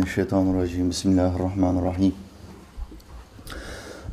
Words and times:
Mineşşeytanirracim. 0.00 0.90
Bismillahirrahmanirrahim. 0.90 2.14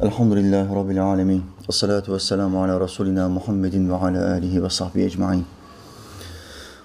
Elhamdülillahi 0.01 0.75
Rabbil 0.75 1.03
alemin. 1.03 1.43
Ve 1.69 1.73
salatu 1.73 2.13
ve 2.13 2.19
selamu 2.19 2.63
ala 2.63 2.81
Resulina 2.81 3.29
Muhammedin 3.29 3.89
ve 3.89 3.95
ala 3.95 4.31
alihi 4.31 4.63
ve 4.63 4.69
sahbihi 4.69 5.05
ecma'in. 5.05 5.45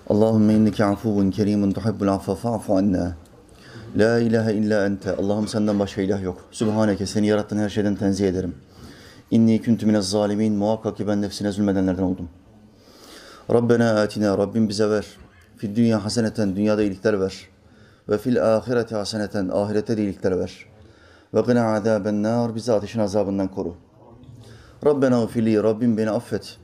Allahümme 0.08 0.54
inneke 0.54 0.84
afuvun 0.84 1.30
kerimun 1.30 1.72
tuhibbul 1.72 2.08
affa 2.08 2.34
fa'fu 2.34 2.76
anna. 2.76 3.16
La 3.96 4.18
ilahe 4.18 4.54
illa 4.54 4.86
ente. 4.86 5.16
Allah'ım 5.16 5.48
senden 5.48 5.78
başka 5.78 6.02
ilah 6.02 6.22
yok. 6.22 6.44
Sübhaneke 6.50 7.06
seni 7.06 7.26
yarattığın 7.26 7.58
her 7.58 7.68
şeyden 7.68 7.96
tenzih 7.96 8.28
ederim. 8.28 8.54
İnni 9.30 9.62
küntü 9.62 9.86
minez 9.86 10.10
zalimin. 10.10 10.54
Muhakkak 10.54 10.96
ki 10.96 11.06
ben 11.06 11.22
nefsine 11.22 11.52
zulmedenlerden 11.52 12.02
oldum. 12.02 12.28
Rabbena 13.50 14.00
atina. 14.00 14.38
Rabbim 14.38 14.68
bize 14.68 14.90
ver. 14.90 15.06
Fid 15.56 15.76
dünya 15.76 16.04
haseneten. 16.04 16.56
Dünyada 16.56 16.82
iyilikler 16.82 17.20
ver. 17.20 17.51
Ve 18.08 18.18
fil 18.18 18.56
ahireti 18.56 18.94
haseneten. 18.94 19.48
Ahirette 19.48 19.96
de 19.96 20.02
iyilikler 20.02 20.38
ver. 20.38 20.66
Ve 21.34 21.40
gına 21.40 21.74
azaben 21.74 22.22
nar. 22.22 22.54
Bizi 22.54 22.72
ateşin 22.72 23.00
azabından 23.00 23.48
koru. 23.48 23.74
Rabbena 24.86 25.22
ufili. 25.22 25.62
Rabbim 25.62 25.96
beni 25.96 26.10
affet. 26.10 26.56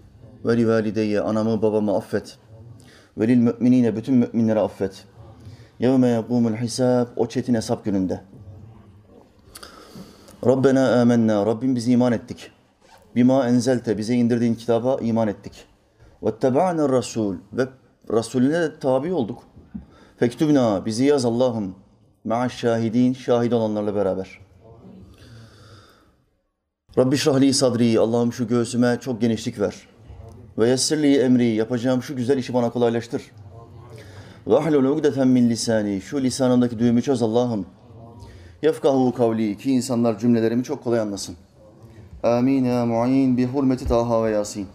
Ve 0.45 0.57
li 0.57 0.69
valideyye. 0.69 1.21
Anamı 1.21 1.63
babamı 1.63 1.97
affet. 1.97 2.39
Ve 3.19 3.29
lil 3.29 3.37
müminine. 3.37 3.97
Bütün 3.97 4.15
müminleri 4.15 4.61
affet. 4.61 5.05
Yevme 5.79 6.09
yekûmul 6.09 6.55
hisab. 6.55 7.07
O 7.17 7.27
çetin 7.27 7.55
hesap 7.55 7.85
gününde. 7.85 8.21
Rabbena 10.47 11.01
amennâ. 11.01 11.47
Rabbim 11.47 11.77
biz 11.77 11.89
iman 11.89 12.13
ettik. 12.13 12.51
Bima 13.17 13.49
enzelte. 13.49 13.99
Bize 13.99 14.15
indirdiğin 14.15 14.55
kitaba 14.55 14.99
iman 15.01 15.29
ettik. 15.29 15.67
Vetteba'ne 16.23 16.89
rasul. 16.89 17.37
Ve 17.53 17.67
Resulüne 18.11 18.61
de 18.61 18.79
tabi 18.79 19.13
olduk. 19.13 19.43
Fektübna. 20.19 20.87
Bizi 20.87 21.05
yaz 21.05 21.25
Allah'ım. 21.25 21.75
Ma'aş 22.25 22.57
şahidin. 22.57 23.13
Şahit 23.13 23.53
olanlarla 23.53 23.95
beraber. 23.95 24.39
Rabbi 26.99 27.17
şrahli 27.17 27.55
sadri. 27.55 28.01
Allah'ım 28.01 28.33
şu 28.33 28.49
göğsüme 28.49 28.99
çok 29.01 29.21
genişlik 29.21 29.61
ver. 29.61 29.75
Ve 30.59 30.69
yessirli 30.69 31.19
emri. 31.19 31.47
Yapacağım 31.47 32.03
şu 32.03 32.17
güzel 32.17 32.39
işi 32.39 32.55
bana 32.55 32.71
kolaylaştır. 32.71 33.23
Vahlul 34.47 34.85
ugdeten 34.85 35.29
min 35.29 35.51
lisani. 35.51 36.01
Şu 36.01 36.23
lisanımdaki 36.23 36.79
düğümü 36.79 37.03
çöz 37.03 37.23
Allah'ım. 37.23 37.67
Yefkahu 38.63 39.15
kavli. 39.15 39.59
Ki 39.59 39.73
insanlar 39.73 40.19
cümlelerimi 40.19 40.65
çok 40.65 40.85
kolay 40.85 41.01
anlasın. 41.01 41.37
Amin 42.23 42.65
ya 42.65 42.87
mu'in 42.87 43.37
bi 43.37 43.47
hurmeti 43.47 43.85
Taha 43.89 44.25
ve 44.25 44.31
Yasin. 44.31 44.67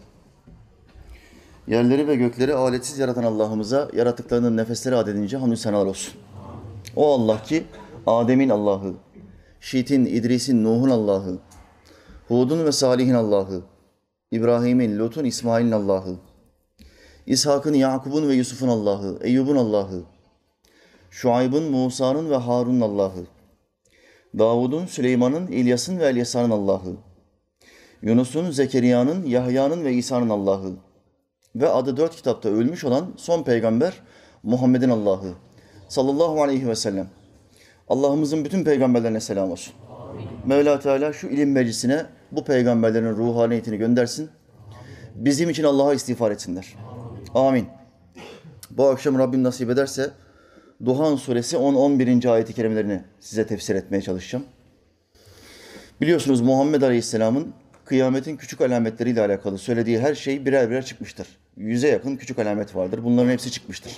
Yerleri 1.68 2.08
ve 2.08 2.16
gökleri 2.16 2.54
aletsiz 2.54 3.00
yaratan 3.00 3.24
Allah'ımıza 3.24 3.90
yaratıklarının 3.94 4.58
nefesleri 4.58 4.96
adedince 4.96 5.38
hamdü 5.38 5.58
senalar 5.58 5.86
olsun. 5.86 6.14
O 6.96 7.14
Allah 7.14 7.44
ki 7.44 7.64
Adem'in 8.08 8.50
Allah'ı, 8.50 8.94
Şit'in, 9.60 10.06
İdris'in, 10.06 10.64
Nuh'un 10.64 10.90
Allah'ı, 10.90 11.38
Hud'un 12.28 12.66
ve 12.66 12.72
Salih'in 12.72 13.14
Allah'ı, 13.14 13.62
İbrahim'in, 14.32 15.00
Lut'un, 15.00 15.26
İsmail'in 15.26 15.72
Allah'ı, 15.72 16.16
İshak'ın, 17.28 17.74
Yakub'un 17.74 18.30
ve 18.30 18.34
Yusuf'un 18.34 18.68
Allah'ı, 18.68 19.20
Eyyub'un 19.22 19.56
Allah'ı, 19.56 20.02
Şuayb'ın, 21.10 21.72
Musa'nın 21.72 22.30
ve 22.30 22.36
Harun'un 22.36 22.82
Allah'ı, 22.82 23.26
Davud'un, 24.38 24.86
Süleyman'ın, 24.86 25.48
İlyas'ın 25.48 26.00
ve 26.00 26.06
Elyasa'nın 26.06 26.50
Allah'ı, 26.50 26.96
Yunus'un, 28.02 28.52
Zekeriya'nın, 28.52 29.26
Yahya'nın 29.26 29.84
ve 29.84 29.94
İsa'nın 29.94 30.30
Allah'ı 30.30 30.74
ve 31.56 31.70
adı 31.70 31.98
dört 31.98 32.16
kitapta 32.16 32.50
ölmüş 32.50 32.84
olan 32.84 33.14
son 33.18 33.44
peygamber 33.44 33.94
Muhammed'in 34.44 34.90
Allah'ı 34.90 35.34
sallallahu 35.90 36.44
aleyhi 36.44 36.68
ve 36.68 36.76
sellem. 36.76 37.08
Allah'ımızın 37.90 38.46
bütün 38.46 38.64
peygamberlerine 38.64 39.20
selam 39.20 39.52
olsun. 39.52 39.74
Mevla 40.46 40.80
Teala 40.80 41.14
şu 41.14 41.28
ilim 41.28 41.52
meclisine 41.52 42.06
bu 42.32 42.44
peygamberlerin 42.44 43.16
ruhaniyetini 43.16 43.78
göndersin. 43.78 44.30
Bizim 45.16 45.50
için 45.50 45.64
Allah'a 45.64 45.94
istiğfar 45.94 46.32
etsinler. 46.32 46.76
Amin. 47.36 47.68
Bu 48.70 48.88
akşam 48.88 49.20
Rabbim 49.20 49.44
nasip 49.44 49.70
ederse 49.70 50.12
Duhan 50.86 51.16
suresi 51.16 51.56
10-11. 51.56 52.30
ayeti 52.30 52.54
kerimelerini 52.54 53.02
size 53.20 53.48
tefsir 53.48 53.76
etmeye 53.76 54.02
çalışacağım. 54.02 54.46
Biliyorsunuz 56.02 56.42
Muhammed 56.42 56.82
Aleyhisselam'ın 56.82 57.54
kıyametin 57.86 58.38
küçük 58.38 58.62
alametleriyle 58.62 59.22
alakalı 59.22 59.58
söylediği 59.58 60.00
her 60.00 60.16
şey 60.16 60.46
birer 60.46 60.70
birer 60.70 60.86
çıkmıştır. 60.86 61.28
Yüze 61.58 61.88
yakın 61.88 62.16
küçük 62.16 62.40
alamet 62.40 62.76
vardır. 62.76 63.04
Bunların 63.04 63.30
hepsi 63.30 63.52
çıkmıştır. 63.52 63.98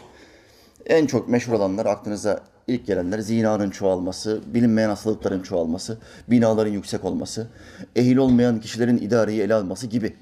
En 0.86 1.06
çok 1.06 1.30
meşhur 1.30 1.54
olanlar 1.54 1.86
aklınıza 1.86 2.44
ilk 2.68 2.88
gelenler 2.88 3.20
zinanın 3.20 3.70
çoğalması, 3.70 4.42
bilinmeyen 4.54 4.90
hastalıkların 4.90 5.42
çoğalması, 5.42 5.98
binaların 6.28 6.72
yüksek 6.72 7.06
olması, 7.06 7.48
ehil 7.96 8.18
olmayan 8.18 8.60
kişilerin 8.60 8.98
idareyi 8.98 9.42
ele 9.42 9.54
alması 9.54 9.88
gibi. 9.88 10.16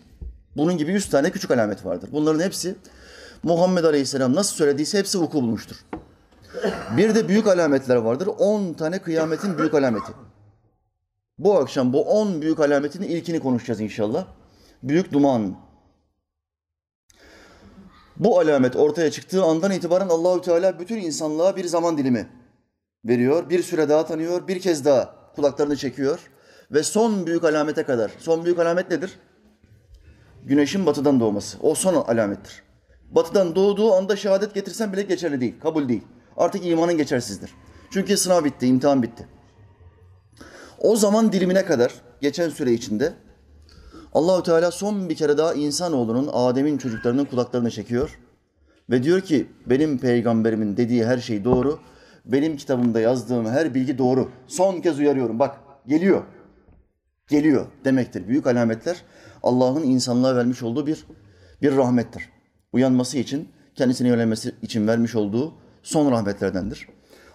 Bunun 0.58 0.78
gibi 0.78 0.92
yüz 0.92 1.10
tane 1.10 1.32
küçük 1.32 1.52
alamet 1.52 1.86
vardır. 1.86 2.10
Bunların 2.12 2.40
hepsi 2.40 2.76
Muhammed 3.44 3.84
Aleyhisselam 3.84 4.36
nasıl 4.36 4.56
söylediyse 4.56 4.98
hepsi 4.98 5.20
vuku 5.20 5.42
bulmuştur. 5.42 5.76
Bir 6.98 7.16
de 7.16 7.28
büyük 7.28 7.48
alametler 7.48 7.96
vardır. 7.96 8.30
On 8.40 8.74
tane 8.74 9.00
kıyametin 9.00 9.58
büyük 9.58 9.74
alameti. 9.74 10.12
Bu 11.40 11.58
akşam 11.58 11.94
bu 11.94 12.02
on 12.02 12.42
büyük 12.42 12.60
alametin 12.60 13.02
ilkini 13.02 13.40
konuşacağız 13.40 13.82
inşallah. 13.82 14.26
Büyük 14.84 15.12
duman. 15.12 15.56
Bu 18.18 18.40
alamet 18.40 18.76
ortaya 18.76 19.12
çıktığı 19.12 19.44
andan 19.44 19.72
itibaren 19.72 20.10
Allahü 20.10 20.42
Teala 20.42 20.80
bütün 20.80 20.98
insanlığa 20.98 21.56
bir 21.56 21.66
zaman 21.66 21.98
dilimi 21.98 22.28
veriyor. 23.06 23.50
Bir 23.50 23.64
süre 23.64 23.90
daha 23.90 24.06
tanıyor, 24.06 24.48
bir 24.48 24.60
kez 24.60 24.86
daha 24.86 25.16
kulaklarını 25.36 25.76
çekiyor 25.76 26.20
ve 26.72 26.84
son 26.84 27.28
büyük 27.28 27.44
alamete 27.44 27.84
kadar. 27.84 28.12
Son 28.20 28.46
büyük 28.46 28.60
alamet 28.60 28.92
nedir? 28.92 29.20
Güneşin 30.46 30.86
batıdan 30.86 31.20
doğması. 31.20 31.58
O 31.62 31.76
son 31.76 31.96
alamettir. 31.96 32.64
Batıdan 33.12 33.56
doğduğu 33.56 33.94
anda 33.94 34.16
şehadet 34.16 34.54
getirsen 34.54 34.94
bile 34.94 35.02
geçerli 35.02 35.42
değil, 35.42 35.60
kabul 35.62 35.90
değil. 35.90 36.04
Artık 36.38 36.66
imanın 36.66 36.98
geçersizdir. 36.98 37.54
Çünkü 37.92 38.18
sınav 38.18 38.44
bitti, 38.44 38.68
imtihan 38.68 39.04
bitti. 39.04 39.28
O 40.80 40.96
zaman 40.96 41.32
dilimine 41.32 41.66
kadar 41.66 41.94
geçen 42.22 42.50
süre 42.50 42.74
içinde 42.74 43.14
Allahü 44.14 44.44
Teala 44.44 44.72
son 44.72 45.10
bir 45.10 45.16
kere 45.16 45.38
daha 45.38 45.54
insanoğlunun, 45.54 46.30
Adem'in 46.34 46.78
çocuklarının 46.78 47.26
kulaklarını 47.26 47.72
çekiyor 47.72 48.20
ve 48.90 49.04
diyor 49.04 49.22
ki 49.22 49.48
benim 49.66 49.98
peygamberimin 49.98 50.78
dediği 50.78 51.06
her 51.06 51.18
şey 51.18 51.44
doğru. 51.44 51.80
Benim 52.26 52.58
kitabımda 52.58 53.00
yazdığım 53.00 53.46
her 53.46 53.74
bilgi 53.74 53.98
doğru. 53.98 54.30
Son 54.48 54.82
kez 54.82 55.00
uyarıyorum. 55.00 55.40
Bak 55.40 55.58
geliyor. 55.88 56.24
Geliyor 57.28 57.66
demektir. 57.86 58.28
Büyük 58.28 58.48
alametler 58.48 59.02
Allah'ın 59.44 59.84
insanlığa 59.84 60.36
vermiş 60.36 60.64
olduğu 60.64 60.88
bir 60.88 61.06
bir 61.62 61.76
rahmettir. 61.76 62.30
Uyanması 62.74 63.18
için, 63.18 63.50
kendisini 63.76 64.08
yönelmesi 64.08 64.56
için 64.62 64.88
vermiş 64.88 65.16
olduğu 65.16 65.54
son 65.84 66.12
rahmetlerdendir. 66.12 66.88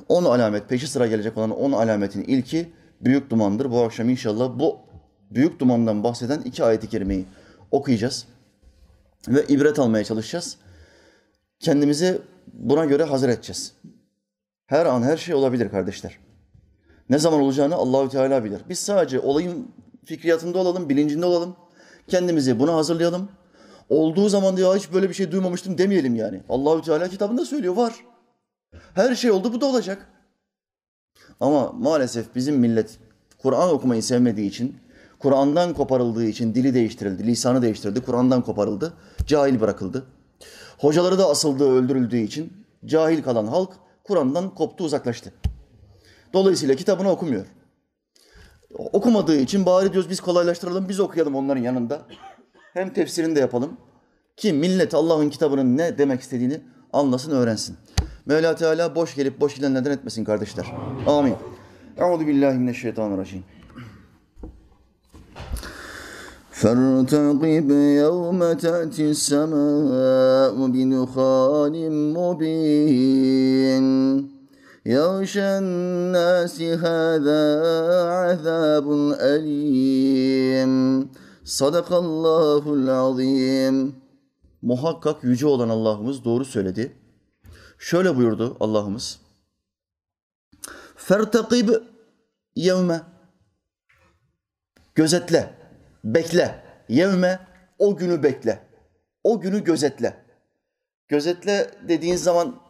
On 0.08 0.24
alamet, 0.24 0.68
peşi 0.68 0.86
sıra 0.86 1.06
gelecek 1.06 1.38
olan 1.38 1.50
on 1.50 1.72
alametin 1.72 2.22
ilki 2.22 2.72
büyük 3.00 3.30
dumandır. 3.30 3.70
Bu 3.70 3.82
akşam 3.82 4.08
inşallah 4.08 4.58
bu 4.58 4.87
büyük 5.30 5.60
dumandan 5.60 6.04
bahseden 6.04 6.40
iki 6.40 6.64
ayeti 6.64 6.88
kerimeyi 6.88 7.26
okuyacağız. 7.70 8.26
Ve 9.28 9.44
ibret 9.48 9.78
almaya 9.78 10.04
çalışacağız. 10.04 10.56
Kendimizi 11.60 12.22
buna 12.52 12.84
göre 12.84 13.04
hazır 13.04 13.28
edeceğiz. 13.28 13.72
Her 14.66 14.86
an 14.86 15.02
her 15.02 15.16
şey 15.16 15.34
olabilir 15.34 15.70
kardeşler. 15.70 16.18
Ne 17.10 17.18
zaman 17.18 17.40
olacağını 17.40 17.74
Allahü 17.74 18.08
Teala 18.08 18.44
bilir. 18.44 18.60
Biz 18.68 18.78
sadece 18.78 19.20
olayın 19.20 19.68
fikriyatında 20.04 20.58
olalım, 20.58 20.88
bilincinde 20.88 21.26
olalım. 21.26 21.56
Kendimizi 22.08 22.58
buna 22.58 22.74
hazırlayalım. 22.74 23.28
Olduğu 23.88 24.28
zaman 24.28 24.56
ya 24.56 24.76
hiç 24.76 24.92
böyle 24.92 25.08
bir 25.08 25.14
şey 25.14 25.32
duymamıştım 25.32 25.78
demeyelim 25.78 26.14
yani. 26.14 26.42
Allahü 26.48 26.82
Teala 26.82 27.08
kitabında 27.08 27.44
söylüyor 27.44 27.76
var. 27.76 27.94
Her 28.94 29.14
şey 29.14 29.30
oldu 29.30 29.52
bu 29.52 29.60
da 29.60 29.66
olacak. 29.66 30.08
Ama 31.40 31.72
maalesef 31.72 32.34
bizim 32.34 32.56
millet 32.56 32.98
Kur'an 33.38 33.70
okumayı 33.70 34.02
sevmediği 34.02 34.48
için, 34.48 34.76
Kur'an'dan 35.18 35.74
koparıldığı 35.74 36.24
için 36.24 36.54
dili 36.54 36.74
değiştirildi, 36.74 37.26
lisanı 37.26 37.62
değiştirildi, 37.62 38.00
Kur'an'dan 38.00 38.42
koparıldı, 38.42 38.92
cahil 39.26 39.60
bırakıldı. 39.60 40.06
Hocaları 40.78 41.18
da 41.18 41.28
asıldığı, 41.28 41.70
öldürüldüğü 41.70 42.18
için 42.18 42.52
cahil 42.84 43.22
kalan 43.22 43.46
halk 43.46 43.70
Kur'an'dan 44.04 44.54
koptu, 44.54 44.84
uzaklaştı. 44.84 45.32
Dolayısıyla 46.32 46.74
kitabını 46.74 47.10
okumuyor. 47.10 47.46
Okumadığı 48.74 49.36
için 49.36 49.66
bari 49.66 49.92
diyoruz 49.92 50.10
biz 50.10 50.20
kolaylaştıralım, 50.20 50.88
biz 50.88 51.00
okuyalım 51.00 51.34
onların 51.34 51.62
yanında. 51.62 52.02
Hem 52.74 52.92
tefsirini 52.92 53.36
de 53.36 53.40
yapalım 53.40 53.76
ki 54.36 54.52
millet 54.52 54.94
Allah'ın 54.94 55.30
kitabının 55.30 55.76
ne 55.76 55.98
demek 55.98 56.20
istediğini 56.20 56.60
anlasın, 56.92 57.30
öğrensin. 57.30 57.76
Mevla 58.26 58.54
Teala 58.54 58.94
boş 58.94 59.14
gelip 59.14 59.40
boş 59.40 59.54
gidenlerden 59.54 59.90
etmesin 59.90 60.24
kardeşler. 60.24 60.66
Amin. 61.06 61.34
Euzu 61.96 62.26
billahi 62.26 62.58
mineşşeytanirracim. 62.58 63.44
فارتقب 66.57 67.69
يوم 68.03 68.53
تأتي 68.53 69.09
السماء 69.09 70.55
بدخان 70.73 71.75
مبين 72.17 73.85
يغشى 74.85 75.49
الناس 75.63 76.61
هذا 76.61 77.43
عذاب 78.21 78.87
أليم 79.33 80.73
صدق 81.45 81.89
الله 81.93 82.63
العظيم 82.73 84.03
Muhakkak 84.63 85.23
yüce 85.23 85.47
olan 85.47 85.69
Allah'ımız 85.69 86.25
doğru 86.25 86.45
söyledi. 86.45 86.95
Şöyle 87.79 88.17
buyurdu 88.17 88.57
Allah'ımız. 88.59 89.19
Fertakib 90.95 91.69
yevme. 92.55 93.01
Gözetle, 94.95 95.56
bekle. 96.04 96.54
Yevme, 96.88 97.40
o 97.78 97.96
günü 97.96 98.22
bekle. 98.22 98.58
O 99.24 99.40
günü 99.40 99.64
gözetle. 99.64 100.14
Gözetle 101.08 101.70
dediğin 101.88 102.16
zaman 102.16 102.60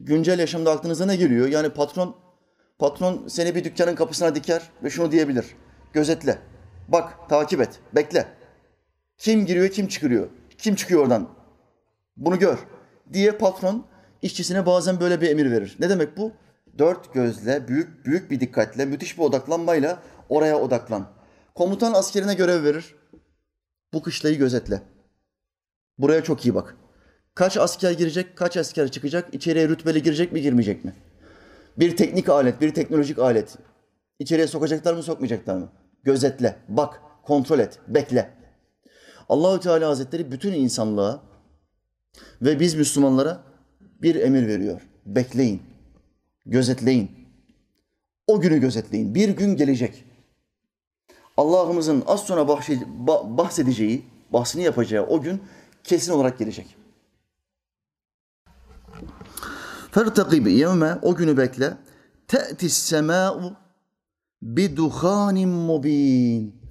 güncel 0.00 0.38
yaşamda 0.38 0.72
aklınıza 0.72 1.06
ne 1.06 1.16
geliyor? 1.16 1.48
Yani 1.48 1.70
patron 1.70 2.16
patron 2.78 3.28
seni 3.28 3.54
bir 3.54 3.64
dükkanın 3.64 3.94
kapısına 3.94 4.34
diker 4.34 4.62
ve 4.82 4.90
şunu 4.90 5.12
diyebilir. 5.12 5.46
Gözetle. 5.92 6.38
Bak, 6.88 7.28
takip 7.28 7.60
et, 7.60 7.80
bekle. 7.94 8.26
Kim 9.18 9.46
giriyor, 9.46 9.68
kim 9.68 9.88
çıkıyor? 9.88 10.28
Kim 10.58 10.74
çıkıyor 10.74 11.02
oradan? 11.02 11.28
Bunu 12.16 12.38
gör 12.38 12.58
diye 13.12 13.32
patron 13.32 13.86
işçisine 14.22 14.66
bazen 14.66 15.00
böyle 15.00 15.20
bir 15.20 15.30
emir 15.30 15.50
verir. 15.50 15.76
Ne 15.80 15.88
demek 15.88 16.16
bu? 16.16 16.32
Dört 16.78 17.14
gözle, 17.14 17.68
büyük 17.68 18.06
büyük 18.06 18.30
bir 18.30 18.40
dikkatle, 18.40 18.84
müthiş 18.84 19.18
bir 19.18 19.22
odaklanmayla 19.22 20.02
oraya 20.28 20.58
odaklan. 20.58 21.15
Komutan 21.56 21.92
askerine 21.92 22.34
görev 22.34 22.64
verir. 22.64 22.94
Bu 23.92 24.02
kışlayı 24.02 24.38
gözetle. 24.38 24.82
Buraya 25.98 26.24
çok 26.24 26.46
iyi 26.46 26.54
bak. 26.54 26.76
Kaç 27.34 27.56
asker 27.56 27.92
girecek, 27.92 28.36
kaç 28.36 28.56
asker 28.56 28.90
çıkacak, 28.90 29.34
içeriye 29.34 29.68
rütbeli 29.68 30.02
girecek 30.02 30.32
mi, 30.32 30.42
girmeyecek 30.42 30.84
mi? 30.84 30.94
Bir 31.78 31.96
teknik 31.96 32.28
alet, 32.28 32.60
bir 32.60 32.74
teknolojik 32.74 33.18
alet. 33.18 33.56
İçeriye 34.18 34.46
sokacaklar 34.46 34.94
mı, 34.94 35.02
sokmayacaklar 35.02 35.56
mı? 35.56 35.72
Gözetle, 36.04 36.56
bak, 36.68 37.00
kontrol 37.22 37.58
et, 37.58 37.78
bekle. 37.88 38.30
Allahü 39.28 39.60
Teala 39.60 39.88
Hazretleri 39.88 40.32
bütün 40.32 40.52
insanlığa 40.52 41.22
ve 42.42 42.60
biz 42.60 42.74
Müslümanlara 42.74 43.42
bir 43.80 44.14
emir 44.14 44.46
veriyor. 44.46 44.80
Bekleyin, 45.06 45.62
gözetleyin. 46.46 47.10
O 48.26 48.40
günü 48.40 48.60
gözetleyin. 48.60 49.14
Bir 49.14 49.28
gün 49.28 49.56
gelecek. 49.56 50.05
Allah'ımızın 51.36 52.04
az 52.06 52.20
sonra 52.20 52.48
bahsedeceği, 53.38 54.04
bahsini 54.32 54.62
yapacağı 54.62 55.06
o 55.06 55.20
gün 55.20 55.42
kesin 55.84 56.12
olarak 56.12 56.38
gelecek. 56.38 56.76
Fertakib 59.90 60.46
yevme 60.46 60.98
o 61.02 61.14
günü 61.14 61.36
bekle. 61.36 61.76
Te'tis 62.28 62.76
semâ'u 62.76 63.56
biduhanin 64.42 65.48
mubin. 65.48 66.62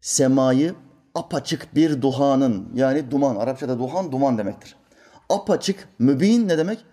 Semayı 0.00 0.74
apaçık 1.14 1.74
bir 1.74 2.02
duhanın 2.02 2.68
yani 2.74 3.10
duman. 3.10 3.36
Arapçada 3.36 3.78
duhan 3.78 4.12
duman 4.12 4.38
demektir. 4.38 4.76
Apaçık, 5.28 5.88
mübin 5.98 6.48
ne 6.48 6.58
demek? 6.58 6.84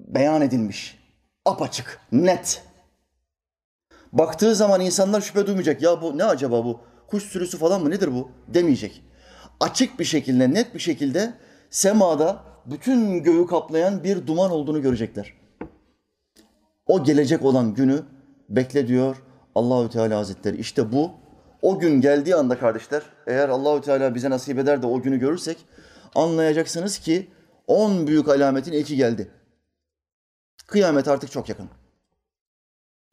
Beyan 0.00 0.42
edilmiş. 0.42 0.98
Apaçık, 1.44 2.00
net. 2.12 2.65
Baktığı 4.12 4.54
zaman 4.54 4.80
insanlar 4.80 5.20
şüphe 5.20 5.46
duymayacak. 5.46 5.82
Ya 5.82 6.02
bu 6.02 6.18
ne 6.18 6.24
acaba 6.24 6.64
bu? 6.64 6.80
Kuş 7.06 7.22
sürüsü 7.22 7.58
falan 7.58 7.82
mı 7.82 7.90
nedir 7.90 8.12
bu? 8.12 8.30
Demeyecek. 8.48 9.02
Açık 9.60 9.98
bir 9.98 10.04
şekilde, 10.04 10.54
net 10.54 10.74
bir 10.74 10.80
şekilde 10.80 11.34
semada 11.70 12.42
bütün 12.66 13.22
göğü 13.22 13.46
kaplayan 13.46 14.04
bir 14.04 14.26
duman 14.26 14.50
olduğunu 14.50 14.82
görecekler. 14.82 15.32
O 16.86 17.04
gelecek 17.04 17.44
olan 17.44 17.74
günü 17.74 18.02
bekle 18.48 18.88
diyor 18.88 19.16
Allahü 19.54 19.90
Teala 19.90 20.18
Hazretleri. 20.18 20.56
İşte 20.56 20.92
bu 20.92 21.10
o 21.62 21.78
gün 21.78 22.00
geldiği 22.00 22.36
anda 22.36 22.58
kardeşler, 22.58 23.02
eğer 23.26 23.48
Allahü 23.48 23.80
Teala 23.80 24.14
bize 24.14 24.30
nasip 24.30 24.58
eder 24.58 24.82
de 24.82 24.86
o 24.86 25.02
günü 25.02 25.18
görürsek 25.18 25.58
anlayacaksınız 26.14 26.98
ki 26.98 27.30
on 27.66 28.06
büyük 28.06 28.28
alametin 28.28 28.72
ilki 28.72 28.96
geldi. 28.96 29.30
Kıyamet 30.66 31.08
artık 31.08 31.32
çok 31.32 31.48
yakın. 31.48 31.68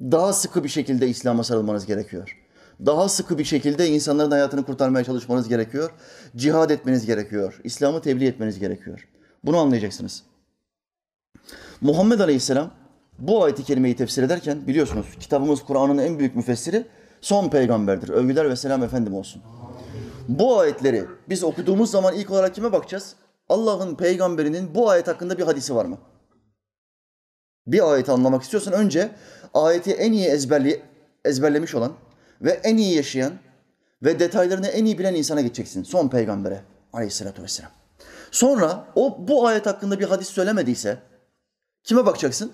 Daha 0.01 0.33
sıkı 0.33 0.63
bir 0.63 0.69
şekilde 0.69 1.07
İslam'a 1.07 1.43
sarılmanız 1.43 1.85
gerekiyor. 1.85 2.37
Daha 2.85 3.09
sıkı 3.09 3.37
bir 3.37 3.43
şekilde 3.43 3.87
insanların 3.87 4.31
hayatını 4.31 4.65
kurtarmaya 4.65 5.05
çalışmanız 5.05 5.47
gerekiyor. 5.47 5.91
Cihad 6.35 6.69
etmeniz 6.69 7.05
gerekiyor. 7.05 7.61
İslam'ı 7.63 8.01
tebliğ 8.01 8.27
etmeniz 8.27 8.59
gerekiyor. 8.59 9.07
Bunu 9.43 9.57
anlayacaksınız. 9.57 10.23
Muhammed 11.81 12.19
Aleyhisselam 12.19 12.71
bu 13.19 13.43
ayeti 13.43 13.63
kerimeyi 13.63 13.95
tefsir 13.95 14.23
ederken 14.23 14.67
biliyorsunuz 14.67 15.05
kitabımız 15.19 15.63
Kur'an'ın 15.63 15.97
en 15.97 16.19
büyük 16.19 16.35
müfessiri 16.35 16.87
son 17.21 17.49
peygamberdir. 17.49 18.09
Övgüler 18.09 18.49
ve 18.49 18.55
selam 18.55 18.83
efendim 18.83 19.13
olsun. 19.13 19.41
Bu 20.27 20.59
ayetleri 20.59 21.05
biz 21.29 21.43
okuduğumuz 21.43 21.91
zaman 21.91 22.15
ilk 22.15 22.31
olarak 22.31 22.55
kime 22.55 22.71
bakacağız? 22.71 23.15
Allah'ın 23.49 23.95
peygamberinin 23.95 24.75
bu 24.75 24.89
ayet 24.89 25.07
hakkında 25.07 25.37
bir 25.37 25.43
hadisi 25.43 25.75
var 25.75 25.85
mı? 25.85 25.97
Bir 27.68 27.92
ayeti 27.94 28.12
anlamak 28.12 28.44
istiyorsan 28.44 28.74
önce 28.74 29.12
ayeti 29.54 29.92
en 29.92 30.12
iyi 30.12 30.27
ezberli, 30.27 30.81
ezberlemiş 31.25 31.75
olan 31.75 31.94
ve 32.42 32.51
en 32.51 32.77
iyi 32.77 32.95
yaşayan 32.95 33.33
ve 34.04 34.19
detaylarını 34.19 34.68
en 34.68 34.86
iyi 34.86 35.00
bilen 35.00 35.15
insana 35.15 35.42
gideceksin. 35.42 35.83
Son 35.83 36.07
peygambere 36.07 36.62
aleyhissalatü 36.94 37.44
vesselam. 37.44 37.71
Sonra 38.31 38.86
o 38.95 39.27
bu 39.27 39.48
ayet 39.48 39.65
hakkında 39.65 40.00
bir 40.00 40.06
hadis 40.06 40.27
söylemediyse 40.27 40.98
kime 41.83 42.06
bakacaksın? 42.06 42.51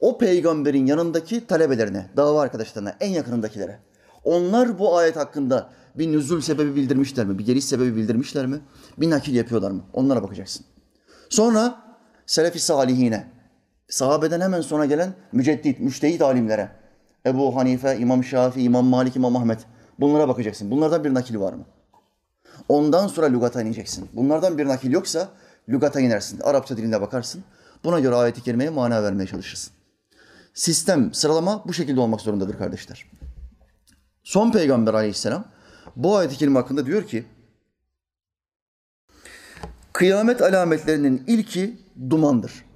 O 0.00 0.18
peygamberin 0.18 0.86
yanındaki 0.86 1.46
talebelerine, 1.46 2.06
dava 2.16 2.40
arkadaşlarına, 2.40 2.96
en 3.00 3.10
yakınındakilere. 3.10 3.78
Onlar 4.24 4.78
bu 4.78 4.96
ayet 4.96 5.16
hakkında 5.16 5.70
bir 5.94 6.12
nüzul 6.12 6.40
sebebi 6.40 6.76
bildirmişler 6.76 7.26
mi? 7.26 7.38
Bir 7.38 7.46
geliş 7.46 7.64
sebebi 7.64 7.96
bildirmişler 7.96 8.46
mi? 8.46 8.60
Bir 8.98 9.10
nakil 9.10 9.34
yapıyorlar 9.34 9.70
mı? 9.70 9.82
Onlara 9.92 10.22
bakacaksın. 10.22 10.64
Sonra 11.28 11.88
Selefi 12.28 12.60
salihine, 12.60 13.26
sahabeden 13.88 14.40
hemen 14.40 14.60
sonra 14.60 14.86
gelen 14.86 15.12
müceddit, 15.32 15.80
müştehit 15.80 16.22
alimlere. 16.22 16.70
Ebu 17.26 17.56
Hanife, 17.56 17.96
İmam 17.98 18.24
Şafii, 18.24 18.62
İmam 18.62 18.86
Malik, 18.86 19.16
İmam 19.16 19.36
Ahmet. 19.36 19.58
Bunlara 20.00 20.28
bakacaksın. 20.28 20.70
Bunlardan 20.70 21.04
bir 21.04 21.14
nakil 21.14 21.40
var 21.40 21.52
mı? 21.52 21.64
Ondan 22.68 23.06
sonra 23.06 23.26
lügata 23.26 23.62
ineceksin. 23.62 24.08
Bunlardan 24.12 24.58
bir 24.58 24.66
nakil 24.66 24.92
yoksa 24.92 25.28
lügata 25.68 26.00
inersin. 26.00 26.40
Arapça 26.40 26.76
dilinde 26.76 27.00
bakarsın. 27.00 27.44
Buna 27.84 28.00
göre 28.00 28.14
ayet-i 28.14 28.42
kerimeye 28.42 28.70
mana 28.70 29.02
vermeye 29.02 29.26
çalışırsın. 29.26 29.72
Sistem, 30.54 31.14
sıralama 31.14 31.64
bu 31.66 31.72
şekilde 31.72 32.00
olmak 32.00 32.20
zorundadır 32.20 32.58
kardeşler. 32.58 33.06
Son 34.24 34.52
peygamber 34.52 34.94
aleyhisselam 34.94 35.44
bu 35.96 36.16
ayet-i 36.16 36.36
kerime 36.36 36.58
hakkında 36.58 36.86
diyor 36.86 37.06
ki 37.06 37.24
kıyamet 39.92 40.42
alametlerinin 40.42 41.24
ilki 41.26 41.78
dumandır. 42.10 42.67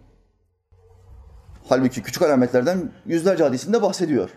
Halbuki 1.69 2.03
küçük 2.03 2.23
alametlerden 2.23 2.93
yüzlerce 3.07 3.45
hadisinde 3.45 3.83
bahsediyor. 3.83 4.31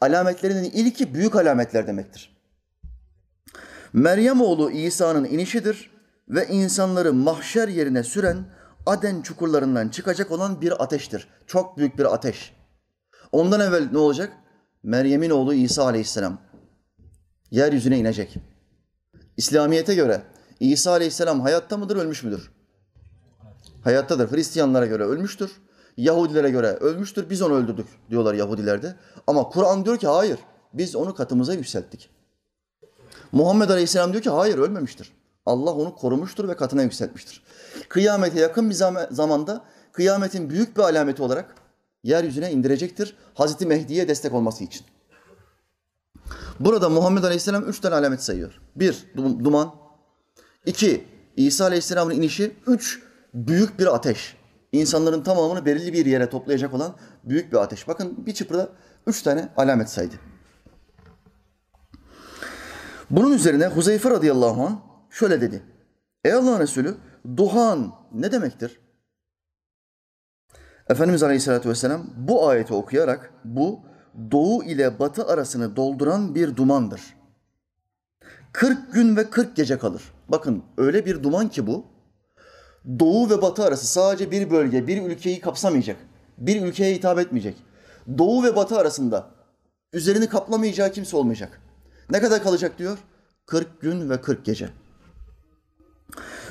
Alametlerinin 0.00 0.64
ilki 0.64 1.14
büyük 1.14 1.36
alametler 1.36 1.86
demektir. 1.86 2.36
Meryem 3.92 4.40
oğlu 4.40 4.70
İsa'nın 4.70 5.24
inişidir 5.24 5.90
ve 6.28 6.46
insanları 6.46 7.12
mahşer 7.12 7.68
yerine 7.68 8.02
süren 8.02 8.44
Aden 8.86 9.22
çukurlarından 9.22 9.88
çıkacak 9.88 10.30
olan 10.30 10.60
bir 10.60 10.82
ateştir. 10.82 11.28
Çok 11.46 11.78
büyük 11.78 11.98
bir 11.98 12.14
ateş. 12.14 12.56
Ondan 13.32 13.60
evvel 13.60 13.88
ne 13.92 13.98
olacak? 13.98 14.32
Meryem'in 14.82 15.30
oğlu 15.30 15.54
İsa 15.54 15.84
aleyhisselam 15.84 16.38
yeryüzüne 17.50 17.98
inecek. 17.98 18.36
İslamiyete 19.36 19.94
göre 19.94 20.22
İsa 20.60 20.90
aleyhisselam 20.90 21.40
hayatta 21.40 21.76
mıdır, 21.76 21.96
ölmüş 21.96 22.22
müdür? 22.22 22.50
Hayattadır. 23.84 24.32
Hristiyanlara 24.32 24.86
göre 24.86 25.04
ölmüştür. 25.04 25.50
Yahudilere 25.96 26.50
göre 26.50 26.66
ölmüştür. 26.66 27.30
Biz 27.30 27.42
onu 27.42 27.54
öldürdük 27.54 27.86
diyorlar 28.10 28.34
Yahudilerde. 28.34 28.94
Ama 29.26 29.48
Kur'an 29.48 29.84
diyor 29.84 29.96
ki 29.96 30.06
hayır. 30.06 30.38
Biz 30.72 30.96
onu 30.96 31.14
katımıza 31.14 31.54
yükselttik. 31.54 32.10
Muhammed 33.32 33.70
Aleyhisselam 33.70 34.12
diyor 34.12 34.22
ki 34.22 34.30
hayır 34.30 34.58
ölmemiştir. 34.58 35.12
Allah 35.46 35.72
onu 35.72 35.94
korumuştur 35.94 36.48
ve 36.48 36.56
katına 36.56 36.82
yükseltmiştir. 36.82 37.42
Kıyamete 37.88 38.40
yakın 38.40 38.70
bir 38.70 38.74
zamanda 39.10 39.64
kıyametin 39.92 40.50
büyük 40.50 40.76
bir 40.76 40.82
alameti 40.82 41.22
olarak 41.22 41.54
yeryüzüne 42.04 42.52
indirecektir. 42.52 43.16
Hazreti 43.34 43.66
Mehdi'ye 43.66 44.08
destek 44.08 44.34
olması 44.34 44.64
için. 44.64 44.86
Burada 46.60 46.88
Muhammed 46.88 47.22
Aleyhisselam 47.24 47.68
üç 47.68 47.80
tane 47.80 47.94
alamet 47.94 48.22
sayıyor. 48.22 48.60
Bir, 48.76 49.06
duman. 49.16 49.74
İki, 50.66 51.04
İsa 51.36 51.64
Aleyhisselam'ın 51.64 52.14
inişi. 52.14 52.56
Üç, 52.66 53.02
büyük 53.34 53.78
bir 53.78 53.94
ateş. 53.94 54.36
İnsanların 54.80 55.22
tamamını 55.22 55.66
belirli 55.66 55.92
bir 55.92 56.06
yere 56.06 56.30
toplayacak 56.30 56.74
olan 56.74 56.94
büyük 57.24 57.52
bir 57.52 57.56
ateş. 57.56 57.88
Bakın 57.88 58.26
bir 58.26 58.34
çıpırda 58.34 58.68
üç 59.06 59.22
tane 59.22 59.48
alamet 59.56 59.90
saydı. 59.90 60.14
Bunun 63.10 63.32
üzerine 63.32 63.66
Huzeyfe 63.66 64.10
radıyallahu 64.10 64.62
anh 64.66 64.76
şöyle 65.10 65.40
dedi. 65.40 65.62
Ey 66.24 66.32
Allah'ın 66.32 66.60
Resulü, 66.60 66.94
duhan 67.36 67.92
ne 68.12 68.32
demektir? 68.32 68.80
Efendimiz 70.88 71.22
Aleyhisselatü 71.22 71.68
Vesselam 71.68 72.06
bu 72.16 72.48
ayeti 72.48 72.74
okuyarak 72.74 73.32
bu 73.44 73.80
doğu 74.30 74.64
ile 74.64 74.98
batı 74.98 75.26
arasını 75.26 75.76
dolduran 75.76 76.34
bir 76.34 76.56
dumandır. 76.56 77.00
40 78.52 78.92
gün 78.92 79.16
ve 79.16 79.30
40 79.30 79.56
gece 79.56 79.78
kalır. 79.78 80.02
Bakın 80.28 80.64
öyle 80.76 81.06
bir 81.06 81.22
duman 81.22 81.48
ki 81.48 81.66
bu 81.66 81.95
doğu 82.98 83.30
ve 83.30 83.42
batı 83.42 83.64
arası 83.64 83.86
sadece 83.86 84.30
bir 84.30 84.50
bölge, 84.50 84.86
bir 84.86 85.02
ülkeyi 85.02 85.40
kapsamayacak. 85.40 85.96
Bir 86.38 86.62
ülkeye 86.62 86.94
hitap 86.94 87.18
etmeyecek. 87.18 87.56
Doğu 88.18 88.44
ve 88.44 88.56
batı 88.56 88.78
arasında 88.78 89.30
üzerini 89.92 90.28
kaplamayacağı 90.28 90.92
kimse 90.92 91.16
olmayacak. 91.16 91.60
Ne 92.10 92.20
kadar 92.20 92.42
kalacak 92.42 92.78
diyor? 92.78 92.98
40 93.46 93.80
gün 93.80 94.10
ve 94.10 94.20
40 94.20 94.44
gece. 94.44 94.68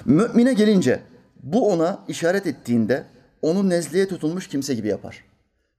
Mümine 0.06 0.54
gelince 0.54 1.04
bu 1.44 1.72
ona 1.72 2.00
işaret 2.08 2.48
ettiğinde 2.48 3.06
onu 3.42 3.70
nezleye 3.70 4.08
tutulmuş 4.08 4.48
kimse 4.48 4.74
gibi 4.74 4.88
yapar. 4.88 5.24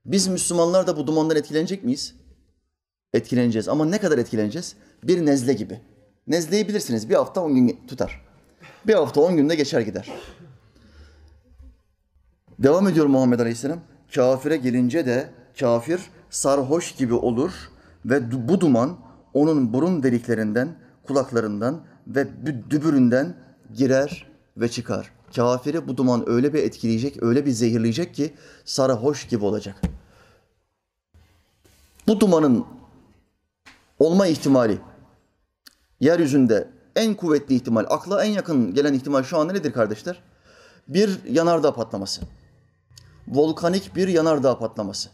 Biz 0.05 0.27
Müslümanlar 0.27 0.87
da 0.87 0.97
bu 0.97 1.07
dumandan 1.07 1.37
etkilenecek 1.37 1.83
miyiz? 1.83 2.15
Etkileneceğiz 3.13 3.67
ama 3.69 3.85
ne 3.85 3.97
kadar 3.97 4.17
etkileneceğiz? 4.17 4.75
Bir 5.03 5.25
nezle 5.25 5.53
gibi. 5.53 5.81
Nezleyi 6.27 6.67
bilirsiniz 6.67 7.09
bir 7.09 7.15
hafta 7.15 7.41
on 7.41 7.55
gün 7.55 7.79
tutar. 7.87 8.25
Bir 8.87 8.93
hafta 8.93 9.21
on 9.21 9.37
günde 9.37 9.55
geçer 9.55 9.81
gider. 9.81 10.09
Devam 12.59 12.87
ediyor 12.87 13.05
Muhammed 13.05 13.39
Aleyhisselam. 13.39 13.79
Kafire 14.15 14.57
gelince 14.57 15.05
de 15.05 15.29
kafir 15.59 16.01
sarhoş 16.29 16.95
gibi 16.95 17.13
olur 17.13 17.51
ve 18.05 18.47
bu 18.49 18.61
duman 18.61 18.97
onun 19.33 19.73
burun 19.73 20.03
deliklerinden, 20.03 20.75
kulaklarından 21.07 21.81
ve 22.07 22.27
dübüründen 22.69 23.35
girer 23.73 24.27
ve 24.57 24.69
çıkar. 24.69 25.11
Kafiri 25.35 25.87
bu 25.87 25.97
duman 25.97 26.29
öyle 26.29 26.53
bir 26.53 26.63
etkileyecek, 26.63 27.23
öyle 27.23 27.45
bir 27.45 27.51
zehirleyecek 27.51 28.15
ki 28.15 28.33
sarhoş 28.65 29.27
gibi 29.27 29.45
olacak. 29.45 29.81
Bu 32.07 32.19
dumanın 32.19 32.65
olma 33.99 34.27
ihtimali 34.27 34.77
yeryüzünde 35.99 36.69
en 36.95 37.13
kuvvetli 37.13 37.55
ihtimal, 37.55 37.85
akla 37.89 38.25
en 38.25 38.31
yakın 38.31 38.73
gelen 38.73 38.93
ihtimal 38.93 39.23
şu 39.23 39.37
anda 39.37 39.53
nedir 39.53 39.73
kardeşler? 39.73 40.21
Bir 40.87 41.19
yanardağ 41.29 41.73
patlaması. 41.73 42.21
Volkanik 43.27 43.95
bir 43.95 44.07
yanardağ 44.07 44.59
patlaması. 44.59 45.09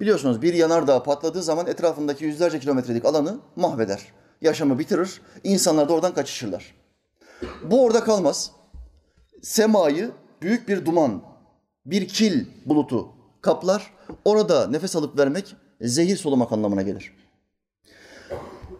Biliyorsunuz 0.00 0.42
bir 0.42 0.54
yanardağ 0.54 1.02
patladığı 1.02 1.42
zaman 1.42 1.66
etrafındaki 1.66 2.24
yüzlerce 2.24 2.60
kilometrelik 2.60 3.04
alanı 3.04 3.38
mahveder. 3.56 4.02
Yaşamı 4.40 4.78
bitirir, 4.78 5.20
insanlar 5.44 5.88
da 5.88 5.92
oradan 5.92 6.14
kaçışırlar. 6.14 6.74
Bu 7.62 7.84
orada 7.84 8.04
kalmaz. 8.04 8.50
Semayı 9.42 10.10
büyük 10.42 10.68
bir 10.68 10.86
duman, 10.86 11.22
bir 11.86 12.08
kil 12.08 12.46
bulutu 12.66 13.08
kaplar. 13.40 13.92
Orada 14.24 14.68
nefes 14.68 14.96
alıp 14.96 15.18
vermek 15.18 15.56
zehir 15.80 16.16
solumak 16.16 16.52
anlamına 16.52 16.82
gelir. 16.82 17.16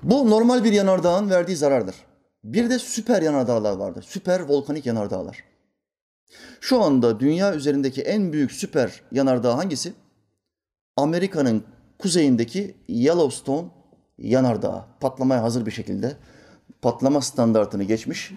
Bu 0.02 0.30
normal 0.30 0.64
bir 0.64 0.72
yanardağın 0.72 1.30
verdiği 1.30 1.56
zarardır. 1.56 1.94
Bir 2.44 2.70
de 2.70 2.78
süper 2.78 3.22
yanardağlar 3.22 3.76
vardır. 3.76 4.04
Süper 4.08 4.40
volkanik 4.40 4.86
yanardağlar. 4.86 5.44
Şu 6.60 6.82
anda 6.82 7.20
dünya 7.20 7.54
üzerindeki 7.54 8.02
en 8.02 8.32
büyük 8.32 8.52
süper 8.52 9.02
yanardağ 9.12 9.58
hangisi? 9.58 9.92
Amerika'nın 10.96 11.64
kuzeyindeki 11.98 12.74
Yellowstone 12.88 13.68
yanardağı. 14.18 14.84
Patlamaya 15.00 15.42
hazır 15.42 15.66
bir 15.66 15.70
şekilde 15.70 16.16
patlama 16.82 17.20
standartını 17.20 17.84
geçmiş. 17.84 18.32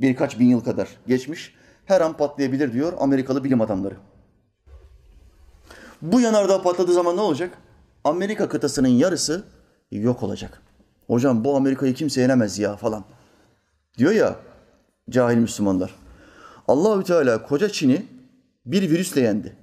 Birkaç 0.00 0.38
bin 0.38 0.46
yıl 0.46 0.60
kadar 0.60 0.88
geçmiş. 1.06 1.54
Her 1.86 2.00
an 2.00 2.16
patlayabilir 2.16 2.72
diyor 2.72 2.92
Amerikalı 2.98 3.44
bilim 3.44 3.60
adamları. 3.60 3.96
Bu 6.02 6.20
yanardağ 6.20 6.62
patladığı 6.62 6.92
zaman 6.92 7.16
ne 7.16 7.20
olacak? 7.20 7.58
Amerika 8.04 8.48
kıtasının 8.48 8.88
yarısı 8.88 9.44
yok 9.90 10.22
olacak. 10.22 10.62
Hocam 11.06 11.44
bu 11.44 11.56
Amerika'yı 11.56 11.94
kimse 11.94 12.20
yenemez 12.20 12.58
ya 12.58 12.76
falan. 12.76 13.04
Diyor 13.98 14.12
ya 14.12 14.36
cahil 15.10 15.36
Müslümanlar. 15.36 16.01
Allahü 16.68 17.04
Teala 17.04 17.42
koca 17.42 17.68
Çin'i 17.68 18.06
bir 18.66 18.90
virüsle 18.90 19.20
yendi. 19.20 19.56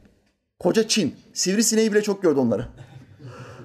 Koca 0.59 0.87
Çin. 0.87 1.15
Sivrisineği 1.33 1.91
bile 1.91 2.01
çok 2.01 2.23
gördü 2.23 2.39
onları. 2.39 2.67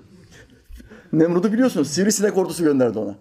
Nemrud'u 1.12 1.53
biliyorsunuz. 1.53 1.91
Sivrisinek 1.91 2.37
ordusu 2.37 2.64
gönderdi 2.64 2.99
ona. 2.99 3.14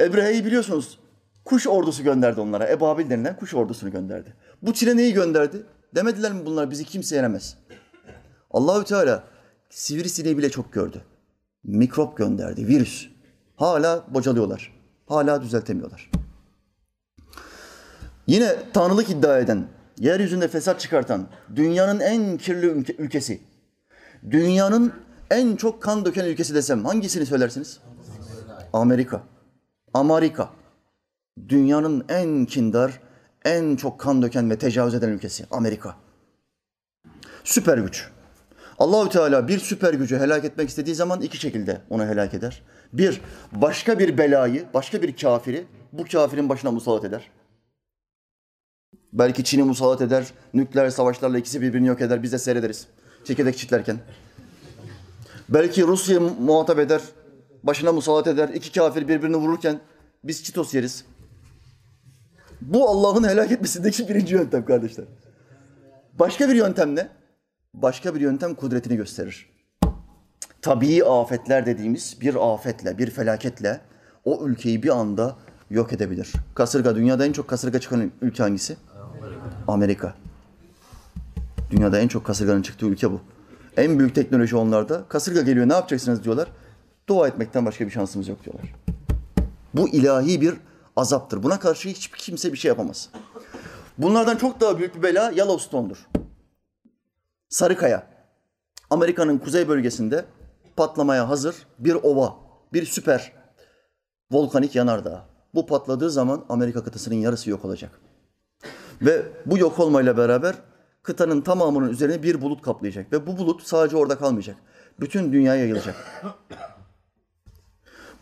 Ebrehe'yi 0.00 0.44
biliyorsunuz. 0.44 0.98
Kuş 1.44 1.66
ordusu 1.66 2.02
gönderdi 2.02 2.40
onlara. 2.40 2.68
Ebabil 2.68 3.10
denilen 3.10 3.36
kuş 3.36 3.54
ordusunu 3.54 3.90
gönderdi. 3.90 4.34
Bu 4.62 4.72
Çin'e 4.74 4.96
neyi 4.96 5.12
gönderdi? 5.12 5.62
Demediler 5.94 6.32
mi 6.32 6.46
bunlar 6.46 6.70
bizi 6.70 6.84
kimse 6.84 7.16
yenemez. 7.16 7.56
Allahü 8.50 8.84
Teala 8.84 9.24
sivrisineği 9.70 10.38
bile 10.38 10.50
çok 10.50 10.72
gördü. 10.72 11.02
Mikrop 11.64 12.16
gönderdi, 12.16 12.68
virüs. 12.68 13.08
Hala 13.56 14.04
bocalıyorlar. 14.08 14.72
Hala 15.06 15.42
düzeltemiyorlar. 15.42 16.10
Yine 18.32 18.56
tanrılık 18.72 19.10
iddia 19.10 19.38
eden, 19.38 19.64
yeryüzünde 19.98 20.48
fesat 20.48 20.80
çıkartan, 20.80 21.26
dünyanın 21.56 22.00
en 22.00 22.38
kirli 22.38 22.66
ülkesi, 22.98 23.40
dünyanın 24.30 24.92
en 25.30 25.56
çok 25.56 25.82
kan 25.82 26.04
döken 26.04 26.24
ülkesi 26.24 26.54
desem 26.54 26.84
hangisini 26.84 27.26
söylersiniz? 27.26 27.80
Amerika. 28.72 29.22
Amerika. 29.94 30.50
Dünyanın 31.48 32.04
en 32.08 32.46
kindar, 32.46 33.00
en 33.44 33.76
çok 33.76 34.00
kan 34.00 34.22
döken 34.22 34.50
ve 34.50 34.58
tecavüz 34.58 34.94
eden 34.94 35.08
ülkesi 35.08 35.46
Amerika. 35.50 35.94
Süper 37.44 37.78
güç. 37.78 38.08
Allahü 38.78 39.08
Teala 39.08 39.48
bir 39.48 39.58
süper 39.58 39.94
gücü 39.94 40.18
helak 40.18 40.44
etmek 40.44 40.68
istediği 40.68 40.94
zaman 40.94 41.20
iki 41.20 41.36
şekilde 41.36 41.80
onu 41.90 42.06
helak 42.06 42.34
eder. 42.34 42.62
Bir, 42.92 43.20
başka 43.52 43.98
bir 43.98 44.18
belayı, 44.18 44.64
başka 44.74 45.02
bir 45.02 45.16
kafiri 45.16 45.66
bu 45.92 46.04
kafirin 46.04 46.48
başına 46.48 46.70
musallat 46.70 47.04
eder. 47.04 47.30
Belki 49.12 49.44
Çin'i 49.44 49.62
musallat 49.62 50.00
eder, 50.00 50.26
nükleer 50.54 50.90
savaşlarla 50.90 51.38
ikisi 51.38 51.60
birbirini 51.60 51.88
yok 51.88 52.00
eder, 52.00 52.22
biz 52.22 52.32
de 52.32 52.38
seyrederiz. 52.38 52.86
Çekirdek 53.24 53.58
çitlerken. 53.58 53.98
Belki 55.48 55.82
Rusya'yı 55.82 56.20
muhatap 56.20 56.78
eder, 56.78 57.00
başına 57.62 57.92
musallat 57.92 58.26
eder, 58.26 58.48
iki 58.48 58.72
kafir 58.72 59.08
birbirini 59.08 59.36
vururken 59.36 59.80
biz 60.24 60.44
çitos 60.44 60.74
yeriz. 60.74 61.04
Bu 62.60 62.88
Allah'ın 62.88 63.28
helak 63.28 63.52
etmesindeki 63.52 64.08
birinci 64.08 64.34
yöntem 64.34 64.64
kardeşler. 64.64 65.04
Başka 66.18 66.48
bir 66.48 66.54
yöntem 66.54 66.96
ne? 66.96 67.08
Başka 67.74 68.14
bir 68.14 68.20
yöntem 68.20 68.54
kudretini 68.54 68.96
gösterir. 68.96 69.50
Tabii 70.62 71.04
afetler 71.04 71.66
dediğimiz 71.66 72.16
bir 72.20 72.52
afetle, 72.54 72.98
bir 72.98 73.10
felaketle 73.10 73.80
o 74.24 74.46
ülkeyi 74.46 74.82
bir 74.82 74.88
anda 74.88 75.36
yok 75.70 75.92
edebilir. 75.92 76.32
Kasırga, 76.54 76.96
dünyada 76.96 77.26
en 77.26 77.32
çok 77.32 77.48
kasırga 77.48 77.80
çıkan 77.80 78.12
ülke 78.20 78.42
hangisi? 78.42 78.76
Amerika. 79.68 80.14
Dünyada 81.70 81.98
en 81.98 82.08
çok 82.08 82.24
kasırganın 82.24 82.62
çıktığı 82.62 82.86
ülke 82.86 83.10
bu. 83.10 83.20
En 83.76 83.98
büyük 83.98 84.14
teknoloji 84.14 84.56
onlarda. 84.56 85.04
Kasırga 85.08 85.42
geliyor 85.42 85.68
ne 85.68 85.72
yapacaksınız 85.72 86.24
diyorlar. 86.24 86.48
Dua 87.08 87.28
etmekten 87.28 87.66
başka 87.66 87.86
bir 87.86 87.90
şansımız 87.90 88.28
yok 88.28 88.44
diyorlar. 88.44 88.74
Bu 89.74 89.88
ilahi 89.88 90.40
bir 90.40 90.54
azaptır. 90.96 91.42
Buna 91.42 91.58
karşı 91.58 91.88
hiçbir 91.88 92.18
kimse 92.18 92.52
bir 92.52 92.58
şey 92.58 92.68
yapamaz. 92.68 93.08
Bunlardan 93.98 94.36
çok 94.36 94.60
daha 94.60 94.78
büyük 94.78 94.96
bir 94.96 95.02
bela 95.02 95.30
Yellowstone'dur. 95.30 96.08
Sarıkaya. 97.48 98.06
Amerika'nın 98.90 99.38
kuzey 99.38 99.68
bölgesinde 99.68 100.24
patlamaya 100.76 101.28
hazır 101.28 101.54
bir 101.78 101.94
ova, 101.94 102.36
bir 102.72 102.86
süper 102.86 103.32
volkanik 104.30 104.74
yanardağ. 104.74 105.24
Bu 105.54 105.66
patladığı 105.66 106.10
zaman 106.10 106.44
Amerika 106.48 106.84
kıtasının 106.84 107.14
yarısı 107.14 107.50
yok 107.50 107.64
olacak. 107.64 108.00
Ve 109.02 109.22
bu 109.46 109.58
yok 109.58 109.78
olmayla 109.78 110.16
beraber 110.16 110.54
kıtanın 111.02 111.40
tamamının 111.40 111.88
üzerine 111.88 112.22
bir 112.22 112.40
bulut 112.40 112.62
kaplayacak. 112.62 113.12
Ve 113.12 113.26
bu 113.26 113.38
bulut 113.38 113.62
sadece 113.62 113.96
orada 113.96 114.18
kalmayacak. 114.18 114.56
Bütün 115.00 115.32
dünyaya 115.32 115.60
yayılacak. 115.60 115.96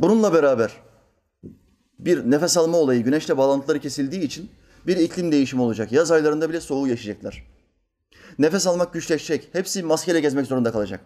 Bununla 0.01 0.35
beraber 0.35 0.77
bir 1.99 2.31
nefes 2.31 2.57
alma 2.57 2.79
olayı, 2.79 3.05
güneşle 3.05 3.39
bağlantıları 3.39 3.79
kesildiği 3.81 4.23
için 4.23 4.51
bir 4.87 4.97
iklim 4.97 5.33
değişimi 5.33 5.63
olacak. 5.63 5.93
Yaz 5.93 6.11
aylarında 6.11 6.49
bile 6.49 6.61
soğuğu 6.61 6.89
yaşayacaklar. 6.89 7.47
Nefes 8.39 8.67
almak 8.67 8.93
güçleşecek. 8.93 9.49
Hepsi 9.53 9.83
maskeyle 9.83 10.21
gezmek 10.21 10.47
zorunda 10.47 10.73
kalacak. 10.73 11.01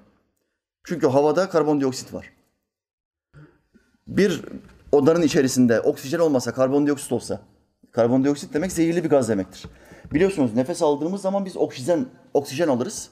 Çünkü 0.85 1.07
havada 1.07 1.49
karbondioksit 1.49 2.15
var. 2.15 2.33
Bir 4.07 4.43
odanın 4.93 5.23
içerisinde 5.23 5.81
oksijen 5.81 6.19
olmasa, 6.19 6.53
karbondioksit 6.55 7.13
olsa, 7.13 7.41
karbondioksit 7.95 8.55
demek 8.55 8.73
zehirli 8.73 9.05
bir 9.05 9.11
gaz 9.11 9.29
demektir. 9.29 9.65
Biliyorsunuz 10.13 10.55
nefes 10.55 10.83
aldığımız 10.83 11.23
zaman 11.23 11.45
biz 11.45 11.57
oksijen 11.57 12.07
oksijen 12.35 12.69
alırız. 12.69 13.11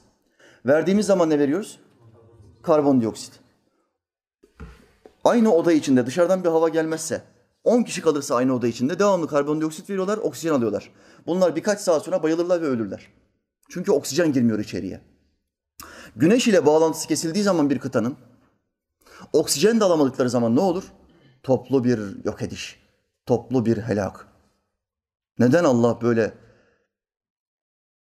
Verdiğimiz 0.65 1.05
zaman 1.05 1.29
ne 1.29 1.39
veriyoruz? 1.39 1.79
Karbondioksit. 2.63 3.39
Aynı 5.23 5.53
oda 5.53 5.73
içinde 5.73 6.05
dışarıdan 6.05 6.43
bir 6.43 6.49
hava 6.49 6.69
gelmezse 6.69 7.21
10 7.63 7.83
kişi 7.83 8.01
kalırsa 8.01 8.35
aynı 8.35 8.55
oda 8.55 8.67
içinde 8.67 8.99
devamlı 8.99 9.27
karbondioksit 9.27 9.89
veriyorlar, 9.89 10.17
oksijen 10.17 10.53
alıyorlar. 10.53 10.89
Bunlar 11.27 11.55
birkaç 11.55 11.79
saat 11.79 12.03
sonra 12.03 12.23
bayılırlar 12.23 12.61
ve 12.61 12.65
ölürler. 12.65 13.07
Çünkü 13.69 13.91
oksijen 13.91 14.33
girmiyor 14.33 14.59
içeriye. 14.59 15.01
Güneş 16.15 16.47
ile 16.47 16.65
bağlantısı 16.65 17.07
kesildiği 17.07 17.43
zaman 17.43 17.69
bir 17.69 17.79
kıtanın 17.79 18.15
oksijen 19.33 19.79
de 19.79 19.83
alamadıkları 19.83 20.29
zaman 20.29 20.55
ne 20.55 20.59
olur? 20.59 20.83
Toplu 21.43 21.83
bir 21.83 22.25
yok 22.25 22.41
ediş, 22.41 22.79
toplu 23.25 23.65
bir 23.65 23.77
helak. 23.77 24.32
Neden 25.39 25.63
Allah 25.63 26.01
böyle 26.01 26.33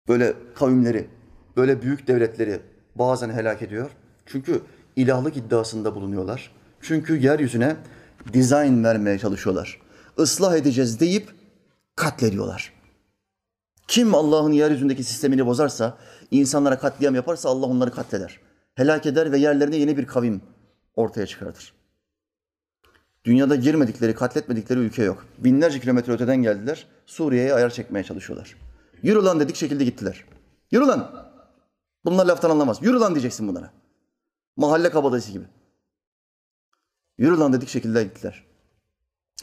böyle 0.07 0.33
kavimleri, 0.55 1.09
böyle 1.57 1.81
büyük 1.81 2.07
devletleri 2.07 2.61
bazen 2.95 3.29
helak 3.29 3.61
ediyor? 3.61 3.91
Çünkü 4.25 4.61
ilahlık 4.95 5.37
iddiasında 5.37 5.95
bulunuyorlar. 5.95 6.51
Çünkü 6.81 7.17
yeryüzüne 7.17 7.75
dizayn 8.33 8.83
vermeye 8.83 9.19
çalışıyorlar. 9.19 9.81
Islah 10.17 10.55
edeceğiz 10.55 10.99
deyip 10.99 11.31
katlediyorlar. 11.95 12.73
Kim 13.87 14.15
Allah'ın 14.15 14.51
yeryüzündeki 14.51 15.03
sistemini 15.03 15.45
bozarsa, 15.45 15.97
insanlara 16.31 16.79
katliam 16.79 17.15
yaparsa 17.15 17.49
Allah 17.49 17.65
onları 17.65 17.91
katleder. 17.91 18.39
Helak 18.75 19.05
eder 19.05 19.31
ve 19.31 19.37
yerlerine 19.37 19.75
yeni 19.75 19.97
bir 19.97 20.05
kavim 20.05 20.41
ortaya 20.95 21.27
çıkartır. 21.27 21.73
Dünyada 23.25 23.55
girmedikleri, 23.55 24.15
katletmedikleri 24.15 24.79
ülke 24.79 25.03
yok. 25.03 25.25
Binlerce 25.37 25.79
kilometre 25.79 26.13
öteden 26.13 26.37
geldiler. 26.41 26.87
Suriye'ye 27.05 27.53
ayar 27.53 27.69
çekmeye 27.69 28.03
çalışıyorlar. 28.03 28.55
Yürü 29.03 29.23
lan 29.23 29.39
dedik 29.39 29.55
şekilde 29.55 29.83
gittiler. 29.83 30.25
Yürü 30.71 30.85
lan. 30.87 31.29
Bunlar 32.05 32.25
laftan 32.25 32.49
anlamaz. 32.49 32.77
Yürü 32.81 32.99
lan 32.99 33.15
diyeceksin 33.15 33.47
bunlara. 33.47 33.73
Mahalle 34.57 34.91
kabadayısı 34.91 35.31
gibi. 35.31 35.45
Yürü 37.17 37.37
lan 37.37 37.53
dedik 37.53 37.69
şekilde 37.69 38.03
gittiler. 38.03 38.45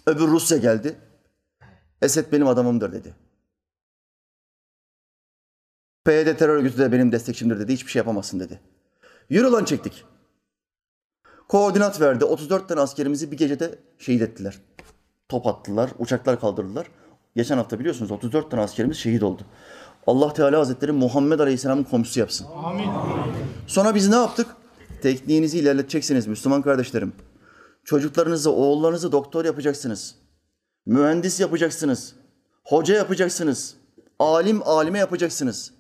Öbür 0.07 0.27
Rusya 0.27 0.59
geldi. 0.59 1.01
Esed 2.03 2.33
benim 2.33 2.47
adamımdır 2.47 2.93
dedi. 2.93 3.15
PYD 6.05 6.37
terör 6.37 6.57
örgütü 6.57 6.79
de 6.79 6.93
benim 6.93 7.13
destekçimdir 7.13 7.61
dedi. 7.61 7.73
Hiçbir 7.73 7.91
şey 7.91 8.01
yapamazsın 8.01 8.41
dedi. 8.41 8.61
Yürü 9.29 9.51
lan 9.51 9.65
çektik. 9.65 10.05
Koordinat 11.49 12.01
verdi. 12.01 12.25
34 12.25 12.69
tane 12.69 12.81
askerimizi 12.81 13.31
bir 13.31 13.37
gecede 13.37 13.79
şehit 13.99 14.23
ettiler. 14.23 14.59
Top 15.29 15.47
attılar, 15.47 15.91
uçaklar 15.99 16.41
kaldırdılar. 16.41 16.87
Geçen 17.37 17.57
hafta 17.57 17.79
biliyorsunuz 17.79 18.11
34 18.11 18.51
tane 18.51 18.63
askerimiz 18.63 18.97
şehit 18.97 19.23
oldu. 19.23 19.43
Allah 20.07 20.33
Teala 20.33 20.59
Hazretleri 20.59 20.93
Muhammed 20.93 21.39
Aleyhisselam'ın 21.39 21.85
komşusu 21.85 22.21
yapsın. 22.21 22.47
Amin. 22.65 22.89
Sonra 23.67 23.95
biz 23.95 24.09
ne 24.09 24.15
yaptık? 24.15 24.47
Tekniğinizi 25.03 25.59
ilerleteceksiniz 25.59 26.27
Müslüman 26.27 26.63
kardeşlerim. 26.63 27.13
Çocuklarınızı, 27.85 28.53
oğullarınızı 28.53 29.13
doktor 29.13 29.45
yapacaksınız. 29.45 30.15
Mühendis 30.87 31.41
yapacaksınız. 31.41 32.15
Hoca 32.65 32.95
yapacaksınız. 32.95 33.75
Alim 34.19 34.63
alime 34.65 34.99
yapacaksınız. 34.99 35.73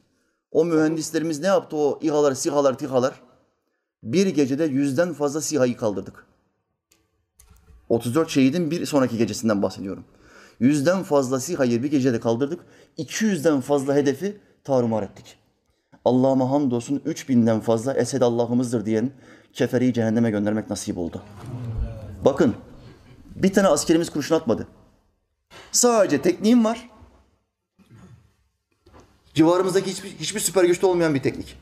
O 0.52 0.64
mühendislerimiz 0.64 1.40
ne 1.40 1.46
yaptı 1.46 1.76
o 1.76 1.98
İHA'lar, 2.02 2.34
SİHA'lar, 2.34 2.78
TİHA'lar? 2.78 3.20
Bir 4.02 4.26
gecede 4.26 4.64
yüzden 4.64 5.12
fazla 5.12 5.40
SİHA'yı 5.40 5.76
kaldırdık. 5.76 6.26
34 7.88 8.30
şehidin 8.30 8.70
bir 8.70 8.86
sonraki 8.86 9.18
gecesinden 9.18 9.62
bahsediyorum. 9.62 10.04
Yüzden 10.60 11.02
fazla 11.02 11.40
SİHA'yı 11.40 11.82
bir 11.82 11.90
gecede 11.90 12.20
kaldırdık. 12.20 12.60
200'den 12.98 13.60
fazla 13.60 13.94
hedefi 13.94 14.40
tarumar 14.64 15.02
ettik. 15.02 15.38
Allah'ıma 16.04 16.50
hamdolsun 16.50 16.98
3000'den 16.98 17.60
fazla 17.60 17.94
Esed 17.94 18.22
Allah'ımızdır 18.22 18.86
diyen 18.86 19.10
keferi 19.52 19.94
cehenneme 19.94 20.30
göndermek 20.30 20.70
nasip 20.70 20.98
oldu. 20.98 21.22
Bakın 22.24 22.54
bir 23.36 23.52
tane 23.52 23.68
askerimiz 23.68 24.10
kurşun 24.10 24.34
atmadı. 24.34 24.68
Sadece 25.72 26.22
tekniğim 26.22 26.64
var. 26.64 26.90
Civarımızdaki 29.34 29.90
hiçbir, 29.90 30.08
hiçbir 30.08 30.40
süper 30.40 30.64
güçte 30.64 30.86
olmayan 30.86 31.14
bir 31.14 31.22
teknik. 31.22 31.56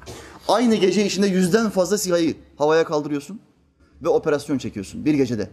Aynı 0.49 0.75
gece 0.75 1.07
içinde 1.07 1.27
yüzden 1.27 1.71
fazla 1.71 1.99
SİHA'yı 1.99 2.37
havaya 2.57 2.85
kaldırıyorsun 2.85 3.41
ve 4.03 4.09
operasyon 4.09 4.59
çekiyorsun 4.59 5.05
bir 5.05 5.15
gecede. 5.15 5.51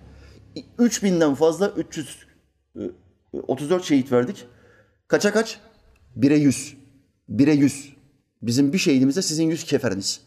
3000'den 0.80 1.36
fazla 1.36 1.70
300 1.70 2.26
34 3.48 3.84
şehit 3.84 4.12
verdik. 4.12 4.46
Kaça 5.08 5.34
kaç? 5.34 5.60
Bire 6.16 6.38
100. 6.38 6.78
Bire 7.30 7.54
100. 7.54 7.96
Bizim 8.42 8.74
bir 8.74 8.78
şehidimizde 8.78 9.22
sizin 9.22 9.50
100 9.50 9.64
keferiniz. 9.64 10.22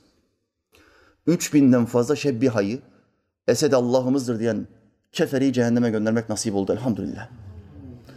3000'den 1.27 1.87
fazla 1.87 2.17
şebbihayı 2.17 2.81
Esed 3.49 3.73
Allah'ımızdır 3.73 4.39
diyen 4.39 4.67
keferi 5.13 5.53
cehenneme 5.53 5.91
göndermek 5.91 6.29
nasip 6.29 6.55
oldu 6.55 6.73
elhamdülillah. 6.73 7.29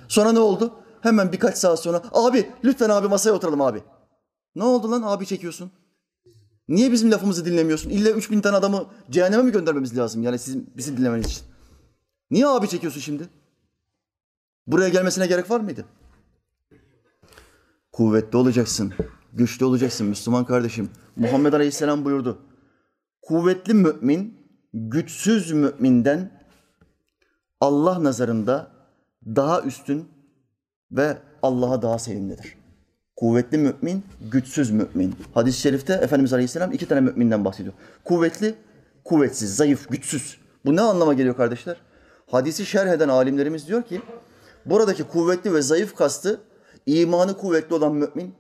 Sonra 0.08 0.32
ne 0.32 0.40
oldu? 0.40 0.74
Hemen 1.02 1.32
birkaç 1.32 1.58
saat 1.58 1.80
sonra 1.80 2.02
abi 2.12 2.50
lütfen 2.64 2.90
abi 2.90 3.08
masaya 3.08 3.32
oturalım 3.32 3.62
abi. 3.62 3.84
Ne 4.56 4.64
oldu 4.64 4.92
lan 4.92 5.02
abi 5.02 5.26
çekiyorsun? 5.26 5.72
Niye 6.68 6.92
bizim 6.92 7.12
lafımızı 7.12 7.46
dinlemiyorsun? 7.46 7.90
İlla 7.90 8.10
3000 8.10 8.42
tane 8.42 8.58
adamı 8.58 8.86
cehenneme 9.10 9.44
mi 9.44 9.52
göndermemiz 9.52 9.98
lazım 9.98 10.24
yani 10.24 10.40
sizin 10.40 10.74
bizi 10.78 10.98
dinlemeniz 10.98 11.26
için? 11.26 11.44
Niye 12.32 12.48
abi 12.48 12.70
çekiyorsun 12.70 13.02
şimdi? 13.02 13.30
Buraya 14.68 14.90
gelmesine 14.90 15.28
gerek 15.28 15.50
var 15.50 15.60
mıydı? 15.60 15.86
Kuvvetli 17.92 18.38
olacaksın, 18.38 18.94
güçlü 19.34 19.66
olacaksın 19.66 20.08
Müslüman 20.08 20.46
kardeşim. 20.46 20.90
Muhammed 21.16 21.54
Aleyhisselam 21.54 22.06
buyurdu. 22.06 22.42
Kuvvetli 23.22 23.74
mümin, 23.74 24.38
güçsüz 24.74 25.52
müminden 25.52 26.42
Allah 27.62 28.04
nazarında 28.04 28.72
daha 29.26 29.62
üstün 29.62 30.08
ve 30.92 31.18
Allah'a 31.44 31.82
daha 31.82 32.00
sevimlidir. 32.00 32.56
Kuvvetli 33.16 33.58
mümin, 33.58 34.06
güçsüz 34.32 34.72
mümin. 34.72 35.16
Hadis-i 35.34 35.60
şerifte 35.60 35.94
Efendimiz 35.94 36.34
Aleyhisselam 36.34 36.72
iki 36.72 36.88
tane 36.88 37.02
müminden 37.02 37.46
bahsediyor. 37.46 37.74
Kuvvetli, 38.04 38.56
kuvvetsiz, 39.04 39.56
zayıf, 39.56 39.90
güçsüz. 39.90 40.38
Bu 40.66 40.76
ne 40.76 40.82
anlama 40.82 41.14
geliyor 41.14 41.38
kardeşler? 41.38 41.78
Hadisi 42.28 42.66
şerh 42.66 42.90
eden 42.90 43.10
alimlerimiz 43.10 43.68
diyor 43.68 43.84
ki, 43.84 44.02
buradaki 44.66 45.04
kuvvetli 45.04 45.54
ve 45.54 45.62
zayıf 45.62 45.96
kastı, 45.96 46.42
imanı 46.86 47.38
kuvvetli 47.38 47.76
olan 47.76 47.94
mümin, 47.96 48.34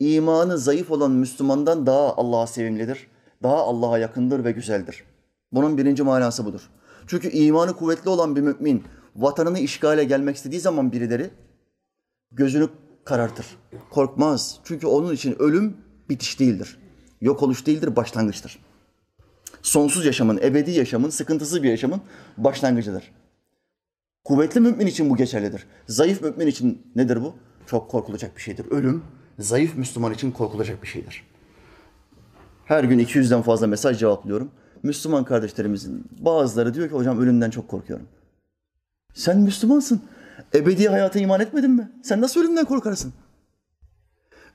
imanı 0.00 0.58
zayıf 0.58 0.90
olan 0.90 1.10
Müslümandan 1.10 1.86
daha 1.86 2.14
Allah'a 2.16 2.46
sevimlidir, 2.46 3.06
daha 3.42 3.56
Allah'a 3.56 3.98
yakındır 3.98 4.44
ve 4.44 4.52
güzeldir. 4.52 5.04
Bunun 5.52 5.78
birinci 5.78 6.02
manası 6.02 6.44
budur. 6.44 6.70
Çünkü 7.06 7.28
imanı 7.28 7.76
kuvvetli 7.76 8.10
olan 8.10 8.36
bir 8.36 8.40
mümin, 8.40 8.84
vatanını 9.16 9.58
işgale 9.58 10.04
gelmek 10.04 10.36
istediği 10.36 10.60
zaman 10.60 10.92
birileri, 10.92 11.30
gözünü 12.32 12.68
karartır. 13.04 13.46
Korkmaz. 13.90 14.58
Çünkü 14.64 14.86
onun 14.86 15.14
için 15.14 15.36
ölüm 15.38 15.76
bitiş 16.08 16.40
değildir. 16.40 16.78
Yok 17.20 17.42
oluş 17.42 17.66
değildir, 17.66 17.96
başlangıçtır. 17.96 18.58
Sonsuz 19.62 20.06
yaşamın, 20.06 20.38
ebedi 20.42 20.70
yaşamın, 20.70 21.10
sıkıntısız 21.10 21.62
bir 21.62 21.70
yaşamın 21.70 22.00
başlangıcıdır. 22.36 23.12
Kuvvetli 24.28 24.60
mümin 24.60 24.86
için 24.86 25.10
bu 25.10 25.16
geçerlidir. 25.16 25.66
Zayıf 25.86 26.22
mümin 26.22 26.46
için 26.46 26.82
nedir 26.96 27.22
bu? 27.22 27.34
Çok 27.66 27.90
korkulacak 27.90 28.36
bir 28.36 28.42
şeydir. 28.42 28.66
Ölüm, 28.70 29.02
zayıf 29.38 29.76
Müslüman 29.76 30.12
için 30.12 30.30
korkulacak 30.30 30.82
bir 30.82 30.88
şeydir. 30.88 31.26
Her 32.64 32.84
gün 32.84 32.98
200'den 32.98 33.42
fazla 33.42 33.66
mesaj 33.66 33.98
cevaplıyorum. 33.98 34.50
Müslüman 34.82 35.24
kardeşlerimizin 35.24 36.04
bazıları 36.18 36.74
diyor 36.74 36.88
ki 36.88 36.94
hocam 36.94 37.20
ölümden 37.20 37.50
çok 37.50 37.68
korkuyorum. 37.68 38.06
Sen 39.14 39.40
Müslümansın. 39.40 40.02
Ebedi 40.54 40.88
hayata 40.88 41.18
iman 41.18 41.40
etmedin 41.40 41.70
mi? 41.70 41.92
Sen 42.02 42.20
nasıl 42.20 42.40
ölümden 42.40 42.64
korkarsın? 42.64 43.12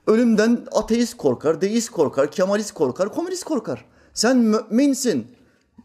Ölümden 0.06 0.58
ateist 0.72 1.16
korkar, 1.16 1.60
deist 1.60 1.90
korkar, 1.90 2.30
kemalist 2.30 2.74
korkar, 2.74 3.12
komünist 3.12 3.44
korkar. 3.44 3.84
Sen 4.12 4.36
müminsin. 4.36 5.26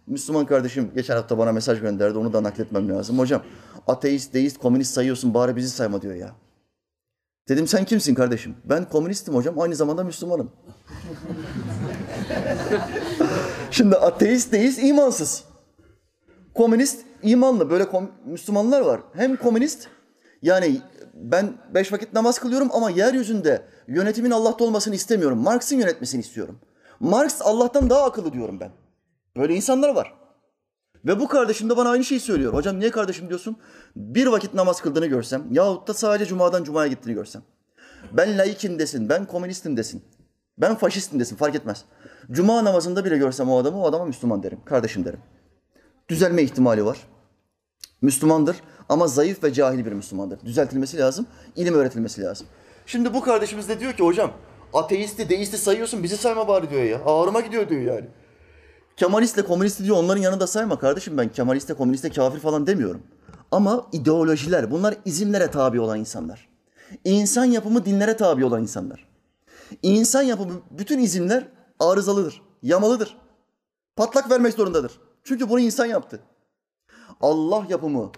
Müslüman 0.08 0.46
kardeşim 0.46 0.92
geçen 0.96 1.16
hafta 1.16 1.38
bana 1.38 1.52
mesaj 1.52 1.82
gönderdi. 1.82 2.18
Onu 2.18 2.34
da 2.34 2.44
nakletmem 2.44 2.90
lazım. 2.90 3.20
Hocam 3.20 3.42
ateist, 3.90 4.34
deist, 4.34 4.58
komünist 4.58 4.94
sayıyorsun 4.94 5.34
bari 5.34 5.56
bizi 5.56 5.70
sayma 5.70 6.02
diyor 6.02 6.16
ya. 6.16 6.36
Dedim 7.50 7.68
sen 7.68 7.86
kimsin 7.86 8.16
kardeşim? 8.16 8.56
Ben 8.66 8.90
komünistim 8.90 9.36
hocam. 9.36 9.60
Aynı 9.60 9.76
zamanda 9.76 10.04
Müslümanım. 10.04 10.52
Şimdi 13.72 13.96
ateist, 13.96 14.52
deist, 14.52 14.84
imansız. 14.84 15.44
Komünist, 16.56 17.06
imanlı. 17.24 17.70
Böyle 17.70 17.84
kom- 17.84 18.10
Müslümanlar 18.26 18.82
var. 18.82 19.02
Hem 19.14 19.36
komünist 19.36 19.88
yani 20.42 20.82
ben 21.14 21.54
beş 21.74 21.94
vakit 21.94 22.14
namaz 22.14 22.40
kılıyorum 22.40 22.70
ama 22.72 22.90
yeryüzünde 22.90 23.66
yönetimin 23.88 24.32
Allah'ta 24.32 24.64
olmasını 24.64 24.96
istemiyorum. 24.96 25.40
Marx'ın 25.40 25.78
yönetmesini 25.78 26.22
istiyorum. 26.22 26.60
Marx 27.00 27.42
Allah'tan 27.42 27.90
daha 27.90 28.04
akıllı 28.04 28.34
diyorum 28.34 28.60
ben. 28.60 28.72
Böyle 29.38 29.56
insanlar 29.56 29.96
var. 29.96 30.19
Ve 31.06 31.20
bu 31.20 31.28
kardeşim 31.28 31.70
de 31.70 31.78
bana 31.78 31.90
aynı 31.90 32.04
şeyi 32.04 32.20
söylüyor. 32.20 32.54
Hocam 32.54 32.80
niye 32.80 32.92
kardeşim 32.92 33.30
diyorsun? 33.30 33.58
Bir 33.96 34.28
vakit 34.28 34.54
namaz 34.54 34.82
kıldığını 34.82 35.06
görsem 35.06 35.44
yahut 35.52 35.88
da 35.88 35.94
sadece 35.94 36.26
cumadan 36.26 36.64
cumaya 36.64 36.88
gittiğini 36.88 37.14
görsem. 37.14 37.42
Ben 38.12 38.38
laikim 38.38 38.80
desin, 38.80 39.10
ben 39.10 39.26
komünistim 39.26 39.78
desin. 39.78 40.04
Ben 40.58 40.76
faşistim 40.76 41.20
desin 41.20 41.36
fark 41.36 41.56
etmez. 41.56 41.86
Cuma 42.32 42.64
namazında 42.64 43.06
bile 43.06 43.18
görsem 43.18 43.50
o 43.50 43.58
adamı 43.58 43.82
o 43.82 43.88
adama 43.88 44.06
Müslüman 44.06 44.44
derim. 44.44 44.60
Kardeşim 44.66 45.06
derim. 45.06 45.20
Düzelme 46.10 46.42
ihtimali 46.42 46.86
var. 46.86 46.98
Müslümandır 48.02 48.56
ama 48.90 49.08
zayıf 49.08 49.44
ve 49.44 49.54
cahil 49.54 49.86
bir 49.86 49.92
Müslümandır. 49.92 50.40
Düzeltilmesi 50.46 50.98
lazım, 50.98 51.28
ilim 51.56 51.74
öğretilmesi 51.74 52.22
lazım. 52.22 52.48
Şimdi 52.86 53.14
bu 53.14 53.22
kardeşimiz 53.22 53.70
de 53.70 53.80
diyor 53.80 53.94
ki 53.94 54.04
hocam 54.04 54.32
Ateisti, 54.74 55.30
deisti 55.30 55.58
sayıyorsun 55.58 56.04
bizi 56.04 56.18
sayma 56.18 56.48
bari 56.48 56.70
diyor 56.70 56.84
ya. 56.84 57.02
Ağrıma 57.06 57.40
gidiyor 57.40 57.70
diyor 57.70 57.82
yani. 57.82 58.08
Kemalistle 59.00 59.42
komünisti 59.42 59.84
diyor 59.84 59.98
onların 59.98 60.22
yanında 60.22 60.48
sayma 60.48 60.80
kardeşim 60.80 61.18
ben 61.18 61.30
Kemaliste, 61.30 61.74
komüniste, 61.74 62.10
kafir 62.10 62.40
falan 62.40 62.68
demiyorum. 62.68 63.04
Ama 63.52 63.88
ideolojiler 63.92 64.72
bunlar 64.72 64.96
izimlere 65.06 65.52
tabi 65.52 65.80
olan 65.80 66.00
insanlar. 66.00 66.50
İnsan 67.06 67.46
yapımı 67.46 67.86
dinlere 67.86 68.18
tabi 68.18 68.46
olan 68.46 68.62
insanlar. 68.62 69.08
İnsan 69.84 70.22
yapımı 70.22 70.54
bütün 70.72 71.00
izimler 71.00 71.48
arızalıdır, 71.80 72.42
yamalıdır. 72.64 73.18
Patlak 73.96 74.32
vermek 74.32 74.54
zorundadır. 74.54 75.00
Çünkü 75.24 75.50
bunu 75.50 75.60
insan 75.60 75.86
yaptı. 75.86 76.20
Allah 77.22 77.66
yapımı 77.70 78.12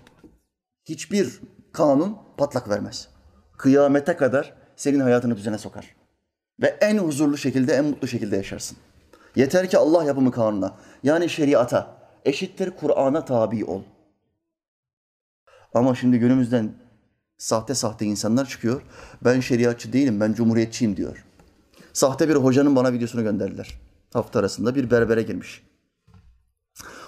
hiçbir 0.85 1.41
kanun 1.73 2.17
patlak 2.37 2.69
vermez. 2.69 3.07
Kıyamete 3.57 4.15
kadar 4.17 4.53
senin 4.75 4.99
hayatını 4.99 5.37
düzene 5.37 5.57
sokar. 5.57 5.95
Ve 6.61 6.67
en 6.67 6.97
huzurlu 6.97 7.37
şekilde, 7.37 7.73
en 7.73 7.85
mutlu 7.85 8.07
şekilde 8.07 8.35
yaşarsın. 8.35 8.77
Yeter 9.35 9.69
ki 9.69 9.77
Allah 9.77 10.03
yapımı 10.03 10.31
kanuna, 10.31 10.77
yani 11.03 11.29
şeriata, 11.29 11.97
eşittir 12.25 12.71
Kur'an'a 12.71 13.25
tabi 13.25 13.65
ol. 13.65 13.81
Ama 15.73 15.95
şimdi 15.95 16.19
günümüzden 16.19 16.73
sahte 17.37 17.75
sahte 17.75 18.05
insanlar 18.05 18.45
çıkıyor. 18.45 18.81
Ben 19.25 19.39
şeriatçı 19.39 19.93
değilim, 19.93 20.19
ben 20.19 20.33
cumhuriyetçiyim 20.33 20.97
diyor. 20.97 21.25
Sahte 21.93 22.29
bir 22.29 22.35
hocanın 22.35 22.75
bana 22.75 22.93
videosunu 22.93 23.23
gönderdiler. 23.23 23.79
Hafta 24.13 24.39
arasında 24.39 24.75
bir 24.75 24.91
berbere 24.91 25.21
girmiş. 25.21 25.63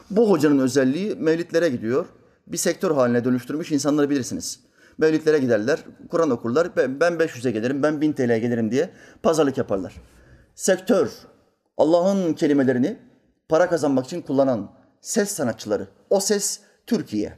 Bu 0.10 0.32
hocanın 0.32 0.60
özelliği 0.60 1.16
mevlitlere 1.16 1.70
gidiyor. 1.70 2.06
Bir 2.48 2.58
sektör 2.58 2.92
haline 2.92 3.26
dönüştürmüş 3.26 3.72
insanları 3.72 4.10
bilirsiniz. 4.10 4.60
Mevlitlere 4.98 5.38
giderler, 5.38 5.80
Kur'an 6.10 6.30
okurlar. 6.30 6.76
Ben, 6.76 7.00
ben 7.00 7.14
500'e 7.14 7.52
gelirim, 7.52 7.84
ben 7.84 8.02
1000 8.02 8.14
TL'ye 8.14 8.40
gelirim 8.40 8.72
diye 8.72 8.90
pazarlık 9.24 9.58
yaparlar. 9.58 9.94
Sektör, 10.56 11.10
Allah'ın 11.78 12.34
kelimelerini 12.34 12.98
para 13.50 13.70
kazanmak 13.70 14.06
için 14.06 14.22
kullanan 14.22 14.72
ses 15.02 15.32
sanatçıları. 15.32 15.88
O 16.10 16.20
ses 16.20 16.60
Türkiye. 16.88 17.34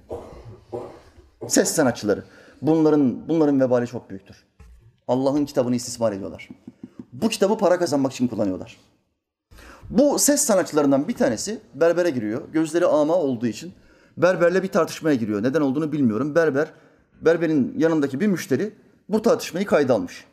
Ses 1.48 1.71
sanatçıları. 1.71 2.24
Bunların 2.62 3.30
bunların 3.30 3.62
vebali 3.62 3.88
çok 3.88 4.10
büyüktür. 4.10 4.45
Allah'ın 5.08 5.45
kitabını 5.45 5.76
istismar 5.76 6.12
ediyorlar. 6.12 6.50
Bu 7.13 7.30
kitabı 7.30 7.58
para 7.58 7.80
kazanmak 7.80 8.12
için 8.12 8.28
kullanıyorlar. 8.28 8.78
Bu 9.89 10.19
ses 10.19 10.41
sanatçılarından 10.41 11.08
bir 11.08 11.15
tanesi 11.15 11.60
berbere 11.74 12.10
giriyor. 12.10 12.41
Gözleri 12.54 12.86
ama 12.86 13.15
olduğu 13.15 13.48
için 13.48 13.74
berberle 14.17 14.63
bir 14.63 14.67
tartışmaya 14.67 15.15
giriyor. 15.15 15.43
Neden 15.43 15.62
olduğunu 15.62 15.91
bilmiyorum. 15.91 16.36
Berber, 16.36 16.67
berberin 17.21 17.74
yanındaki 17.78 18.19
bir 18.19 18.28
müşteri 18.28 18.74
bu 19.10 19.21
tartışmayı 19.21 19.65
kayda 19.65 19.93
almış. 19.93 20.26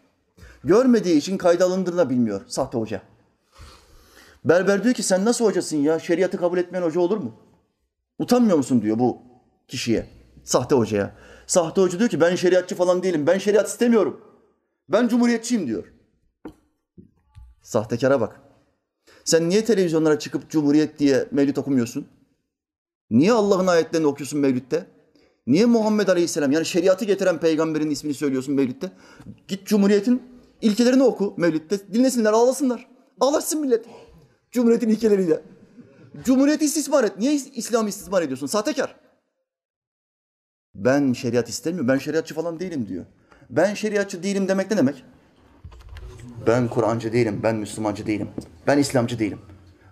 Görmediği 0.64 1.16
için 1.16 1.38
kayda 1.38 1.64
alındığını 1.64 1.96
da 1.96 2.10
bilmiyor 2.10 2.40
sahte 2.46 2.78
hoca. 2.78 3.02
Berber 4.44 4.84
diyor 4.84 4.94
ki 4.94 5.02
sen 5.02 5.24
nasıl 5.24 5.44
hocasın 5.44 5.76
ya? 5.76 5.98
Şeriatı 5.98 6.38
kabul 6.38 6.58
etmeyen 6.58 6.82
hoca 6.82 7.00
olur 7.00 7.16
mu? 7.16 7.34
Utanmıyor 8.18 8.56
musun 8.56 8.82
diyor 8.82 8.98
bu 8.98 9.22
kişiye, 9.68 10.06
sahte 10.44 10.74
hocaya. 10.74 11.16
Sahte 11.46 11.80
hoca 11.80 11.98
diyor 11.98 12.10
ki 12.10 12.20
ben 12.20 12.34
şeriatçı 12.34 12.74
falan 12.74 13.02
değilim. 13.02 13.26
Ben 13.26 13.38
şeriat 13.38 13.68
istemiyorum. 13.68 14.20
Ben 14.88 15.08
cumhuriyetçiyim 15.08 15.66
diyor. 15.66 15.92
Sahtekara 17.62 18.20
bak. 18.20 18.40
Sen 19.24 19.48
niye 19.48 19.64
televizyonlara 19.64 20.18
çıkıp 20.18 20.50
cumhuriyet 20.50 20.98
diye 20.98 21.28
mevlüt 21.30 21.58
okumuyorsun? 21.58 22.06
Niye 23.10 23.32
Allah'ın 23.32 23.66
ayetlerini 23.66 24.06
okuyorsun 24.06 24.40
mevlütte? 24.40 24.86
Niye 25.46 25.66
Muhammed 25.66 26.08
Aleyhisselam 26.08 26.52
yani 26.52 26.66
şeriatı 26.66 27.04
getiren 27.04 27.40
peygamberin 27.40 27.90
ismini 27.90 28.14
söylüyorsun 28.14 28.54
mevlütte? 28.54 28.92
Git 29.48 29.66
cumhuriyetin 29.66 30.22
ilkelerini 30.60 31.02
oku 31.02 31.34
mevlütte. 31.36 31.92
Dinlesinler, 31.92 32.32
ağlasınlar. 32.32 32.88
Ağlasın 33.20 33.60
millet. 33.60 33.84
Cumhuriyetin 34.52 34.88
ilkeleriyle. 34.88 35.42
Cumhuriyeti 36.24 36.64
istismar 36.64 37.04
et. 37.04 37.18
Niye 37.18 37.34
İslam'ı 37.34 37.88
istismar 37.88 38.22
ediyorsun? 38.22 38.46
Sahtekar. 38.46 38.96
Ben 40.74 41.12
şeriat 41.12 41.48
istemiyorum. 41.48 41.88
Ben 41.88 41.98
şeriatçı 41.98 42.34
falan 42.34 42.60
değilim 42.60 42.88
diyor. 42.88 43.04
Ben 43.50 43.74
şeriatçı 43.74 44.22
değilim 44.22 44.48
demek 44.48 44.70
ne 44.70 44.76
demek? 44.76 45.04
Ben 46.46 46.68
Kur'ancı 46.68 47.12
değilim, 47.12 47.40
ben 47.42 47.56
Müslümancı 47.56 48.06
değilim, 48.06 48.28
ben 48.66 48.78
İslamcı 48.78 49.18
değilim. 49.18 49.38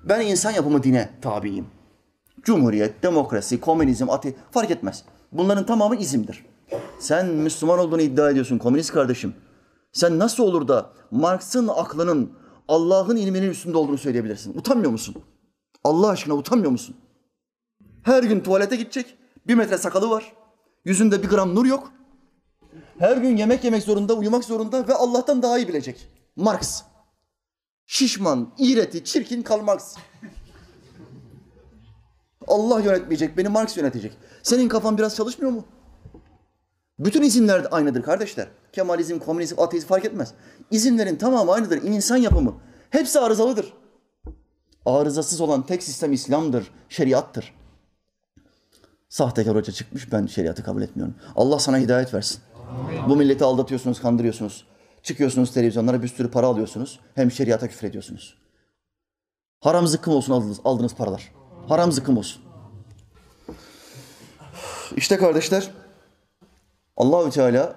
Ben 0.05 0.21
insan 0.21 0.51
yapımı 0.51 0.83
dine 0.83 1.11
tabiyim. 1.23 1.67
Cumhuriyet, 2.43 3.03
demokrasi, 3.03 3.61
komünizm, 3.61 4.11
ati 4.11 4.37
fark 4.51 4.71
etmez. 4.71 5.05
Bunların 5.33 5.67
tamamı 5.67 5.97
izimdir. 5.97 6.47
Sen 6.99 7.27
Müslüman 7.27 7.79
olduğunu 7.79 8.01
iddia 8.01 8.31
ediyorsun 8.31 8.59
komünist 8.59 8.93
kardeşim. 8.93 9.35
Sen 9.93 10.19
nasıl 10.19 10.43
olur 10.43 10.69
da 10.69 10.91
Marx'ın 11.11 11.69
aklının 11.69 12.33
Allah'ın 12.71 13.17
ilminin 13.17 13.51
üstünde 13.51 13.79
olduğunu 13.79 13.99
söyleyebilirsin? 13.99 14.59
Utanmıyor 14.59 14.91
musun? 14.91 15.15
Allah 15.85 16.09
aşkına 16.09 16.35
utanmıyor 16.35 16.71
musun? 16.71 16.97
Her 18.03 18.23
gün 18.23 18.41
tuvalete 18.41 18.77
gidecek, 18.77 19.17
bir 19.47 19.55
metre 19.55 19.79
sakalı 19.79 20.11
var, 20.11 20.33
yüzünde 20.85 21.23
bir 21.23 21.29
gram 21.29 21.55
nur 21.55 21.67
yok. 21.67 21.93
Her 22.99 23.17
gün 23.17 23.37
yemek 23.37 23.65
yemek 23.65 23.83
zorunda, 23.83 24.15
uyumak 24.15 24.45
zorunda 24.45 24.89
ve 24.89 24.95
Allah'tan 24.95 25.43
daha 25.43 25.59
iyi 25.59 25.69
bilecek. 25.69 26.09
Marx. 26.37 26.83
Şişman, 27.87 28.53
iğreti, 28.59 29.05
çirkin 29.05 29.43
Karl 29.43 29.63
Marx. 29.63 29.97
Allah 32.49 32.81
yönetmeyecek, 32.81 33.37
beni 33.37 33.49
Marx 33.49 33.77
yönetecek. 33.77 34.13
Senin 34.43 34.69
kafan 34.69 34.99
biraz 34.99 35.17
çalışmıyor 35.17 35.53
mu? 35.53 35.65
Bütün 37.01 37.23
isimler 37.23 37.65
de 37.65 37.69
aynıdır 37.69 38.03
kardeşler. 38.03 38.49
Kemalizm, 38.73 39.19
komünizm, 39.19 39.61
ateizm 39.61 39.87
fark 39.87 40.05
etmez. 40.05 40.33
İzimlerin 40.71 41.17
tamamı 41.17 41.53
aynıdır. 41.53 41.83
İnsan 41.83 42.17
yapımı. 42.17 42.55
Hepsi 42.91 43.21
arızalıdır. 43.21 43.73
Arızasız 44.87 45.41
olan 45.41 45.67
tek 45.67 45.83
sistem 45.83 46.13
İslam'dır, 46.13 46.71
şeriattır. 46.89 47.55
Sahtekar 49.09 49.57
hoca 49.57 49.73
çıkmış, 49.73 50.13
ben 50.13 50.27
şeriatı 50.27 50.63
kabul 50.63 50.83
etmiyorum. 50.83 51.15
Allah 51.37 51.59
sana 51.59 51.79
hidayet 51.79 52.15
versin. 52.15 52.41
Amin. 52.69 53.09
Bu 53.09 53.17
milleti 53.17 53.45
aldatıyorsunuz, 53.45 54.01
kandırıyorsunuz. 54.01 54.67
Çıkıyorsunuz 55.03 55.53
televizyonlara 55.53 56.03
bir 56.03 56.09
sürü 56.09 56.31
para 56.31 56.47
alıyorsunuz. 56.47 57.01
Hem 57.15 57.31
şeriata 57.31 57.69
küfür 57.69 57.89
ediyorsunuz. 57.89 58.39
Haram 59.61 59.87
zıkkım 59.87 60.15
olsun 60.15 60.33
aldığınız, 60.33 60.61
aldığınız 60.65 60.95
paralar. 60.95 61.33
Haram 61.69 61.93
zıkkım 61.93 62.17
olsun. 62.17 62.43
İşte 64.97 65.17
kardeşler 65.17 65.71
Allahü 67.01 67.31
Teala 67.31 67.77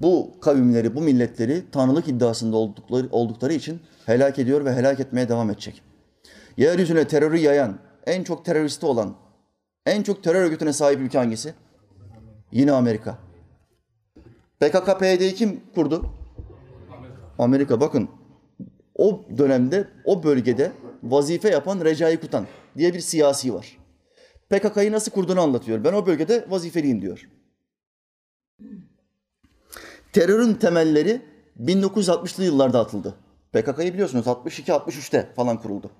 bu 0.00 0.40
kavimleri, 0.40 0.96
bu 0.96 1.00
milletleri 1.00 1.70
tanrılık 1.70 2.08
iddiasında 2.08 2.56
oldukları, 2.56 3.08
oldukları 3.10 3.52
için 3.52 3.80
helak 4.06 4.38
ediyor 4.38 4.64
ve 4.64 4.72
helak 4.72 5.00
etmeye 5.00 5.28
devam 5.28 5.50
edecek. 5.50 5.82
Yeryüzüne 6.56 7.06
terörü 7.06 7.36
yayan, 7.36 7.78
en 8.06 8.24
çok 8.24 8.44
teröristi 8.44 8.86
olan, 8.86 9.14
en 9.86 10.02
çok 10.02 10.24
terör 10.24 10.42
örgütüne 10.42 10.72
sahip 10.72 11.00
ülke 11.00 11.18
hangisi? 11.18 11.54
Yine 12.52 12.72
Amerika. 12.72 13.18
PKK-PYD'yi 14.60 15.34
kim 15.34 15.60
kurdu? 15.74 16.10
Amerika 17.38 17.80
bakın 17.80 18.08
o 18.94 19.24
dönemde 19.38 19.88
o 20.04 20.22
bölgede 20.22 20.72
vazife 21.02 21.50
yapan 21.50 21.84
Recai 21.84 22.20
Kutan 22.20 22.46
diye 22.76 22.94
bir 22.94 23.00
siyasi 23.00 23.54
var. 23.54 23.78
PKK'yı 24.50 24.92
nasıl 24.92 25.12
kurduğunu 25.12 25.40
anlatıyor. 25.40 25.84
Ben 25.84 25.92
o 25.92 26.06
bölgede 26.06 26.46
vazifeliyim 26.48 27.02
diyor. 27.02 27.28
Terörün 30.12 30.54
temelleri 30.54 31.22
1960'lı 31.60 32.44
yıllarda 32.44 32.80
atıldı. 32.80 33.14
PKK'yı 33.52 33.92
biliyorsunuz 33.92 34.26
62-63'te 34.26 35.32
falan 35.36 35.62
kuruldu. 35.62 35.90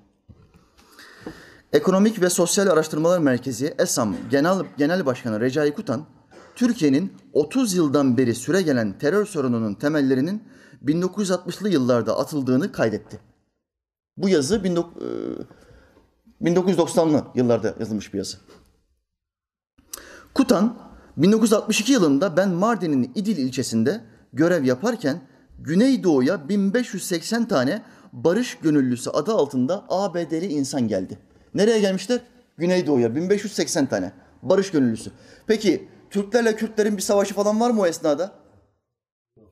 Ekonomik 1.73 2.23
ve 2.23 2.31
Sosyal 2.31 2.67
Araştırmalar 2.67 3.19
Merkezi 3.19 3.75
ESAM 3.79 4.17
Genel, 4.31 4.65
Genel 4.79 5.07
Başkanı 5.07 5.41
Recai 5.41 5.75
Kutan, 5.75 6.07
Türkiye'nin 6.55 7.13
30 7.33 7.75
yıldan 7.75 8.17
beri 8.17 8.35
süre 8.35 8.63
gelen 8.63 8.99
terör 8.99 9.27
sorununun 9.27 9.75
temellerinin 9.75 10.43
1960'lı 10.85 11.69
yıllarda 11.69 12.19
atıldığını 12.19 12.73
kaydetti. 12.73 13.21
Bu 14.17 14.29
yazı 14.29 14.57
1990'lı 16.43 17.19
e, 17.19 17.23
yıllarda 17.35 17.75
yazılmış 17.81 18.13
bir 18.13 18.19
yazı. 18.19 18.39
Kutan 20.35 20.88
1962 21.19 21.93
yılında 21.93 22.37
ben 22.37 22.49
Mardin'in 22.49 23.13
İdil 23.15 23.37
ilçesinde 23.37 24.01
görev 24.33 24.65
yaparken 24.65 25.21
Güneydoğu'ya 25.59 26.49
1580 26.49 27.49
tane 27.49 27.83
barış 28.13 28.55
gönüllüsü 28.55 29.11
adı 29.11 29.33
altında 29.33 29.85
ABD'li 29.89 30.47
insan 30.47 30.89
geldi. 30.89 31.19
Nereye 31.55 31.81
gelmişler? 31.81 32.21
Güneydoğu'ya 32.59 33.15
1580 33.15 33.87
tane 33.87 34.13
barış 34.43 34.71
gönüllüsü. 34.71 35.11
Peki 35.47 35.89
Türklerle 36.11 36.57
Kürtlerin 36.57 36.97
bir 36.97 37.03
savaşı 37.03 37.35
falan 37.35 37.61
var 37.61 37.71
mı 37.71 37.81
o 37.81 37.87
esnada? 37.87 38.33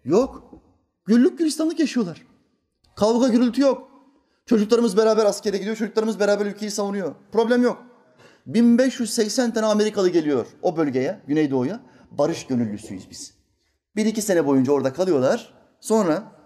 Yok. 0.05 0.55
Güllük 1.05 1.39
gülistanlık 1.39 1.81
yaşıyorlar. 1.81 2.27
Kavga 2.97 3.29
gürültü 3.29 3.61
yok. 3.61 3.91
Çocuklarımız 4.47 4.97
beraber 4.97 5.25
askere 5.25 5.57
gidiyor, 5.57 5.77
çocuklarımız 5.77 6.21
beraber 6.21 6.47
ülkeyi 6.47 6.71
savunuyor. 6.71 7.15
Problem 7.33 7.63
yok. 7.63 7.83
1580 8.47 9.55
tane 9.55 9.67
Amerikalı 9.67 10.09
geliyor 10.09 10.47
o 10.63 10.77
bölgeye, 10.77 11.21
Güneydoğu'ya. 11.27 11.81
Barış 12.11 12.47
gönüllüsüyüz 12.47 13.11
biz. 13.11 13.35
Bir 13.97 14.07
iki 14.07 14.23
sene 14.23 14.47
boyunca 14.47 14.73
orada 14.73 14.93
kalıyorlar. 14.93 15.55
Sonra 15.81 16.37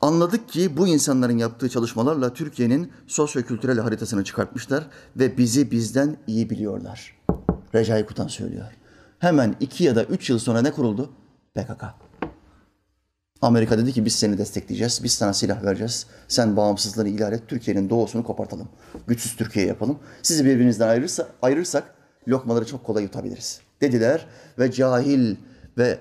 Anladık 0.00 0.48
ki 0.48 0.76
bu 0.76 0.88
insanların 0.88 1.38
yaptığı 1.38 1.68
çalışmalarla 1.68 2.32
Türkiye'nin 2.32 2.92
sosyo-kültürel 3.06 3.78
haritasını 3.78 4.24
çıkartmışlar 4.24 4.86
ve 5.16 5.38
bizi 5.38 5.70
bizden 5.70 6.16
iyi 6.26 6.50
biliyorlar. 6.50 7.18
Recai 7.74 8.06
Kutan 8.06 8.26
söylüyor. 8.28 8.72
Hemen 9.18 9.56
iki 9.60 9.84
ya 9.84 9.96
da 9.96 10.04
üç 10.04 10.30
yıl 10.30 10.38
sonra 10.38 10.62
ne 10.62 10.72
kuruldu? 10.72 11.10
PKK. 11.54 12.07
Amerika 13.42 13.78
dedi 13.78 13.92
ki 13.92 14.04
biz 14.04 14.14
seni 14.14 14.38
destekleyeceğiz, 14.38 15.00
biz 15.04 15.12
sana 15.12 15.32
silah 15.32 15.64
vereceğiz. 15.64 16.06
Sen 16.28 16.56
bağımsızlığını 16.56 17.08
ilan 17.08 17.32
et, 17.32 17.42
Türkiye'nin 17.48 17.90
doğusunu 17.90 18.24
kopartalım. 18.24 18.68
Güçsüz 19.06 19.36
Türkiye 19.36 19.66
yapalım. 19.66 19.98
Sizi 20.22 20.44
birbirinizden 20.44 20.88
ayırırsa, 20.88 21.28
ayırırsak 21.42 21.94
lokmaları 22.28 22.66
çok 22.66 22.84
kolay 22.84 23.02
yutabiliriz. 23.02 23.60
Dediler 23.80 24.26
ve 24.58 24.72
cahil 24.72 25.36
ve 25.78 25.98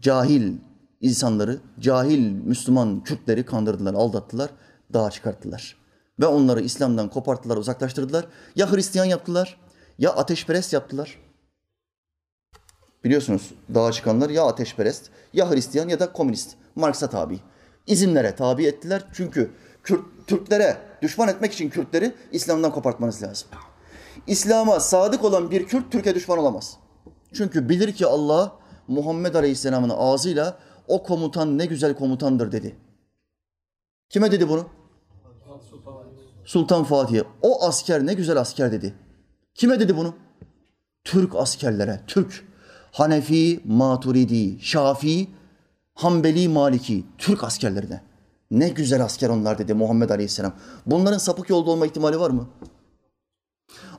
cahil 0.00 0.58
insanları, 1.00 1.60
cahil 1.80 2.30
Müslüman 2.32 3.04
Kürtleri 3.04 3.46
kandırdılar, 3.46 3.94
aldattılar, 3.94 4.50
dağa 4.92 5.10
çıkarttılar. 5.10 5.76
Ve 6.20 6.26
onları 6.26 6.60
İslam'dan 6.60 7.10
koparttılar, 7.10 7.56
uzaklaştırdılar. 7.56 8.26
Ya 8.56 8.72
Hristiyan 8.72 9.04
yaptılar, 9.04 9.60
ya 9.98 10.10
ateşperest 10.10 10.72
yaptılar. 10.72 11.18
Biliyorsunuz 13.04 13.50
dağa 13.74 13.92
çıkanlar 13.92 14.30
ya 14.30 14.44
ateşperest, 14.46 15.10
ya 15.32 15.50
Hristiyan 15.50 15.88
ya 15.88 16.00
da 16.00 16.12
komünist. 16.12 16.59
Marks'a 16.76 17.10
tabi. 17.10 17.40
İzimlere 17.86 18.36
tabi 18.36 18.66
ettiler. 18.66 19.04
Çünkü 19.12 19.50
Kürt, 19.82 20.00
Türklere 20.26 20.76
düşman 21.02 21.28
etmek 21.28 21.52
için 21.52 21.70
Kürtleri 21.70 22.14
İslam'dan 22.32 22.72
kopartmanız 22.72 23.22
lazım. 23.22 23.48
İslam'a 24.26 24.80
sadık 24.80 25.24
olan 25.24 25.50
bir 25.50 25.66
Kürt 25.66 25.92
Türkiye 25.92 26.14
düşman 26.14 26.38
olamaz. 26.38 26.76
Çünkü 27.32 27.68
bilir 27.68 27.92
ki 27.92 28.06
Allah 28.06 28.52
Muhammed 28.88 29.34
Aleyhisselam'ın 29.34 29.92
ağzıyla 29.96 30.58
o 30.88 31.02
komutan 31.02 31.58
ne 31.58 31.66
güzel 31.66 31.94
komutandır 31.94 32.52
dedi. 32.52 32.76
Kime 34.08 34.32
dedi 34.32 34.48
bunu? 34.48 34.66
Sultan 36.44 36.84
Fatih'e. 36.84 37.24
O 37.42 37.64
asker 37.64 38.06
ne 38.06 38.14
güzel 38.14 38.36
asker 38.36 38.72
dedi. 38.72 38.94
Kime 39.54 39.80
dedi 39.80 39.96
bunu? 39.96 40.14
Türk 41.04 41.36
askerlere, 41.36 42.00
Türk. 42.06 42.44
Hanefi, 42.92 43.60
Maturidi, 43.64 44.60
Şafii, 44.60 45.28
Hanbeli, 46.00 46.48
Maliki, 46.48 47.04
Türk 47.18 47.44
askerlerine. 47.44 48.00
Ne 48.50 48.68
güzel 48.68 49.04
asker 49.04 49.28
onlar 49.28 49.58
dedi 49.58 49.74
Muhammed 49.74 50.10
Aleyhisselam. 50.10 50.52
Bunların 50.86 51.18
sapık 51.18 51.50
yolda 51.50 51.70
olma 51.70 51.86
ihtimali 51.86 52.20
var 52.20 52.30
mı? 52.30 52.48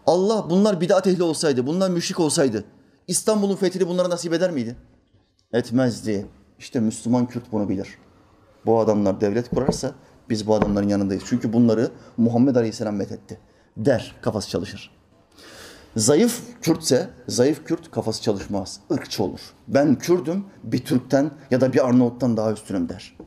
Allah 0.07 0.49
bunlar 0.49 0.81
bidat 0.81 1.07
ehli 1.07 1.23
olsaydı, 1.23 1.67
bunlar 1.67 1.89
müşrik 1.89 2.19
olsaydı 2.19 2.63
İstanbul'un 3.07 3.55
fethini 3.55 3.87
bunlara 3.87 4.09
nasip 4.09 4.33
eder 4.33 4.51
miydi? 4.51 4.75
Etmezdi. 5.53 6.27
İşte 6.59 6.79
Müslüman 6.79 7.25
Kürt 7.25 7.51
bunu 7.51 7.69
bilir. 7.69 7.87
Bu 8.65 8.79
adamlar 8.79 9.21
devlet 9.21 9.49
kurarsa 9.49 9.91
biz 10.29 10.47
bu 10.47 10.55
adamların 10.55 10.87
yanındayız. 10.87 11.23
Çünkü 11.25 11.53
bunları 11.53 11.91
Muhammed 12.17 12.55
Aleyhisselam 12.55 12.95
methetti. 12.95 13.39
Der, 13.77 14.15
kafası 14.21 14.49
çalışır. 14.49 14.91
Zayıf 15.95 16.41
Kürtse, 16.61 17.09
zayıf 17.27 17.65
Kürt 17.65 17.91
kafası 17.91 18.21
çalışmaz. 18.21 18.79
ırkçı 18.91 19.23
olur. 19.23 19.39
Ben 19.67 19.97
Kürdüm, 19.97 20.45
bir 20.63 20.85
Türk'ten 20.85 21.31
ya 21.51 21.61
da 21.61 21.73
bir 21.73 21.87
Arnavut'tan 21.87 22.37
daha 22.37 22.51
üstünüm 22.53 22.89
der. 22.89 23.17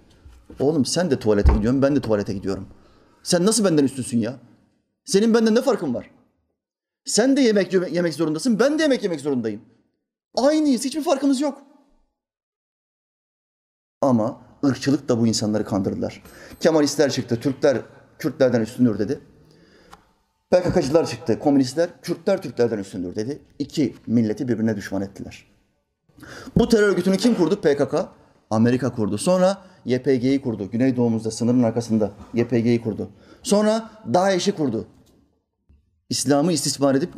Oğlum 0.60 0.84
sen 0.84 1.10
de 1.10 1.18
tuvalete 1.18 1.52
gidiyorsun, 1.52 1.82
ben 1.82 1.96
de 1.96 2.00
tuvalete 2.00 2.32
gidiyorum. 2.34 2.68
Sen 3.22 3.46
nasıl 3.46 3.64
benden 3.64 3.84
üstünsün 3.84 4.18
ya? 4.18 4.36
Senin 5.04 5.34
benden 5.34 5.54
ne 5.54 5.62
farkın 5.62 5.94
var? 5.94 6.10
Sen 7.04 7.36
de 7.36 7.40
yemek 7.40 7.72
yemek 7.92 8.14
zorundasın, 8.14 8.58
ben 8.58 8.78
de 8.78 8.82
yemek 8.82 9.02
yemek 9.02 9.20
zorundayım. 9.20 9.60
Aynıyız, 10.34 10.84
hiçbir 10.84 11.02
farkımız 11.02 11.40
yok. 11.40 11.62
Ama 14.00 14.40
ırkçılık 14.64 15.08
da 15.08 15.20
bu 15.20 15.26
insanları 15.26 15.64
kandırdılar. 15.64 16.22
Kemalistler 16.60 17.10
çıktı, 17.10 17.40
Türkler 17.40 17.82
Kürtlerden 18.18 18.60
üstündür 18.60 18.98
dedi. 18.98 19.20
PKK'cılar 20.54 21.06
çıktı, 21.06 21.38
komünistler 21.38 21.90
Kürtler 22.02 22.42
Türklerden 22.42 22.78
üstündür 22.78 23.16
dedi. 23.16 23.38
İki 23.58 23.94
milleti 24.06 24.48
birbirine 24.48 24.76
düşman 24.76 25.02
ettiler. 25.02 25.46
Bu 26.56 26.68
terör 26.68 26.88
örgütünü 26.88 27.16
kim 27.16 27.34
kurdu? 27.34 27.60
PKK. 27.60 27.94
Amerika 28.50 28.92
kurdu. 28.92 29.18
Sonra 29.18 29.62
YPG'yi 29.84 30.42
kurdu. 30.42 30.70
Güneydoğumuzda 30.70 31.30
sınırın 31.30 31.62
arkasında 31.62 32.10
YPG'yi 32.34 32.82
kurdu. 32.82 33.10
Sonra 33.42 33.90
DAEŞ'i 34.14 34.52
kurdu. 34.52 34.86
İslam'ı 36.10 36.52
istismar 36.52 36.94
edip 36.94 37.10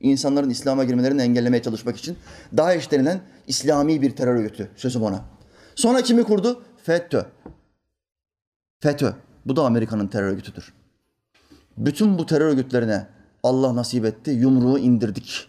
insanların 0.00 0.50
İslam'a 0.50 0.84
girmelerini 0.84 1.22
engellemeye 1.22 1.62
çalışmak 1.62 1.96
için 1.96 2.16
DAEŞ 2.56 2.90
denilen 2.90 3.20
İslami 3.46 4.02
bir 4.02 4.16
terör 4.16 4.34
örgütü 4.34 4.68
sözüm 4.76 5.02
ona. 5.02 5.24
Sonra 5.74 6.02
kimi 6.02 6.24
kurdu? 6.24 6.62
FETÖ. 6.82 7.22
FETÖ. 8.80 9.12
Bu 9.46 9.56
da 9.56 9.64
Amerika'nın 9.64 10.06
terör 10.06 10.26
örgütüdür. 10.26 10.81
Bütün 11.76 12.18
bu 12.18 12.26
terör 12.26 12.46
örgütlerine 12.46 13.06
Allah 13.42 13.76
nasip 13.76 14.04
etti. 14.04 14.30
Yumruğu 14.30 14.78
indirdik. 14.78 15.46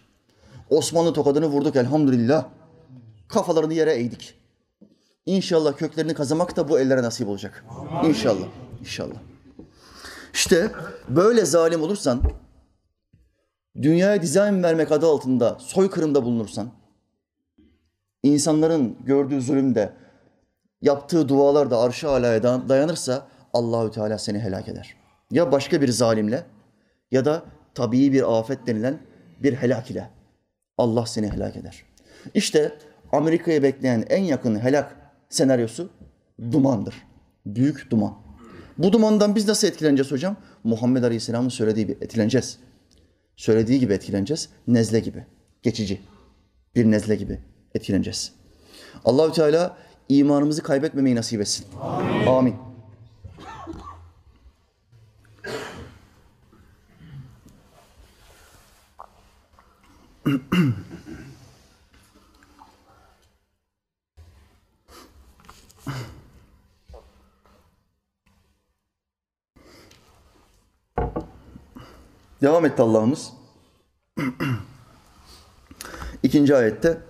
Osmanlı 0.70 1.14
tokadını 1.14 1.48
vurduk 1.48 1.76
elhamdülillah. 1.76 2.46
Kafalarını 3.28 3.74
yere 3.74 3.94
eğdik. 3.94 4.36
İnşallah 5.26 5.78
köklerini 5.78 6.14
kazımak 6.14 6.56
da 6.56 6.70
bu 6.70 6.80
ellere 6.80 7.04
nasip 7.04 7.28
olacak. 7.28 7.66
İnşallah. 8.06 8.48
İnşallah. 8.80 9.16
İşte 10.34 10.72
böyle 11.10 11.46
zalim 11.46 11.82
olursan, 11.82 12.22
dünyaya 13.82 14.22
dizayn 14.22 14.64
vermek 14.64 14.92
adı 14.92 15.08
altında 15.08 15.58
soykırımda 15.60 16.24
bulunursan, 16.24 16.70
insanların 18.24 18.98
gördüğü 19.06 19.42
zulümde, 19.42 19.94
yaptığı 20.82 21.30
dualar 21.30 21.72
da 21.72 21.80
arş-ı 21.80 22.10
alaya 22.10 22.44
dayanırsa 22.44 23.28
Allahü 23.54 23.92
Teala 23.92 24.18
seni 24.18 24.40
helak 24.40 24.68
eder. 24.68 25.03
Ya 25.32 25.52
başka 25.52 25.82
bir 25.82 25.88
zalimle 25.88 26.46
ya 27.12 27.26
da 27.26 27.46
tabii 27.76 28.14
bir 28.14 28.40
afet 28.40 28.68
denilen 28.68 29.00
bir 29.44 29.54
helak 29.54 29.92
ile 29.92 30.10
Allah 30.78 31.06
seni 31.06 31.32
helak 31.32 31.58
eder. 31.58 31.84
İşte 32.34 32.78
Amerika'yı 33.12 33.64
bekleyen 33.64 34.06
en 34.10 34.24
yakın 34.24 34.60
helak 34.60 34.96
senaryosu 35.30 35.90
dumandır. 36.52 36.96
Büyük 37.46 37.92
duman. 37.92 38.14
Bu 38.78 38.94
dumandan 38.94 39.36
biz 39.36 39.48
nasıl 39.48 39.68
etkileneceğiz 39.68 40.12
hocam? 40.12 40.36
Muhammed 40.64 41.04
Aleyhisselam'ın 41.04 41.50
söylediği 41.50 41.86
gibi 41.88 41.98
etkileneceğiz. 42.02 42.58
Söylediği 43.36 43.80
gibi 43.80 43.94
etkileneceğiz. 43.94 44.50
Nezle 44.68 45.00
gibi. 45.00 45.26
Geçici. 45.64 46.02
Bir 46.76 46.92
nezle 46.92 47.16
gibi 47.16 47.40
etkileneceğiz. 47.76 48.32
Allahü 49.06 49.34
Teala 49.34 49.78
imanımızı 50.10 50.64
kaybetmemeyi 50.64 51.16
nasip 51.16 51.42
etsin. 51.42 51.66
Amin. 51.82 52.28
Amin. 52.28 52.73
Devam 60.26 60.36
etti 72.66 72.82
Allah'ımız. 72.82 73.34
İkinci 76.24 76.56
ayette 76.56 77.02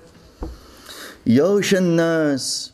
Yağışen 1.26 1.97
nas 1.97 2.69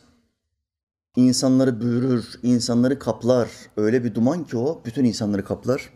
insanları 1.16 1.80
büyürür, 1.80 2.40
insanları 2.42 2.98
kaplar. 2.98 3.48
Öyle 3.76 4.04
bir 4.04 4.14
duman 4.14 4.44
ki 4.44 4.56
o 4.56 4.82
bütün 4.84 5.04
insanları 5.04 5.44
kaplar. 5.44 5.90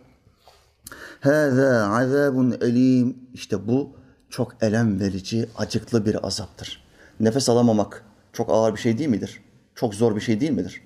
Hâzâ 1.20 1.88
azâbun 1.90 2.57
elim. 2.61 3.16
İşte 3.35 3.68
bu 3.68 4.04
çok 4.35 4.57
elem 4.61 5.01
verici, 5.01 5.49
acıklı 5.57 6.07
bir 6.07 6.27
azaptır. 6.27 6.85
Nefes 7.20 7.49
alamamak 7.49 8.05
çok 8.33 8.51
ağır 8.51 8.75
bir 8.75 8.81
şey 8.81 8.99
değil 8.99 9.09
midir? 9.09 9.40
Çok 9.75 9.94
zor 9.94 10.16
bir 10.16 10.20
şey 10.20 10.40
değil 10.40 10.53
midir? 10.53 10.83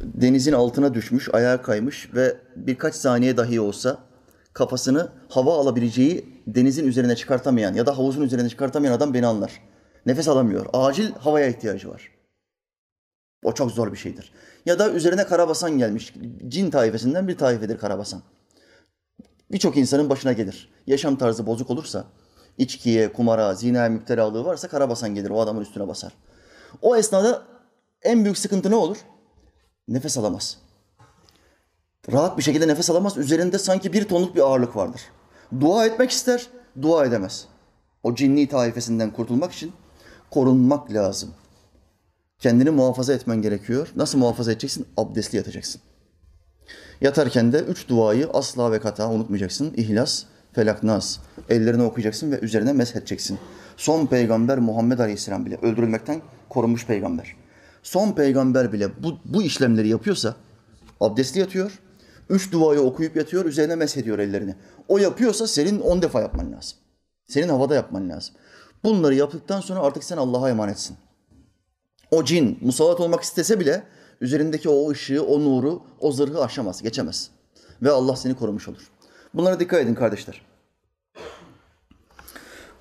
Denizin 0.00 0.52
altına 0.52 0.94
düşmüş, 0.94 1.28
ayağa 1.34 1.62
kaymış 1.62 2.14
ve 2.14 2.36
birkaç 2.56 2.94
saniye 2.94 3.36
dahi 3.36 3.60
olsa 3.60 3.98
kafasını 4.52 5.12
hava 5.28 5.58
alabileceği 5.58 6.42
denizin 6.46 6.86
üzerine 6.86 7.16
çıkartamayan 7.16 7.74
ya 7.74 7.86
da 7.86 7.98
havuzun 7.98 8.22
üzerine 8.22 8.48
çıkartamayan 8.48 8.92
adam 8.92 9.14
beni 9.14 9.26
anlar. 9.26 9.62
Nefes 10.06 10.28
alamıyor. 10.28 10.66
Acil 10.72 11.12
havaya 11.12 11.46
ihtiyacı 11.46 11.88
var. 11.88 12.10
O 13.44 13.52
çok 13.52 13.70
zor 13.70 13.92
bir 13.92 13.98
şeydir. 13.98 14.32
Ya 14.66 14.78
da 14.78 14.90
üzerine 14.90 15.24
karabasan 15.26 15.78
gelmiş. 15.78 16.14
Cin 16.48 16.70
taifesinden 16.70 17.28
bir 17.28 17.38
taifedir 17.38 17.78
karabasan. 17.78 18.22
Birçok 19.52 19.76
insanın 19.76 20.10
başına 20.10 20.32
gelir. 20.32 20.72
Yaşam 20.86 21.16
tarzı 21.16 21.46
bozuk 21.46 21.70
olursa, 21.70 22.06
içkiye, 22.58 23.12
kumara, 23.12 23.54
zinaya 23.54 23.88
müptelalığı 23.88 24.44
varsa 24.44 24.68
karabasan 24.68 25.14
gelir. 25.14 25.30
O 25.30 25.40
adamın 25.40 25.60
üstüne 25.60 25.88
basar. 25.88 26.12
O 26.82 26.96
esnada 26.96 27.42
en 28.02 28.24
büyük 28.24 28.38
sıkıntı 28.38 28.70
ne 28.70 28.74
olur? 28.74 28.96
Nefes 29.88 30.18
alamaz. 30.18 30.58
Rahat 32.12 32.38
bir 32.38 32.42
şekilde 32.42 32.68
nefes 32.68 32.90
alamaz. 32.90 33.16
Üzerinde 33.16 33.58
sanki 33.58 33.92
bir 33.92 34.08
tonluk 34.08 34.36
bir 34.36 34.40
ağırlık 34.40 34.76
vardır. 34.76 35.00
Dua 35.60 35.86
etmek 35.86 36.10
ister, 36.10 36.46
dua 36.82 37.04
edemez. 37.04 37.48
O 38.02 38.14
cinni 38.14 38.48
taifesinden 38.48 39.10
kurtulmak 39.10 39.52
için 39.52 39.72
korunmak 40.30 40.92
lazım. 40.92 41.34
Kendini 42.38 42.70
muhafaza 42.70 43.12
etmen 43.12 43.42
gerekiyor. 43.42 43.92
Nasıl 43.96 44.18
muhafaza 44.18 44.52
edeceksin? 44.52 44.86
Abdestli 44.96 45.36
yatacaksın. 45.36 45.80
Yatarken 47.00 47.52
de 47.52 47.58
üç 47.58 47.88
duayı 47.88 48.28
asla 48.32 48.72
ve 48.72 48.80
kata 48.80 49.10
unutmayacaksın. 49.10 49.74
İhlas, 49.76 50.24
Felak, 50.56 50.82
Nas. 50.82 51.18
Ellerini 51.48 51.82
okuyacaksın 51.82 52.32
ve 52.32 52.38
üzerine 52.40 52.72
meshedeceksin. 52.72 53.38
Son 53.76 54.06
peygamber 54.06 54.58
Muhammed 54.58 54.98
Aleyhisselam 54.98 55.46
bile 55.46 55.58
öldürülmekten 55.62 56.22
korunmuş 56.48 56.86
peygamber. 56.86 57.36
Son 57.82 58.12
peygamber 58.12 58.72
bile 58.72 59.02
bu, 59.02 59.18
bu 59.24 59.42
işlemleri 59.42 59.88
yapıyorsa 59.88 60.34
abdestli 61.00 61.40
yatıyor. 61.40 61.78
Üç 62.30 62.52
duayı 62.52 62.80
okuyup 62.80 63.16
yatıyor, 63.16 63.44
üzerine 63.44 63.74
meshediyor 63.74 64.18
ellerini. 64.18 64.54
O 64.88 64.98
yapıyorsa 64.98 65.46
senin 65.46 65.80
on 65.80 66.02
defa 66.02 66.20
yapman 66.20 66.52
lazım. 66.52 66.78
Senin 67.28 67.48
havada 67.48 67.74
yapman 67.74 68.08
lazım. 68.08 68.34
Bunları 68.84 69.14
yaptıktan 69.14 69.60
sonra 69.60 69.80
artık 69.80 70.04
sen 70.04 70.16
Allah'a 70.16 70.50
emanetsin. 70.50 70.96
O 72.10 72.24
cin 72.24 72.58
musallat 72.60 73.00
olmak 73.00 73.22
istese 73.22 73.60
bile 73.60 73.82
üzerindeki 74.20 74.68
o 74.68 74.90
ışığı, 74.90 75.24
o 75.24 75.40
nuru, 75.40 75.82
o 76.00 76.12
zırhı 76.12 76.44
aşamaz, 76.44 76.82
geçemez. 76.82 77.30
Ve 77.82 77.90
Allah 77.90 78.16
seni 78.16 78.34
korumuş 78.34 78.68
olur. 78.68 78.90
Bunlara 79.36 79.60
dikkat 79.60 79.80
edin 79.80 79.94
kardeşler. 79.94 80.42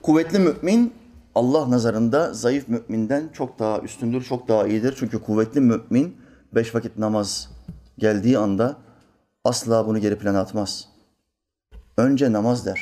Kuvvetli 0.02 0.40
mümin 0.40 0.94
Allah 1.36 1.72
nazarında 1.72 2.34
zayıf 2.34 2.68
müminden 2.68 3.30
çok 3.34 3.60
daha 3.60 3.80
üstündür, 3.80 4.24
çok 4.24 4.48
daha 4.48 4.68
iyidir. 4.68 4.96
Çünkü 5.00 5.22
kuvvetli 5.22 5.62
mümin 5.62 6.18
beş 6.56 6.76
vakit 6.76 6.98
namaz 6.98 7.52
geldiği 7.98 8.38
anda 8.38 8.78
asla 9.44 9.88
bunu 9.88 10.00
geri 10.00 10.18
plana 10.18 10.40
atmaz. 10.40 10.90
Önce 11.98 12.32
namaz 12.32 12.66
der. 12.66 12.80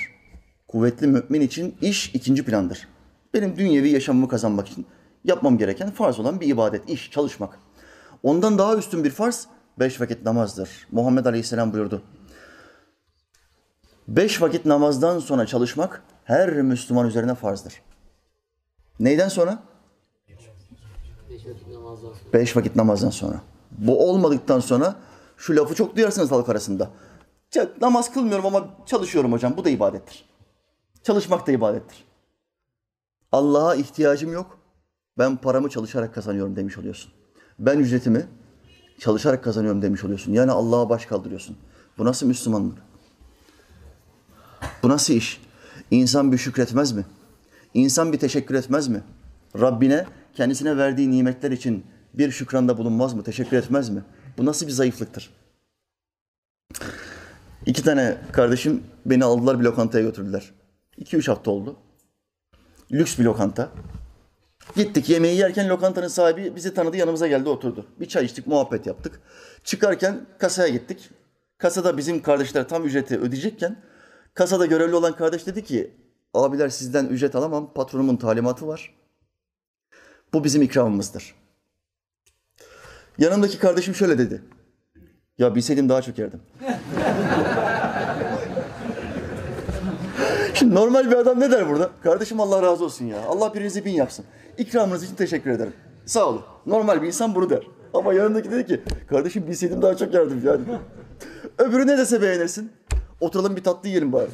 Kuvvetli 0.68 1.08
mümin 1.08 1.42
için 1.42 1.76
iş 1.82 2.16
ikinci 2.16 2.46
plandır. 2.46 2.88
Benim 3.34 3.58
dünyevi 3.58 3.90
yaşamımı 3.90 4.28
kazanmak 4.28 4.68
için 4.68 4.86
yapmam 5.24 5.58
gereken 5.58 5.92
farz 5.92 6.20
olan 6.20 6.42
bir 6.42 6.48
ibadet, 6.48 6.90
iş, 6.90 7.12
çalışmak. 7.12 7.60
Ondan 8.24 8.58
daha 8.58 8.76
üstün 8.76 9.04
bir 9.04 9.12
farz 9.12 9.48
beş 9.80 10.02
vakit 10.02 10.26
namazdır. 10.26 10.88
Muhammed 10.92 11.26
Aleyhisselam 11.26 11.74
buyurdu. 11.74 12.02
Beş 14.08 14.42
vakit 14.42 14.66
namazdan 14.66 15.20
sonra 15.20 15.46
çalışmak 15.46 16.04
her 16.24 16.50
Müslüman 16.54 17.08
üzerine 17.08 17.36
farzdır. 17.36 17.82
Neyden 19.00 19.30
sonra? 19.30 19.64
Beş 22.34 22.58
vakit 22.58 22.76
namazdan 22.76 23.10
sonra. 23.10 23.42
Bu 23.72 24.10
olmadıktan 24.10 24.60
sonra 24.60 24.96
şu 25.38 25.56
lafı 25.56 25.76
çok 25.76 25.96
duyarsınız 25.96 26.32
halk 26.32 26.50
arasında. 26.50 26.90
"Ya, 27.56 27.68
Namaz 27.82 28.14
kılmıyorum 28.14 28.46
ama 28.46 28.68
çalışıyorum 28.86 29.32
hocam. 29.32 29.58
Bu 29.58 29.66
da 29.66 29.70
ibadettir. 29.70 30.26
Çalışmak 31.04 31.48
da 31.48 31.52
ibadettir. 31.52 32.04
Allah'a 33.32 33.76
ihtiyacım 33.76 34.32
yok. 34.34 34.58
Ben 35.18 35.38
paramı 35.38 35.70
çalışarak 35.70 36.16
kazanıyorum 36.16 36.56
demiş 36.56 36.78
oluyorsun. 36.78 37.12
Ben 37.60 37.80
ücretimi 37.80 38.26
çalışarak 39.00 39.44
kazanıyorum 39.44 39.82
demiş 39.82 40.04
oluyorsun. 40.04 40.34
Yani 40.34 40.52
Allah'a 40.52 40.90
baş 40.90 41.06
kaldırıyorsun. 41.06 41.58
Bu 41.98 42.06
nasıl 42.06 42.28
Müslümanlık? 42.28 42.78
Bu 44.84 44.90
nasıl 44.90 45.14
iş? 45.14 45.42
İnsan 45.92 46.32
bir 46.32 46.38
şükretmez 46.38 46.92
mi? 46.92 47.06
İnsan 47.74 48.14
bir 48.14 48.20
teşekkür 48.20 48.56
etmez 48.56 48.88
mi? 48.88 49.02
Rabbine 49.60 50.06
kendisine 50.34 50.78
verdiği 50.78 51.12
nimetler 51.12 51.52
için 51.52 51.86
bir 52.14 52.32
şükranda 52.32 52.78
bulunmaz 52.78 53.14
mı? 53.14 53.24
Teşekkür 53.24 53.58
etmez 53.58 53.90
mi? 53.90 54.04
Bu 54.38 54.46
nasıl 54.46 54.68
bir 54.68 54.72
zayıflıktır? 54.72 55.30
İki 57.66 57.84
tane 57.84 58.18
kardeşim 58.32 58.84
beni 59.06 59.24
aldılar 59.24 59.60
bir 59.60 59.64
lokantaya 59.64 60.06
götürdüler. 60.06 60.52
İki 60.98 61.18
üç 61.18 61.28
hafta 61.28 61.52
oldu. 61.52 61.76
Lüks 62.92 63.20
bir 63.20 63.24
lokanta. 63.24 63.70
Gittik 64.76 65.10
yemeği 65.10 65.38
yerken 65.38 65.70
lokantanın 65.70 66.08
sahibi 66.08 66.56
bizi 66.56 66.74
tanıdı 66.74 66.98
yanımıza 66.98 67.28
geldi 67.28 67.50
oturdu. 67.50 67.86
Bir 68.00 68.06
çay 68.06 68.26
içtik 68.26 68.48
muhabbet 68.48 68.88
yaptık. 68.88 69.22
Çıkarken 69.64 70.26
kasaya 70.40 70.68
gittik. 70.68 71.10
Kasada 71.58 71.98
bizim 71.98 72.22
kardeşler 72.22 72.68
tam 72.68 72.86
ücreti 72.86 73.20
ödeyecekken 73.20 73.78
kasada 74.34 74.66
görevli 74.66 74.96
olan 74.96 75.16
kardeş 75.16 75.48
dedi 75.48 75.64
ki 75.64 75.92
abiler 76.34 76.70
sizden 76.70 77.06
ücret 77.06 77.36
alamam 77.36 77.74
patronumun 77.74 78.16
talimatı 78.16 78.68
var. 78.68 78.94
Bu 80.34 80.44
bizim 80.44 80.62
ikramımızdır. 80.62 81.36
Yanımdaki 83.18 83.60
kardeşim 83.60 83.96
şöyle 83.96 84.18
dedi. 84.18 84.42
Ya 85.38 85.56
bilseydim 85.56 85.90
daha 85.90 86.02
çok 86.02 86.18
yerdim. 86.18 86.42
Şimdi 90.54 90.76
normal 90.76 91.12
bir 91.12 91.16
adam 91.16 91.40
ne 91.40 91.52
der 91.52 91.70
burada? 91.70 91.90
Kardeşim 92.04 92.40
Allah 92.40 92.62
razı 92.62 92.86
olsun 92.86 93.06
ya. 93.06 93.18
Allah 93.28 93.54
birinizi 93.54 93.86
bin 93.86 93.92
yapsın. 93.92 94.26
İkramınız 94.58 95.04
için 95.04 95.16
teşekkür 95.16 95.50
ederim. 95.50 95.74
Sağ 96.06 96.26
olun. 96.26 96.42
Normal 96.66 97.02
bir 97.02 97.08
insan 97.08 97.36
bunu 97.36 97.50
der. 97.50 97.64
Ama 97.94 98.14
yanındaki 98.14 98.52
dedi 98.52 98.66
ki, 98.66 98.82
kardeşim 99.10 99.48
bilseydim 99.48 99.82
daha 99.82 99.98
çok 99.98 100.14
yardım 100.14 100.42
yani. 100.46 100.62
Öbürü 101.58 101.88
ne 101.88 101.98
dese 101.98 102.22
beğenirsin. 102.22 102.72
Oturalım 103.20 103.56
bir 103.56 103.64
tatlı 103.64 103.90
yiyelim 103.90 104.14
bari. 104.14 104.30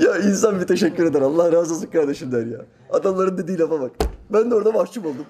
ya 0.00 0.18
insan 0.18 0.60
bir 0.60 0.66
teşekkür 0.66 1.06
eder. 1.06 1.20
Allah 1.20 1.52
razı 1.52 1.74
olsun 1.74 1.86
kardeşim 1.86 2.32
der 2.32 2.46
ya. 2.46 2.58
Adamların 2.90 3.38
dediği 3.38 3.58
lafa 3.58 3.80
bak. 3.80 3.92
Ben 4.32 4.50
de 4.50 4.54
orada 4.54 4.72
mahcup 4.72 5.06
oldum. 5.06 5.26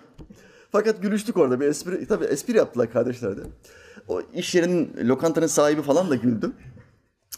Fakat 0.73 1.03
gülüştük 1.03 1.37
orada. 1.37 1.61
Bir 1.61 1.67
espri, 1.67 2.07
tabii 2.07 2.25
espri 2.25 2.57
yaptılar 2.57 2.93
kardeşler 2.93 3.37
de. 3.37 3.41
O 4.09 4.23
iş 4.35 4.55
yerinin, 4.55 5.09
lokantanın 5.09 5.47
sahibi 5.47 5.83
falan 5.83 6.11
da 6.11 6.15
güldü. 6.15 6.53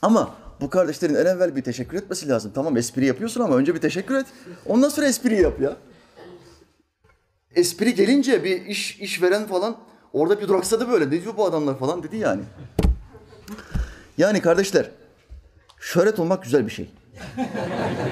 Ama 0.03 0.35
bu 0.61 0.71
kardeşlerin 0.71 1.15
en 1.15 1.27
evvel 1.27 1.57
bir 1.57 1.63
teşekkür 1.63 1.97
etmesi 1.99 2.29
lazım. 2.29 2.53
Tamam 2.55 2.77
espri 2.77 3.07
yapıyorsun 3.07 3.41
ama 3.41 3.57
önce 3.57 3.75
bir 3.75 3.81
teşekkür 3.81 4.15
et. 4.15 4.27
Ondan 4.67 4.89
sonra 4.89 5.07
espri 5.07 5.43
yap 5.43 5.61
ya. 5.61 5.77
Espri 7.55 7.95
gelince 7.95 8.45
bir 8.45 8.67
iş 8.67 9.01
işveren 9.01 9.47
falan 9.47 9.77
orada 10.13 10.41
bir 10.41 10.49
duraksadı 10.49 10.91
böyle. 10.91 11.07
Ne 11.07 11.23
diyor 11.23 11.37
bu 11.37 11.47
adamlar 11.47 11.79
falan 11.79 12.03
dedi 12.03 12.17
yani. 12.17 12.43
Yani 14.19 14.41
kardeşler 14.41 14.91
şöhret 15.81 16.19
olmak 16.19 16.43
güzel 16.43 16.67
bir 16.67 16.71
şey. 16.71 16.91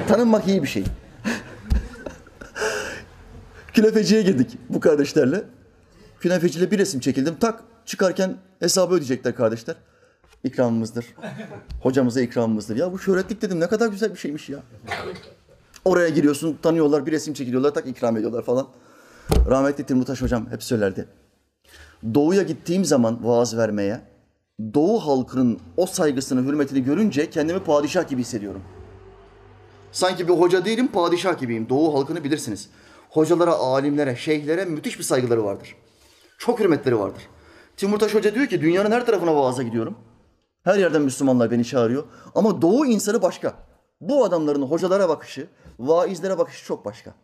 Tanınmak 0.08 0.48
iyi 0.48 0.62
bir 0.62 0.68
şey. 0.68 0.84
Künefeciye 3.74 4.22
girdik 4.22 4.58
bu 4.68 4.80
kardeşlerle. 4.80 5.44
Künefeciyle 6.20 6.70
bir 6.70 6.78
resim 6.78 7.00
çekildim. 7.00 7.36
Tak 7.40 7.62
çıkarken 7.86 8.36
hesabı 8.60 8.94
ödeyecekler 8.94 9.34
kardeşler. 9.34 9.76
İkramımızdır. 10.44 11.06
Hocamıza 11.82 12.20
ikramımızdır. 12.20 12.76
Ya 12.76 12.92
bu 12.92 12.98
şöhretlik 12.98 13.42
dedim 13.42 13.60
ne 13.60 13.66
kadar 13.66 13.88
güzel 13.88 14.10
bir 14.10 14.18
şeymiş 14.18 14.48
ya. 14.48 14.58
Oraya 15.84 16.08
giriyorsun, 16.08 16.58
tanıyorlar, 16.62 17.06
bir 17.06 17.12
resim 17.12 17.34
çekiliyorlar, 17.34 17.74
tak 17.74 17.86
ikram 17.86 18.16
ediyorlar 18.16 18.42
falan. 18.42 18.66
Rahmetli 19.50 19.84
Timurtaş 19.84 20.22
hocam 20.22 20.50
hep 20.50 20.62
söylerdi. 20.62 21.08
Doğuya 22.14 22.42
gittiğim 22.42 22.84
zaman 22.84 23.18
vaaz 23.24 23.56
vermeye, 23.56 24.00
Doğu 24.74 25.00
halkının 25.00 25.60
o 25.76 25.86
saygısını, 25.86 26.46
hürmetini 26.46 26.84
görünce 26.84 27.30
kendimi 27.30 27.58
padişah 27.60 28.08
gibi 28.08 28.20
hissediyorum. 28.20 28.62
Sanki 29.92 30.28
bir 30.28 30.32
hoca 30.32 30.64
değilim, 30.64 30.88
padişah 30.88 31.38
gibiyim. 31.38 31.68
Doğu 31.68 31.94
halkını 31.94 32.24
bilirsiniz. 32.24 32.68
Hocalara, 33.10 33.52
alimlere, 33.52 34.16
şeyhlere 34.16 34.64
müthiş 34.64 34.98
bir 34.98 35.04
saygıları 35.04 35.44
vardır. 35.44 35.74
Çok 36.38 36.60
hürmetleri 36.60 36.98
vardır. 36.98 37.22
Timurtaş 37.76 38.14
Hoca 38.14 38.34
diyor 38.34 38.46
ki 38.46 38.60
dünyanın 38.60 38.90
her 38.90 39.06
tarafına 39.06 39.36
vaaza 39.36 39.62
gidiyorum. 39.62 39.98
Her 40.62 40.78
yerden 40.78 41.02
Müslümanlar 41.02 41.50
beni 41.50 41.64
çağırıyor. 41.64 42.04
Ama 42.34 42.62
Doğu 42.62 42.86
insanı 42.86 43.22
başka. 43.22 43.54
Bu 44.00 44.24
adamların 44.24 44.62
hocalara 44.62 45.08
bakışı, 45.08 45.48
vaizlere 45.78 46.38
bakışı 46.38 46.64
çok 46.64 46.84
başka. 46.84 47.14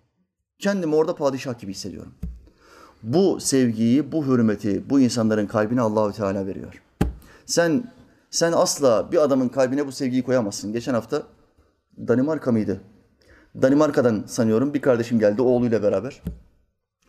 Kendimi 0.58 0.94
orada 0.94 1.14
padişah 1.14 1.58
gibi 1.58 1.70
hissediyorum. 1.70 2.14
Bu 3.02 3.40
sevgiyi, 3.40 4.12
bu 4.12 4.26
hürmeti 4.26 4.90
bu 4.90 5.00
insanların 5.00 5.46
kalbine 5.46 5.80
Allahü 5.80 6.12
Teala 6.12 6.46
veriyor. 6.46 6.82
Sen 7.46 7.92
sen 8.30 8.52
asla 8.52 9.12
bir 9.12 9.22
adamın 9.22 9.48
kalbine 9.48 9.86
bu 9.86 9.92
sevgiyi 9.92 10.22
koyamazsın. 10.22 10.72
Geçen 10.72 10.94
hafta 10.94 11.22
Danimarka 12.08 12.52
mıydı? 12.52 12.80
Danimarka'dan 13.62 14.24
sanıyorum 14.26 14.74
bir 14.74 14.80
kardeşim 14.80 15.18
geldi 15.18 15.42
oğluyla 15.42 15.82
beraber. 15.82 16.22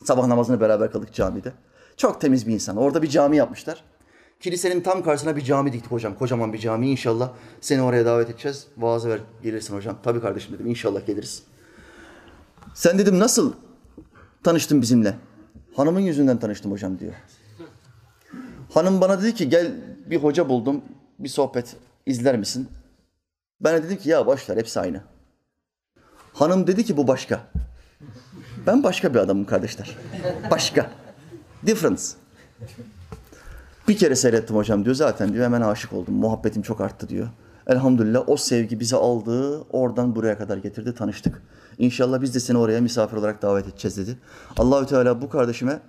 Sabah 0.04 0.28
namazını 0.28 0.62
beraber 0.62 0.92
kıldık 0.92 1.14
camide. 1.14 1.54
Çok 1.98 2.22
temiz 2.22 2.48
bir 2.48 2.54
insan. 2.54 2.78
Orada 2.78 3.02
bir 3.02 3.08
cami 3.08 3.38
yapmışlar. 3.38 3.84
Kilisenin 4.40 4.82
tam 4.82 5.04
karşısına 5.04 5.36
bir 5.36 5.42
cami 5.42 5.74
diktik 5.74 5.92
hocam. 5.92 6.16
Kocaman 6.16 6.54
bir 6.54 6.58
cami 6.58 6.90
inşallah. 6.90 7.32
Seni 7.62 7.82
oraya 7.82 8.06
davet 8.06 8.30
edeceğiz. 8.30 8.68
Vaazı 8.78 9.10
ver 9.10 9.20
gelirsin 9.44 9.76
hocam. 9.76 9.98
Tabii 10.04 10.22
kardeşim 10.22 10.54
dedim 10.54 10.68
inşallah 10.68 11.06
geliriz. 11.08 11.44
Sen 12.74 12.98
dedim 12.98 13.20
nasıl 13.20 13.54
tanıştın 14.44 14.82
bizimle? 14.82 15.16
Hanımın 15.76 16.00
yüzünden 16.00 16.38
tanıştım 16.38 16.72
hocam 16.72 17.00
diyor. 17.00 17.14
Hanım 18.74 19.02
bana 19.02 19.22
dedi 19.22 19.36
ki 19.36 19.50
gel 19.50 19.72
bir 20.06 20.18
hoca 20.18 20.50
buldum. 20.50 20.82
Bir 21.20 21.30
sohbet 21.30 21.76
izler 22.06 22.38
misin? 22.38 22.68
Ben 23.62 23.78
de 23.78 23.84
dedim 23.84 23.98
ki 23.98 24.10
ya 24.10 24.26
boş 24.26 24.50
ver 24.50 24.58
hepsi 24.58 24.80
aynı. 24.80 25.02
Hanım 26.34 26.68
dedi 26.68 26.86
ki 26.86 26.98
bu 26.98 27.08
başka. 27.08 27.42
Ben 28.68 28.84
başka 28.84 29.14
bir 29.14 29.20
adamım 29.20 29.46
kardeşler. 29.46 29.98
Başka. 30.52 30.92
Difference. 31.66 32.04
Bir 33.88 33.98
kere 33.98 34.16
seyrettim 34.16 34.56
hocam 34.56 34.86
diyor 34.86 34.96
zaten 34.96 35.34
diyor 35.34 35.46
hemen 35.46 35.62
aşık 35.62 35.94
oldum. 35.94 36.14
Muhabbetim 36.14 36.62
çok 36.62 36.82
arttı 36.82 37.10
diyor. 37.10 37.28
Elhamdülillah 37.68 38.30
o 38.30 38.38
sevgi 38.38 38.80
bizi 38.80 38.96
aldı, 38.96 39.62
oradan 39.62 40.16
buraya 40.16 40.38
kadar 40.38 40.58
getirdi, 40.58 40.96
tanıştık. 40.96 41.42
İnşallah 41.78 42.22
biz 42.22 42.36
de 42.36 42.40
seni 42.40 42.58
oraya 42.58 42.82
misafir 42.82 43.18
olarak 43.18 43.42
davet 43.42 43.68
edeceğiz 43.68 43.98
dedi. 43.98 44.18
Allahü 44.58 44.86
Teala 44.86 45.22
bu 45.22 45.30
kardeşime 45.30 45.80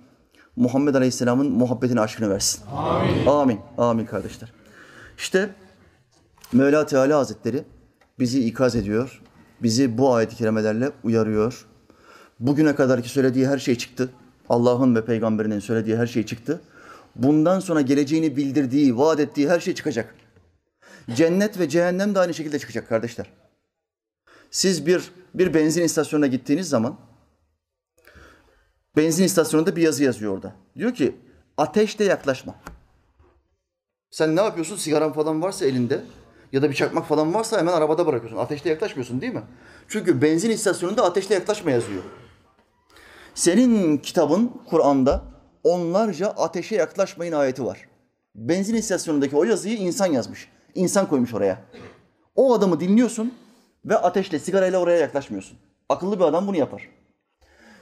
Muhammed 0.55 0.95
Aleyhisselam'ın 0.95 1.51
muhabbetini, 1.51 2.01
aşkını 2.01 2.29
versin. 2.29 2.61
Amin. 2.75 3.25
Amin. 3.27 3.59
Amin 3.77 4.05
kardeşler. 4.05 4.53
İşte 5.17 5.49
Mevla 6.53 6.85
Teala 6.85 7.17
Hazretleri 7.17 7.63
bizi 8.19 8.45
ikaz 8.45 8.75
ediyor. 8.75 9.21
Bizi 9.63 9.97
bu 9.97 10.13
ayet-i 10.13 10.35
kerimelerle 10.35 10.91
uyarıyor. 11.03 11.65
Bugüne 12.39 12.75
kadarki 12.75 13.09
söylediği 13.09 13.47
her 13.47 13.57
şey 13.57 13.75
çıktı. 13.77 14.09
Allah'ın 14.49 14.95
ve 14.95 15.05
peygamberinin 15.05 15.59
söylediği 15.59 15.97
her 15.97 16.07
şey 16.07 16.25
çıktı. 16.25 16.61
Bundan 17.15 17.59
sonra 17.59 17.81
geleceğini 17.81 18.37
bildirdiği, 18.37 18.97
vaat 18.97 19.19
ettiği 19.19 19.49
her 19.49 19.59
şey 19.59 19.75
çıkacak. 19.75 20.15
Cennet 21.15 21.59
ve 21.59 21.69
cehennem 21.69 22.15
de 22.15 22.19
aynı 22.19 22.33
şekilde 22.33 22.59
çıkacak 22.59 22.89
kardeşler. 22.89 23.25
Siz 24.55 24.85
bir 24.85 25.11
bir 25.33 25.53
benzin 25.53 25.83
istasyonuna 25.83 26.27
gittiğiniz 26.27 26.69
zaman 26.69 26.97
benzin 28.97 29.23
istasyonunda 29.23 29.75
bir 29.75 29.81
yazı 29.81 30.03
yazıyor 30.03 30.33
orada. 30.33 30.53
Diyor 30.75 30.93
ki 30.93 31.15
ateşte 31.57 32.03
yaklaşma. 32.03 32.55
Sen 34.11 34.35
ne 34.35 34.41
yapıyorsun? 34.41 34.75
Sigaran 34.75 35.13
falan 35.13 35.41
varsa 35.41 35.65
elinde 35.65 36.03
ya 36.51 36.61
da 36.61 36.69
bir 36.69 36.75
çakmak 36.75 37.07
falan 37.07 37.33
varsa 37.33 37.57
hemen 37.57 37.73
arabada 37.73 38.07
bırakıyorsun. 38.07 38.37
Ateşte 38.37 38.69
yaklaşmıyorsun 38.69 39.21
değil 39.21 39.33
mi? 39.33 39.43
Çünkü 39.87 40.21
benzin 40.21 40.49
istasyonunda 40.49 41.05
ateşte 41.05 41.33
yaklaşma 41.33 41.71
yazıyor. 41.71 42.03
Senin 43.33 43.97
kitabın 43.97 44.61
Kur'an'da 44.69 45.23
onlarca 45.63 46.27
ateşe 46.27 46.75
yaklaşmayın 46.75 47.33
ayeti 47.33 47.65
var. 47.65 47.87
Benzin 48.35 48.75
istasyonundaki 48.75 49.35
o 49.35 49.43
yazıyı 49.43 49.77
insan 49.77 50.11
yazmış. 50.11 50.49
İnsan 50.75 51.09
koymuş 51.09 51.33
oraya. 51.33 51.61
O 52.35 52.53
adamı 52.53 52.79
dinliyorsun 52.79 53.33
ve 53.85 53.97
ateşle, 53.97 54.39
sigarayla 54.39 54.79
oraya 54.79 54.99
yaklaşmıyorsun. 54.99 55.57
Akıllı 55.89 56.19
bir 56.19 56.23
adam 56.23 56.47
bunu 56.47 56.57
yapar. 56.57 56.89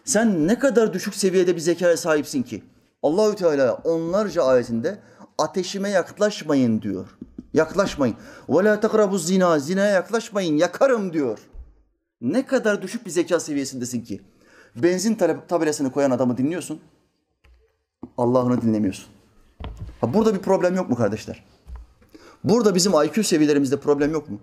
Sen 0.05 0.47
ne 0.47 0.59
kadar 0.59 0.93
düşük 0.93 1.15
seviyede 1.15 1.55
bir 1.55 1.61
zekaya 1.61 1.97
sahipsin 1.97 2.43
ki 2.43 2.63
Allahü 3.03 3.35
Teala 3.35 3.73
onlarca 3.73 4.43
ayetinde 4.43 4.99
ateşime 5.37 5.89
yaklaşmayın 5.89 6.81
diyor. 6.81 7.07
Yaklaşmayın. 7.53 8.15
Ve 8.49 8.63
la 8.63 8.79
takrabu 8.79 9.17
zina. 9.17 9.59
Zinaya 9.59 9.91
yaklaşmayın. 9.91 10.57
Yakarım 10.57 11.13
diyor. 11.13 11.39
Ne 12.21 12.45
kadar 12.45 12.81
düşük 12.81 13.05
bir 13.05 13.11
zeka 13.11 13.39
seviyesindesin 13.39 14.01
ki. 14.01 14.21
Benzin 14.75 15.15
tabelasını 15.47 15.91
koyan 15.91 16.11
adamı 16.11 16.37
dinliyorsun. 16.37 16.79
Allah'ını 18.17 18.61
dinlemiyorsun. 18.61 19.05
Ha, 20.01 20.13
burada 20.13 20.33
bir 20.33 20.39
problem 20.39 20.75
yok 20.75 20.89
mu 20.89 20.95
kardeşler? 20.95 21.43
Burada 22.43 22.75
bizim 22.75 22.91
IQ 23.03 23.23
seviyelerimizde 23.23 23.79
problem 23.79 24.11
yok 24.11 24.29
mu? 24.29 24.39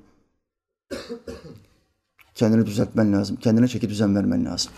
Kendini 2.41 2.67
düzeltmen 2.67 3.13
lazım. 3.13 3.37
Kendine 3.37 3.69
çeki 3.69 3.89
düzen 3.89 4.17
vermen 4.17 4.45
lazım. 4.45 4.73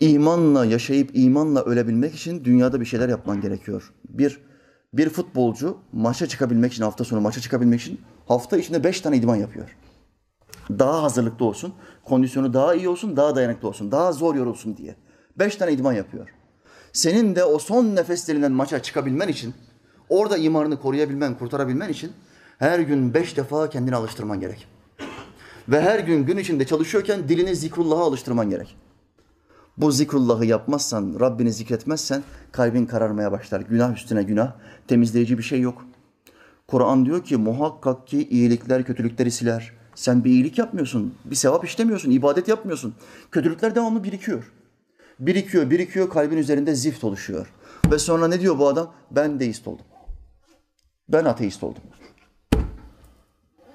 İmanla 0.00 0.64
yaşayıp 0.64 1.10
imanla 1.14 1.62
ölebilmek 1.62 2.14
için 2.14 2.44
dünyada 2.44 2.80
bir 2.80 2.84
şeyler 2.84 3.08
yapman 3.08 3.40
gerekiyor. 3.40 3.92
Bir 4.08 4.40
bir 4.92 5.08
futbolcu 5.08 5.78
maça 5.92 6.26
çıkabilmek 6.26 6.72
için 6.72 6.82
hafta 6.82 7.04
sonu 7.04 7.20
maça 7.20 7.40
çıkabilmek 7.40 7.80
için 7.80 8.00
hafta 8.28 8.56
içinde 8.56 8.84
beş 8.84 9.00
tane 9.00 9.16
idman 9.16 9.36
yapıyor. 9.36 9.76
Daha 10.70 11.02
hazırlıklı 11.02 11.44
olsun, 11.44 11.74
kondisyonu 12.04 12.54
daha 12.54 12.74
iyi 12.74 12.88
olsun, 12.88 13.16
daha 13.16 13.36
dayanıklı 13.36 13.68
olsun, 13.68 13.92
daha 13.92 14.12
zor 14.12 14.34
yorulsun 14.34 14.76
diye. 14.76 14.96
Beş 15.38 15.56
tane 15.56 15.72
idman 15.72 15.92
yapıyor. 15.92 16.28
Senin 16.92 17.36
de 17.36 17.44
o 17.44 17.58
son 17.58 17.96
nefeslerinden 17.96 18.52
maça 18.52 18.82
çıkabilmen 18.82 19.28
için, 19.28 19.54
orada 20.08 20.36
imanını 20.36 20.80
koruyabilmen, 20.80 21.38
kurtarabilmen 21.38 21.88
için 21.88 22.12
her 22.58 22.78
gün 22.78 23.14
beş 23.14 23.36
defa 23.36 23.70
kendini 23.70 23.96
alıştırman 23.96 24.40
gerek. 24.40 24.75
Ve 25.68 25.80
her 25.80 25.98
gün 25.98 26.26
gün 26.26 26.36
içinde 26.36 26.66
çalışıyorken 26.66 27.28
dilini 27.28 27.56
zikrullah'a 27.56 28.04
alıştırman 28.04 28.50
gerek. 28.50 28.76
Bu 29.76 29.92
zikrullahı 29.92 30.46
yapmazsan, 30.46 31.16
Rabbini 31.20 31.52
zikretmezsen 31.52 32.22
kalbin 32.52 32.86
kararmaya 32.86 33.32
başlar. 33.32 33.60
Günah 33.60 33.94
üstüne 33.96 34.22
günah, 34.22 34.52
temizleyici 34.88 35.38
bir 35.38 35.42
şey 35.42 35.60
yok. 35.60 35.84
Kur'an 36.68 37.06
diyor 37.06 37.24
ki 37.24 37.36
muhakkak 37.36 38.06
ki 38.06 38.28
iyilikler 38.28 38.84
kötülükleri 38.84 39.30
siler. 39.30 39.72
Sen 39.94 40.24
bir 40.24 40.30
iyilik 40.30 40.58
yapmıyorsun, 40.58 41.14
bir 41.24 41.36
sevap 41.36 41.64
işlemiyorsun, 41.64 42.10
ibadet 42.10 42.48
yapmıyorsun. 42.48 42.94
Kötülükler 43.30 43.74
devamlı 43.74 44.04
birikiyor. 44.04 44.52
Birikiyor, 45.20 45.70
birikiyor, 45.70 46.10
kalbin 46.10 46.36
üzerinde 46.36 46.74
zift 46.74 47.04
oluşuyor. 47.04 47.52
Ve 47.90 47.98
sonra 47.98 48.28
ne 48.28 48.40
diyor 48.40 48.58
bu 48.58 48.68
adam? 48.68 48.92
Ben 49.10 49.40
deist 49.40 49.68
oldum. 49.68 49.86
Ben 51.08 51.24
ateist 51.24 51.62
oldum. 51.62 51.82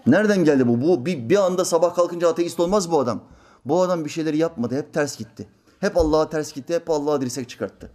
Nereden 0.07 0.43
geldi 0.43 0.67
bu? 0.67 0.81
Bu 0.81 1.05
bir, 1.05 1.29
bir 1.29 1.37
anda 1.37 1.65
sabah 1.65 1.95
kalkınca 1.95 2.29
ateist 2.29 2.59
olmaz 2.59 2.91
bu 2.91 2.99
adam. 2.99 3.23
Bu 3.65 3.81
adam 3.81 4.05
bir 4.05 4.09
şeyleri 4.09 4.37
yapmadı, 4.37 4.77
hep 4.77 4.93
ters 4.93 5.17
gitti. 5.17 5.47
Hep 5.79 5.97
Allah'a 5.97 6.29
ters 6.29 6.53
gitti, 6.53 6.75
hep 6.75 6.89
Allah'a 6.89 7.21
dirsek 7.21 7.49
çıkarttı. 7.49 7.91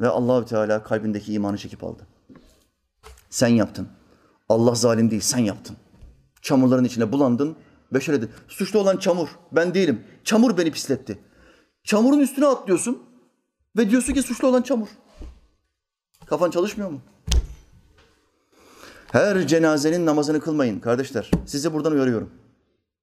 Ve 0.00 0.08
Allahü 0.08 0.46
Teala 0.46 0.82
kalbindeki 0.82 1.32
imanı 1.32 1.58
çekip 1.58 1.84
aldı. 1.84 2.06
Sen 3.30 3.48
yaptın. 3.48 3.88
Allah 4.48 4.74
zalim 4.74 5.10
değil, 5.10 5.22
sen 5.22 5.38
yaptın. 5.38 5.76
Çamurların 6.42 6.84
içine 6.84 7.12
bulandın 7.12 7.56
de, 7.94 8.28
suçlu 8.48 8.78
olan 8.78 8.96
çamur, 8.96 9.28
ben 9.52 9.74
değilim. 9.74 10.04
Çamur 10.24 10.58
beni 10.58 10.70
pisletti. 10.70 11.18
Çamurun 11.84 12.18
üstüne 12.18 12.46
atlıyorsun 12.46 13.02
ve 13.76 13.90
diyorsun 13.90 14.12
ki 14.12 14.22
suçlu 14.22 14.48
olan 14.48 14.62
çamur. 14.62 14.88
Kafan 16.26 16.50
çalışmıyor 16.50 16.90
mu? 16.90 17.00
Her 19.16 19.46
cenazenin 19.46 20.06
namazını 20.06 20.40
kılmayın 20.40 20.80
kardeşler. 20.80 21.30
Sizi 21.46 21.72
buradan 21.72 21.92
uyarıyorum. 21.92 22.30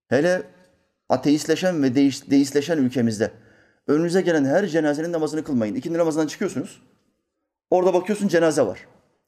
Hele 0.07 0.43
ateistleşen 1.09 1.84
ve 1.84 1.95
deistleşen 1.95 2.78
ülkemizde 2.78 3.32
önünüze 3.88 4.22
gelen 4.22 4.45
her 4.45 4.68
cenazenin 4.68 5.11
namazını 5.11 5.43
kılmayın. 5.43 5.76
İkindi 5.76 5.97
namazından 5.97 6.28
çıkıyorsunuz. 6.28 6.82
Orada 7.70 7.93
bakıyorsun 7.93 8.28
cenaze 8.28 8.61
var. 8.66 8.80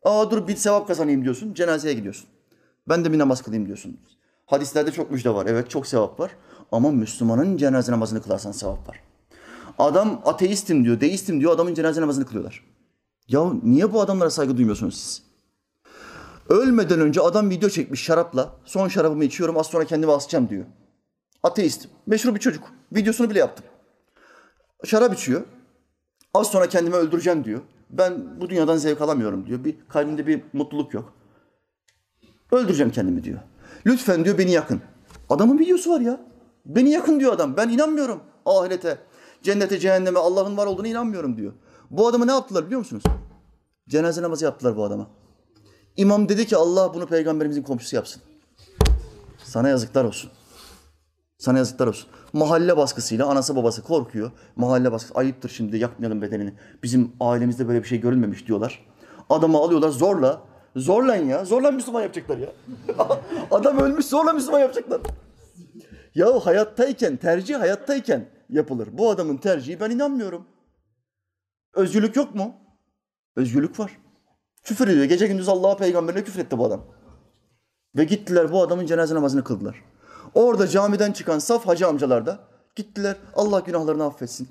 Aa 0.04 0.32
dur 0.32 0.48
bir 0.48 0.56
sevap 0.56 0.88
kazanayım 0.88 1.24
diyorsun. 1.24 1.54
Cenazeye 1.54 1.94
gidiyorsun. 1.94 2.28
Ben 2.90 3.06
de 3.06 3.14
bir 3.14 3.20
namaz 3.20 3.42
kılayım 3.42 3.66
diyorsun. 3.66 4.00
Hadislerde 4.46 4.92
çok 4.92 5.12
müjde 5.12 5.34
var. 5.34 5.46
Evet 5.50 5.70
çok 5.70 5.88
sevap 5.88 6.20
var. 6.20 6.32
Ama 6.72 6.92
Müslümanın 6.92 7.58
cenaze 7.58 7.92
namazını 7.92 8.22
kılarsan 8.22 8.52
sevap 8.52 8.90
var. 8.90 9.00
Adam 9.80 10.22
ateistim 10.26 10.86
diyor, 10.86 11.02
deistim 11.02 11.40
diyor. 11.40 11.52
Adamın 11.52 11.74
cenaze 11.74 12.02
namazını 12.02 12.26
kılıyorlar. 12.26 12.64
Ya 13.28 13.54
niye 13.64 13.94
bu 13.94 14.02
adamlara 14.02 14.30
saygı 14.30 14.58
duymuyorsunuz 14.58 14.98
siz? 14.98 15.25
Ölmeden 16.50 17.00
önce 17.00 17.22
adam 17.22 17.50
video 17.50 17.70
çekmiş 17.70 18.04
şarapla. 18.04 18.56
Son 18.66 18.88
şarabımı 18.88 19.24
içiyorum 19.24 19.58
az 19.58 19.68
sonra 19.68 19.86
kendimi 19.86 20.12
asacağım 20.12 20.50
diyor. 20.50 20.66
Ateist. 21.43 21.88
Meşhur 22.08 22.36
bir 22.36 22.39
çocuk. 22.39 22.64
Videosunu 22.91 23.30
bile 23.30 23.39
yaptım. 23.39 23.66
Şarap 24.84 25.14
içiyor. 25.14 25.41
Az 26.34 26.48
sonra 26.48 26.70
kendimi 26.70 26.96
öldüreceğim 26.96 27.43
diyor. 27.43 27.62
Ben 27.89 28.41
bu 28.41 28.50
dünyadan 28.50 28.78
zevk 28.78 29.02
alamıyorum 29.02 29.46
diyor. 29.46 29.64
Bir 29.64 29.76
kalbimde 29.89 30.28
bir 30.28 30.41
mutluluk 30.54 30.93
yok. 30.93 31.14
Öldüreceğim 32.52 32.91
kendimi 32.91 33.24
diyor. 33.24 33.39
Lütfen 33.86 34.26
diyor 34.26 34.38
beni 34.38 34.52
yakın. 34.52 34.82
Adamın 35.30 35.60
videosu 35.60 35.91
var 35.91 36.00
ya. 36.00 36.22
Beni 36.66 36.89
yakın 36.89 37.20
diyor 37.20 37.34
adam. 37.34 37.58
Ben 37.58 37.70
inanmıyorum 37.70 38.22
ahirete, 38.46 38.98
cennete, 39.43 39.80
cehenneme, 39.80 40.20
Allah'ın 40.20 40.58
var 40.58 40.68
olduğunu 40.68 40.88
inanmıyorum 40.88 41.38
diyor. 41.38 41.54
Bu 41.91 42.08
adamı 42.08 42.28
ne 42.28 42.32
yaptılar 42.32 42.66
biliyor 42.66 42.80
musunuz? 42.80 43.04
Cenaze 43.89 44.22
namazı 44.22 44.46
yaptılar 44.46 44.78
bu 44.78 44.84
adama. 44.84 45.08
İmam 45.98 46.30
dedi 46.30 46.48
ki 46.48 46.58
Allah 46.58 46.93
bunu 46.93 47.08
peygamberimizin 47.08 47.64
komşusu 47.64 47.96
yapsın. 47.96 48.22
Sana 49.43 49.70
yazıklar 49.70 50.04
olsun. 50.04 50.32
Sana 51.38 51.58
yazıklar 51.58 51.88
olsun. 51.88 52.10
Mahalle 52.34 52.78
baskısıyla 52.78 53.26
anası 53.26 53.56
babası 53.56 53.84
korkuyor. 53.84 54.32
Mahalle 54.56 54.91
baskısı 54.91 55.14
ayıptır 55.14 55.50
şimdi 55.50 55.78
yakmayalım 55.78 56.22
bedenini. 56.22 56.54
Bizim 56.84 57.12
ailemizde 57.20 57.68
böyle 57.68 57.84
bir 57.84 57.88
şey 57.88 58.02
görülmemiş 58.02 58.48
diyorlar. 58.48 58.86
Adamı 59.30 59.58
alıyorlar 59.58 59.89
zorla. 59.89 60.41
Zorlan 60.76 61.16
ya. 61.16 61.46
Zorla 61.46 61.72
Müslüman 61.72 62.02
yapacaklar 62.02 62.38
ya. 62.38 62.50
Adam 63.52 63.78
ölmüş 63.78 64.06
zorla 64.06 64.34
Müslüman 64.34 64.60
yapacaklar. 64.60 65.02
Ya 66.16 66.46
hayattayken, 66.46 67.18
tercih 67.18 67.60
hayattayken 67.60 68.30
yapılır. 68.50 68.89
Bu 68.91 69.10
adamın 69.10 69.38
tercihi 69.38 69.80
ben 69.80 69.89
inanmıyorum. 69.89 70.46
Özgürlük 71.74 72.16
yok 72.16 72.36
mu? 72.36 72.54
Özgürlük 73.36 73.80
var. 73.80 74.05
Küfür 74.66 74.88
ediyor. 74.88 75.05
Gece 75.05 75.28
gündüz 75.28 75.49
Allah'a 75.49 75.78
peygamberine 75.78 76.24
küfür 76.24 76.39
etti 76.39 76.57
bu 76.57 76.66
adam. 76.66 76.82
Ve 77.97 78.03
gittiler 78.03 78.51
bu 78.51 78.61
adamın 78.61 78.86
cenaze 78.86 79.16
namazını 79.16 79.43
kıldılar. 79.43 79.84
Orada 80.34 80.68
camiden 80.68 81.11
çıkan 81.11 81.39
saf 81.39 81.68
hacı 81.68 81.88
amcalar 81.88 82.26
da 82.26 82.39
gittiler 82.76 83.16
Allah 83.36 83.59
günahlarını 83.59 84.03
affetsin. 84.03 84.47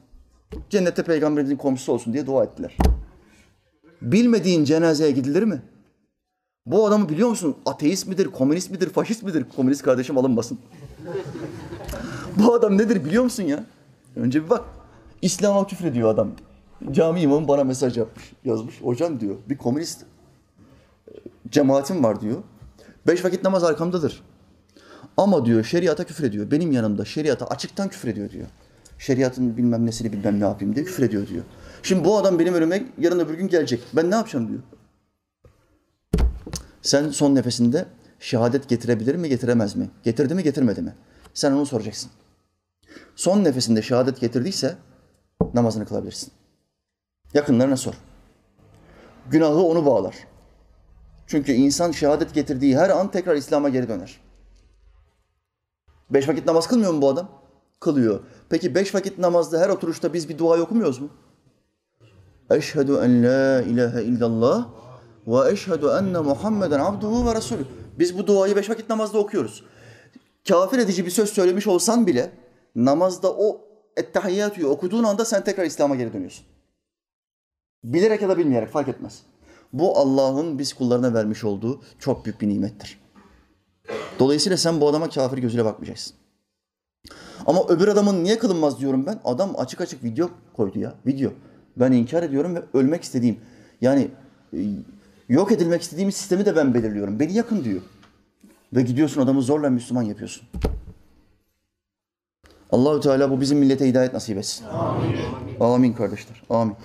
Cennette 0.71 1.03
peygamberimizin 1.03 1.57
komşusu 1.57 1.93
olsun 1.93 2.13
diye 2.13 2.27
dua 2.27 2.45
ettiler. 2.45 2.77
Bilmediğin 4.03 4.65
cenazeye 4.65 5.11
gidilir 5.11 5.43
mi? 5.43 5.63
Bu 6.67 6.87
adamı 6.87 7.09
biliyor 7.09 7.29
musun? 7.29 7.57
Ateist 7.67 8.07
midir, 8.07 8.27
komünist 8.27 8.71
midir, 8.71 8.91
faşist 8.91 9.23
midir? 9.23 9.47
Komünist 9.57 9.83
kardeşim 9.83 10.19
alınmasın. 10.19 10.59
Bu 12.37 12.55
adam 12.55 12.79
nedir 12.79 13.05
biliyor 13.05 13.25
musun 13.25 13.43
ya? 13.43 13.65
Önce 14.17 14.45
bir 14.45 14.51
bak. 14.51 14.65
İslam'a 15.23 15.67
küfrediyor 15.67 16.09
adam. 16.09 16.31
Cami 16.91 17.21
imamı 17.21 17.49
bana 17.49 17.65
mesaj 17.65 17.99
yapmış, 17.99 18.33
yazmış. 18.45 18.81
Hocam 18.83 19.21
diyor, 19.21 19.37
bir 19.49 19.59
komünist 19.59 20.05
cemaatim 21.51 22.05
var 22.05 22.21
diyor. 22.21 22.43
Beş 23.07 23.25
vakit 23.25 23.45
namaz 23.45 23.65
arkamdadır. 23.65 24.23
Ama 25.17 25.47
diyor 25.47 25.65
şeriata 25.65 26.05
küfür 26.05 26.25
ediyor. 26.25 26.51
Benim 26.51 26.73
yanımda 26.73 27.05
şeriata 27.05 27.47
açıktan 27.47 27.89
küfür 27.89 28.09
ediyor 28.09 28.31
diyor. 28.31 28.47
Şeriatın 28.99 29.57
bilmem 29.57 29.87
nesini 29.87 30.13
bilmem 30.13 30.41
ne 30.41 30.45
yapayım 30.45 30.75
diye 30.75 30.85
küfür 30.85 31.03
ediyor 31.03 31.29
diyor. 31.29 31.45
Şimdi 31.83 32.05
bu 32.05 32.19
adam 32.19 32.39
benim 32.39 32.55
önüme 32.55 32.87
yarın 32.99 33.19
öbür 33.19 33.35
gün 33.35 33.49
gelecek. 33.49 33.81
Ben 33.93 34.11
ne 34.11 34.15
yapacağım 34.15 34.49
diyor. 34.49 34.61
Sen 36.83 37.09
son 37.09 37.35
nefesinde 37.35 37.87
şehadet 38.21 38.69
getirebilir 38.69 39.15
mi, 39.15 39.29
getiremez 39.29 39.77
mi? 39.77 39.91
Getirdi 40.03 40.35
mi, 40.35 40.43
getirmedi 40.43 40.83
mi? 40.83 40.95
Sen 41.35 41.53
onu 41.53 41.67
soracaksın. 41.67 42.11
Son 43.17 43.45
nefesinde 43.45 43.83
şehadet 43.83 44.21
getirdiyse 44.21 44.77
namazını 45.55 45.87
kılabilirsin. 45.87 46.33
Yakınlarına 47.35 47.77
sor. 47.77 47.95
Günahı 49.31 49.63
onu 49.63 49.87
bağlar. 49.87 50.15
Çünkü 51.27 51.53
insan 51.53 51.91
şehadet 51.91 52.35
getirdiği 52.35 52.79
her 52.79 52.91
an 52.91 53.11
tekrar 53.11 53.37
İslam'a 53.37 53.69
geri 53.69 53.89
döner. 53.89 54.21
Beş 56.11 56.29
vakit 56.29 56.47
namaz 56.47 56.69
kılmıyor 56.69 56.93
mu 56.93 57.03
bu 57.03 57.09
adam? 57.09 57.29
Kılıyor. 57.81 58.21
Peki 58.49 58.75
beş 58.75 58.95
vakit 58.95 59.19
namazda 59.19 59.61
her 59.61 59.69
oturuşta 59.69 60.13
biz 60.13 60.29
bir 60.29 60.39
dua 60.39 60.61
okumuyoruz 60.61 60.99
mu? 60.99 61.09
Eşhedü 62.51 62.93
en 62.93 63.23
la 63.23 63.63
ilahe 63.63 64.03
illallah 64.03 64.69
ve 65.27 65.51
eşhedü 65.51 65.87
enne 65.87 66.19
Muhammeden 66.19 66.81
abduhu 66.81 67.27
ve 67.27 67.35
resulü. 67.35 67.65
Biz 67.99 68.19
bu 68.19 68.27
duayı 68.27 68.57
beş 68.57 68.71
vakit 68.71 68.91
namazda 68.91 69.19
okuyoruz. 69.19 69.65
Kafir 70.49 70.79
edici 70.79 71.07
bir 71.07 71.11
söz 71.11 71.31
söylemiş 71.31 71.67
olsan 71.67 72.07
bile 72.07 72.31
namazda 72.77 73.33
o 73.33 73.61
ettehiyyatüyü 73.97 74.67
okuduğun 74.67 75.05
anda 75.05 75.25
sen 75.25 75.45
tekrar 75.45 75.65
İslam'a 75.65 75.97
geri 75.97 76.13
dönüyorsun. 76.13 76.47
Bilerek 77.85 78.23
ya 78.23 78.29
da 78.29 78.39
bilmeyerek 78.39 78.69
fark 78.69 78.89
etmez. 78.89 79.23
Bu 79.73 79.99
Allah'ın 79.99 80.59
biz 80.59 80.73
kullarına 80.73 81.15
vermiş 81.15 81.45
olduğu 81.45 81.81
çok 81.99 82.25
büyük 82.25 82.41
bir 82.41 82.49
nimettir. 82.49 83.01
Dolayısıyla 84.19 84.57
sen 84.57 84.81
bu 84.81 84.89
adama 84.89 85.09
kafir 85.09 85.39
gözüyle 85.39 85.65
bakmayacaksın. 85.65 86.17
Ama 87.47 87.65
öbür 87.69 87.89
adamın 87.89 88.25
niye 88.25 88.39
kılınmaz 88.39 88.81
diyorum 88.81 89.07
ben. 89.07 89.21
Adam 89.25 89.55
açık 89.59 89.81
açık 89.81 90.05
video 90.05 90.31
koydu 90.57 90.79
ya. 90.79 90.95
Video. 91.07 91.31
Ben 91.77 91.93
inkar 91.93 92.23
ediyorum 92.23 92.55
ve 92.55 92.63
ölmek 92.75 93.03
istediğim 93.03 93.37
yani 93.81 94.09
e, 94.53 94.59
yok 95.29 95.53
edilmek 95.53 95.83
istediğim 95.83 96.13
sistemi 96.13 96.47
de 96.47 96.57
ben 96.57 96.75
belirliyorum. 96.75 97.21
Beni 97.21 97.33
yakın 97.33 97.65
diyor. 97.65 97.83
Ve 98.73 98.83
gidiyorsun 98.83 99.21
adamı 99.21 99.43
zorla 99.43 99.71
Müslüman 99.71 100.03
yapıyorsun. 100.03 100.49
Allahü 102.71 103.01
Teala 103.01 103.31
bu 103.31 103.41
bizim 103.41 103.59
millete 103.59 103.89
hidayet 103.89 104.13
nasip 104.13 104.39
etsin. 104.39 104.67
Amin. 104.67 105.17
Amin 105.61 105.93
kardeşler. 105.93 106.43
Amin. 106.51 106.77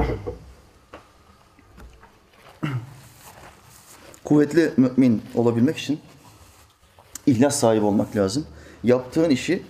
Kuvvetli 4.24 4.72
mümin 4.76 5.22
olabilmek 5.34 5.76
için 5.76 6.00
ihlas 7.26 7.56
sahibi 7.56 7.84
olmak 7.84 8.16
lazım. 8.16 8.46
Yaptığın 8.84 9.30
işi 9.30 9.62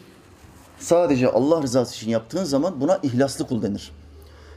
sadece 0.78 1.28
Allah 1.28 1.62
rızası 1.62 1.95
için 1.95 2.11
yaptığın 2.11 2.45
zaman 2.45 2.81
buna 2.81 3.01
ihlaslı 3.03 3.47
kul 3.47 3.62
denir. 3.62 3.93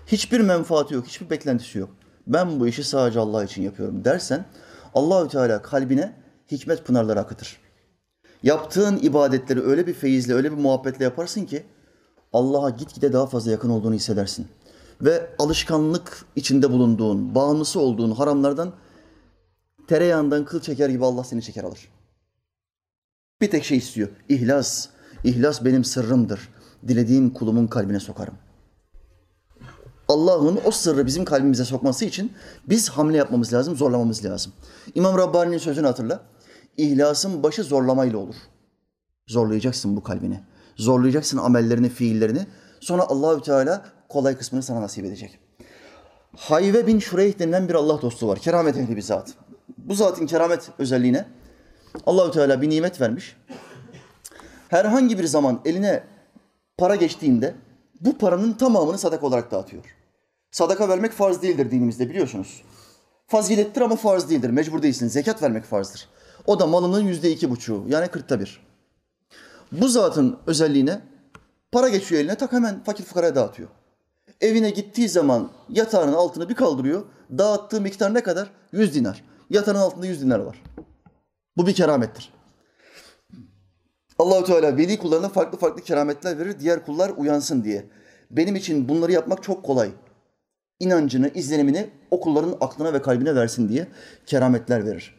Hiçbir 0.07 0.39
menfaati 0.39 0.93
yok, 0.93 1.07
hiçbir 1.07 1.29
beklentisi 1.29 1.77
yok. 1.77 1.89
Ben 2.27 2.59
bu 2.59 2.67
işi 2.67 2.83
sadece 2.83 3.19
Allah 3.19 3.43
için 3.43 3.61
yapıyorum 3.61 4.05
dersen 4.05 4.45
Allahü 4.93 5.29
Teala 5.29 5.61
kalbine 5.61 6.13
hikmet 6.51 6.85
pınarları 6.85 7.19
akıtır. 7.19 7.59
Yaptığın 8.43 8.97
ibadetleri 8.97 9.61
öyle 9.61 9.87
bir 9.87 9.93
feyizle, 9.93 10.33
öyle 10.33 10.51
bir 10.51 10.57
muhabbetle 10.57 11.03
yaparsın 11.03 11.45
ki 11.45 11.63
Allah'a 12.33 12.69
gitgide 12.69 13.13
daha 13.13 13.27
fazla 13.27 13.51
yakın 13.51 13.69
olduğunu 13.69 13.93
hissedersin. 13.93 14.47
Ve 15.03 15.35
alışkanlık 15.39 16.25
içinde 16.35 16.71
bulunduğun, 16.71 17.35
bağımlısı 17.35 17.79
olduğun 17.79 18.11
haramlardan 18.11 18.73
tereyağından 19.87 20.45
kıl 20.45 20.61
çeker 20.61 20.89
gibi 20.89 21.05
Allah 21.05 21.23
seni 21.23 21.41
çeker 21.41 21.63
alır. 21.63 21.89
Bir 23.41 23.51
tek 23.51 23.63
şey 23.63 23.77
istiyor. 23.77 24.09
İhlas. 24.29 24.87
İhlas 25.23 25.65
benim 25.65 25.83
sırrımdır. 25.83 26.49
Dilediğim 26.87 27.29
kulumun 27.33 27.67
kalbine 27.67 27.99
sokarım. 27.99 28.33
Allah'ın 30.07 30.59
o 30.65 30.71
sırrı 30.71 31.05
bizim 31.05 31.25
kalbimize 31.25 31.65
sokması 31.65 32.05
için 32.05 32.31
biz 32.69 32.89
hamle 32.89 33.17
yapmamız 33.17 33.53
lazım, 33.53 33.75
zorlamamız 33.75 34.25
lazım. 34.25 34.53
İmam 34.95 35.17
Rabbani'nin 35.17 35.57
sözünü 35.57 35.87
hatırla. 35.87 36.23
İhlasın 36.77 37.43
başı 37.43 37.63
zorlamayla 37.63 38.17
olur. 38.17 38.35
Zorlayacaksın 39.27 39.95
bu 39.95 40.03
kalbini. 40.03 40.43
Zorlayacaksın 40.75 41.37
amellerini, 41.37 41.89
fiillerini. 41.89 42.47
Sonra 42.83 43.03
Allahü 43.03 43.41
Teala 43.41 43.85
kolay 44.09 44.37
kısmını 44.37 44.63
sana 44.63 44.81
nasip 44.81 45.05
edecek. 45.05 45.39
Hayve 46.37 46.87
bin 46.87 46.99
Şureyh 46.99 47.39
denilen 47.39 47.69
bir 47.69 47.73
Allah 47.73 48.01
dostu 48.01 48.27
var. 48.27 48.39
Keramet 48.39 48.77
ehli 48.77 48.95
bir 48.95 49.01
zat. 49.01 49.33
Bu 49.77 49.95
zatın 49.95 50.25
keramet 50.25 50.69
özelliğine 50.79 51.25
Allahü 52.05 52.31
Teala 52.31 52.61
bir 52.61 52.69
nimet 52.69 53.01
vermiş. 53.01 53.37
Herhangi 54.69 55.19
bir 55.19 55.23
zaman 55.23 55.61
eline 55.65 56.03
para 56.77 56.95
geçtiğinde 56.95 57.55
bu 58.01 58.17
paranın 58.17 58.53
tamamını 58.53 58.97
sadaka 58.97 59.25
olarak 59.25 59.51
dağıtıyor. 59.51 59.83
Sadaka 60.51 60.89
vermek 60.89 61.11
farz 61.11 61.41
değildir 61.41 61.71
dinimizde 61.71 62.09
biliyorsunuz. 62.09 62.63
Fazilettir 63.27 63.81
ama 63.81 63.95
farz 63.95 64.29
değildir. 64.29 64.49
Mecbur 64.49 64.81
değilsin. 64.81 65.07
Zekat 65.07 65.43
vermek 65.43 65.65
farzdır. 65.65 66.09
O 66.45 66.59
da 66.59 66.67
malının 66.67 67.01
yüzde 67.01 67.31
iki 67.31 67.49
buçuğu 67.49 67.85
yani 67.87 68.07
kırkta 68.07 68.39
bir. 68.39 68.65
Bu 69.71 69.87
zatın 69.87 70.37
özelliğine 70.47 71.01
para 71.73 71.89
geçiyor 71.89 72.21
eline 72.21 72.35
tak 72.35 72.51
hemen 72.51 72.83
fakir 72.83 73.03
fukaraya 73.03 73.35
dağıtıyor. 73.35 73.69
Evine 74.41 74.69
gittiği 74.69 75.09
zaman 75.09 75.51
yatağının 75.69 76.13
altını 76.13 76.49
bir 76.49 76.55
kaldırıyor. 76.55 77.03
Dağıttığı 77.37 77.81
miktar 77.81 78.13
ne 78.13 78.23
kadar? 78.23 78.49
Yüz 78.71 78.95
dinar. 78.95 79.23
Yatağının 79.49 79.79
altında 79.79 80.05
yüz 80.05 80.21
dinar 80.21 80.39
var. 80.39 80.63
Bu 81.57 81.67
bir 81.67 81.73
keramettir. 81.73 82.33
Allahu 84.19 84.43
Teala 84.43 84.77
veli 84.77 84.97
kullarına 84.97 85.29
farklı 85.29 85.57
farklı 85.57 85.81
kerametler 85.81 86.39
verir. 86.39 86.59
Diğer 86.59 86.85
kullar 86.85 87.11
uyansın 87.17 87.63
diye. 87.63 87.85
Benim 88.31 88.55
için 88.55 88.89
bunları 88.89 89.11
yapmak 89.11 89.43
çok 89.43 89.63
kolay. 89.63 89.91
İnancını, 90.79 91.29
izlenimini 91.29 91.89
o 92.11 92.19
kulların 92.19 92.57
aklına 92.61 92.93
ve 92.93 93.01
kalbine 93.01 93.35
versin 93.35 93.69
diye 93.69 93.87
kerametler 94.25 94.85
verir. 94.85 95.15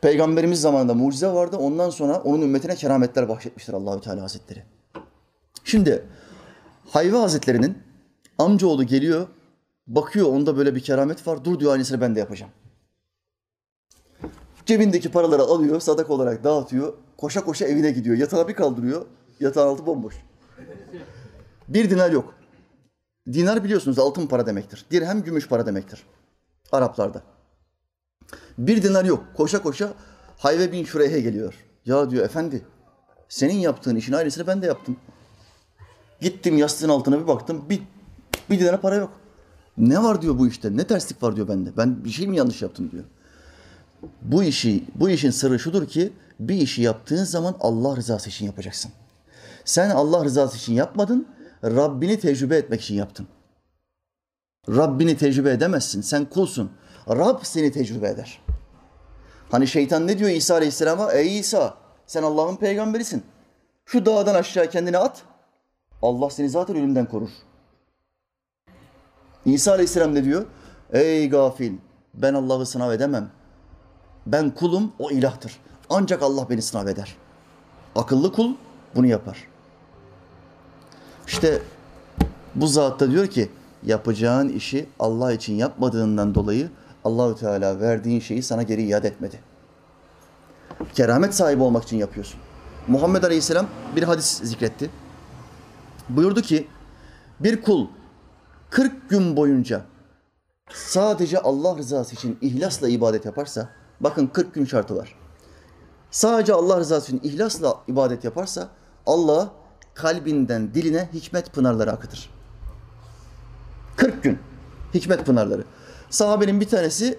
Peygamberimiz 0.00 0.60
zamanında 0.60 0.94
mucize 0.94 1.28
vardı. 1.28 1.56
Ondan 1.56 1.90
sonra 1.90 2.20
onun 2.22 2.42
ümmetine 2.42 2.74
kerametler 2.74 3.28
bahşetmiştir 3.28 3.72
Allahü 3.72 4.00
Teala 4.00 4.22
Hazretleri. 4.22 4.75
Şimdi 5.66 6.04
Hayve 6.88 7.16
Hazretleri'nin 7.16 7.78
amcaoğlu 8.38 8.84
geliyor, 8.84 9.26
bakıyor 9.86 10.28
onda 10.28 10.56
böyle 10.56 10.74
bir 10.74 10.80
keramet 10.80 11.26
var. 11.26 11.44
Dur 11.44 11.60
diyor 11.60 11.72
aynısını 11.72 12.00
ben 12.00 12.14
de 12.14 12.20
yapacağım. 12.20 12.52
Cebindeki 14.66 15.10
paraları 15.10 15.42
alıyor, 15.42 15.80
sadak 15.80 16.10
olarak 16.10 16.44
dağıtıyor. 16.44 16.92
Koşa 17.16 17.44
koşa 17.44 17.64
evine 17.64 17.90
gidiyor. 17.90 18.16
Yatağı 18.16 18.48
bir 18.48 18.54
kaldırıyor. 18.54 19.06
Yatağın 19.40 19.68
altı 19.68 19.86
bomboş. 19.86 20.14
Bir 21.68 21.90
dinar 21.90 22.10
yok. 22.10 22.34
Dinar 23.32 23.64
biliyorsunuz 23.64 23.98
altın 23.98 24.26
para 24.26 24.46
demektir. 24.46 24.86
Dirhem 24.90 25.22
gümüş 25.22 25.48
para 25.48 25.66
demektir. 25.66 26.06
Araplarda. 26.72 27.22
Bir 28.58 28.82
dinar 28.82 29.04
yok. 29.04 29.24
Koşa 29.36 29.62
koşa 29.62 29.92
Hayve 30.38 30.72
bin 30.72 30.84
Şureyh'e 30.84 31.20
geliyor. 31.20 31.54
Ya 31.84 32.10
diyor 32.10 32.24
efendi 32.24 32.62
senin 33.28 33.58
yaptığın 33.58 33.96
işin 33.96 34.12
aynısını 34.12 34.46
ben 34.46 34.62
de 34.62 34.66
yaptım. 34.66 34.96
Gittim 36.20 36.58
yastığın 36.58 36.88
altına 36.88 37.20
bir 37.20 37.26
baktım. 37.26 37.64
Bir, 37.70 37.82
bir 38.50 38.60
dinar 38.60 38.80
para 38.80 38.94
yok. 38.94 39.12
Ne 39.78 40.02
var 40.02 40.22
diyor 40.22 40.38
bu 40.38 40.48
işte? 40.48 40.76
Ne 40.76 40.86
terslik 40.86 41.22
var 41.22 41.36
diyor 41.36 41.48
bende. 41.48 41.76
Ben 41.76 42.04
bir 42.04 42.10
şey 42.10 42.26
mi 42.26 42.36
yanlış 42.36 42.62
yaptım 42.62 42.90
diyor. 42.90 43.04
Bu 44.22 44.42
işi, 44.42 44.84
bu 44.94 45.10
işin 45.10 45.30
sırrı 45.30 45.58
şudur 45.58 45.86
ki 45.86 46.12
bir 46.40 46.54
işi 46.54 46.82
yaptığın 46.82 47.24
zaman 47.24 47.56
Allah 47.60 47.96
rızası 47.96 48.28
için 48.28 48.46
yapacaksın. 48.46 48.92
Sen 49.64 49.90
Allah 49.90 50.24
rızası 50.24 50.56
için 50.56 50.72
yapmadın, 50.72 51.26
Rabbini 51.64 52.20
tecrübe 52.20 52.56
etmek 52.56 52.80
için 52.80 52.94
yaptın. 52.94 53.28
Rabbini 54.68 55.16
tecrübe 55.16 55.50
edemezsin. 55.50 56.00
Sen 56.00 56.24
kulsun. 56.24 56.70
Rab 57.08 57.38
seni 57.42 57.72
tecrübe 57.72 58.08
eder. 58.08 58.42
Hani 59.50 59.66
şeytan 59.66 60.06
ne 60.06 60.18
diyor 60.18 60.30
İsa 60.30 60.54
Aleyhisselam'a? 60.54 61.12
Ey 61.12 61.38
İsa 61.38 61.74
sen 62.06 62.22
Allah'ın 62.22 62.56
peygamberisin. 62.56 63.22
Şu 63.84 64.06
dağdan 64.06 64.34
aşağı 64.34 64.70
kendini 64.70 64.98
at. 64.98 65.22
Allah 66.02 66.30
seni 66.30 66.48
zaten 66.48 66.76
ölümden 66.76 67.06
korur. 67.06 67.30
İsa 69.44 69.72
Aleyhisselam 69.72 70.14
ne 70.14 70.24
diyor? 70.24 70.46
Ey 70.92 71.30
gafil 71.30 71.72
ben 72.14 72.34
Allah'ı 72.34 72.66
sınav 72.66 72.92
edemem. 72.92 73.30
Ben 74.26 74.50
kulum, 74.50 74.92
o 74.98 75.10
ilahtır. 75.10 75.60
Ancak 75.90 76.22
Allah 76.22 76.50
beni 76.50 76.62
sınav 76.62 76.86
eder. 76.86 77.16
Akıllı 77.94 78.32
kul 78.32 78.54
bunu 78.94 79.06
yapar. 79.06 79.48
İşte 81.26 81.62
bu 82.54 82.66
zat 82.66 83.00
da 83.00 83.10
diyor 83.10 83.26
ki 83.26 83.50
yapacağın 83.82 84.48
işi 84.48 84.88
Allah 84.98 85.32
için 85.32 85.54
yapmadığından 85.54 86.34
dolayı 86.34 86.70
Allahü 87.04 87.36
Teala 87.36 87.80
verdiğin 87.80 88.20
şeyi 88.20 88.42
sana 88.42 88.62
geri 88.62 88.82
iade 88.82 89.08
etmedi. 89.08 89.40
Keramet 90.94 91.34
sahibi 91.34 91.62
olmak 91.62 91.84
için 91.84 91.96
yapıyorsun. 91.96 92.40
Muhammed 92.88 93.22
Aleyhisselam 93.22 93.66
bir 93.96 94.02
hadis 94.02 94.40
zikretti. 94.42 94.90
Buyurdu 96.08 96.42
ki 96.42 96.68
Bir 97.40 97.62
kul 97.62 97.86
40 98.70 99.10
gün 99.10 99.36
boyunca 99.36 99.82
sadece 100.72 101.38
Allah 101.38 101.78
rızası 101.78 102.14
için 102.14 102.38
ihlasla 102.40 102.88
ibadet 102.88 103.24
yaparsa, 103.24 103.68
bakın 104.00 104.26
40 104.26 104.54
gün 104.54 104.64
şartı 104.64 104.96
var. 104.96 105.14
Sadece 106.10 106.54
Allah 106.54 106.80
rızası 106.80 107.16
için 107.16 107.28
ihlasla 107.28 107.80
ibadet 107.88 108.24
yaparsa 108.24 108.68
Allah 109.06 109.52
kalbinden 109.94 110.74
diline 110.74 111.08
hikmet 111.14 111.52
pınarları 111.52 111.92
akıtır. 111.92 112.30
40 113.96 114.22
gün 114.22 114.38
hikmet 114.94 115.26
pınarları. 115.26 115.64
Sahabenin 116.10 116.60
bir 116.60 116.68
tanesi 116.68 117.18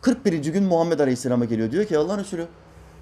41. 0.00 0.32
gün 0.32 0.64
Muhammed 0.64 0.98
Aleyhisselam'a 0.98 1.44
geliyor. 1.44 1.70
Diyor 1.70 1.84
ki 1.84 1.98
Allah 1.98 2.18
Resulü 2.18 2.46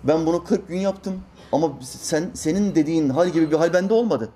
ben 0.04 0.26
bunu 0.26 0.44
40 0.44 0.68
gün 0.68 0.78
yaptım 0.78 1.20
ama 1.52 1.72
sen 1.82 2.30
senin 2.34 2.74
dediğin 2.74 3.08
hal 3.08 3.28
gibi 3.28 3.50
bir 3.50 3.56
hal 3.56 3.72
bende 3.72 3.94
olmadı. 3.94 4.28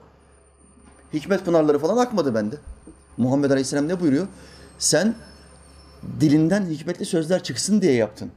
Hikmet 1.14 1.44
pınarları 1.44 1.78
falan 1.78 1.96
akmadı 1.96 2.34
bende. 2.34 2.56
Muhammed 3.16 3.50
Aleyhisselam 3.50 3.88
ne 3.88 4.00
buyuruyor? 4.00 4.26
Sen 4.78 5.14
dilinden 6.20 6.66
hikmetli 6.66 7.04
sözler 7.04 7.42
çıksın 7.42 7.82
diye 7.82 7.92
yaptın. 7.92 8.30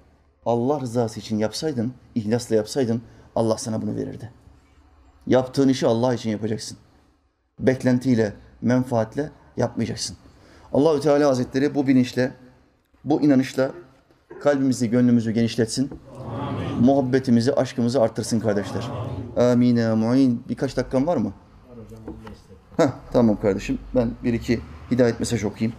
Allah 0.46 0.80
rızası 0.80 1.20
için 1.20 1.38
yapsaydın, 1.38 1.94
ihlasla 2.16 2.56
yapsaydın 2.56 3.02
Allah 3.36 3.58
sana 3.58 3.82
bunu 3.82 3.96
verirdi. 3.96 4.32
Yaptığın 5.28 5.70
işi 5.70 5.88
Allah 5.88 6.14
için 6.14 6.30
yapacaksın. 6.30 6.78
Beklentiyle, 7.60 8.34
menfaatle 8.62 9.32
yapmayacaksın. 9.58 10.18
Allahü 10.74 11.02
Teala 11.02 11.30
Hazretleri 11.30 11.76
bu 11.76 11.88
bilinçle, 11.88 12.32
bu 13.04 13.22
inanışla 13.22 13.72
kalbimizi, 14.42 14.90
gönlümüzü 14.90 15.32
genişletsin. 15.32 15.90
Amin. 16.40 16.86
Muhabbetimizi, 16.86 17.54
aşkımızı 17.54 18.02
arttırsın 18.02 18.40
kardeşler. 18.40 18.84
Amin. 19.38 19.98
Muin. 19.98 20.44
Birkaç 20.50 20.78
dakikan 20.78 21.08
var 21.08 21.18
mı? 21.18 21.34
Heh, 22.78 22.90
tamam 23.12 23.42
kardeşim. 23.42 23.80
Ben 23.96 24.12
bir 24.24 24.34
iki 24.34 24.62
hidayet 24.92 25.20
mesaj 25.20 25.44
okuyayım. 25.44 25.76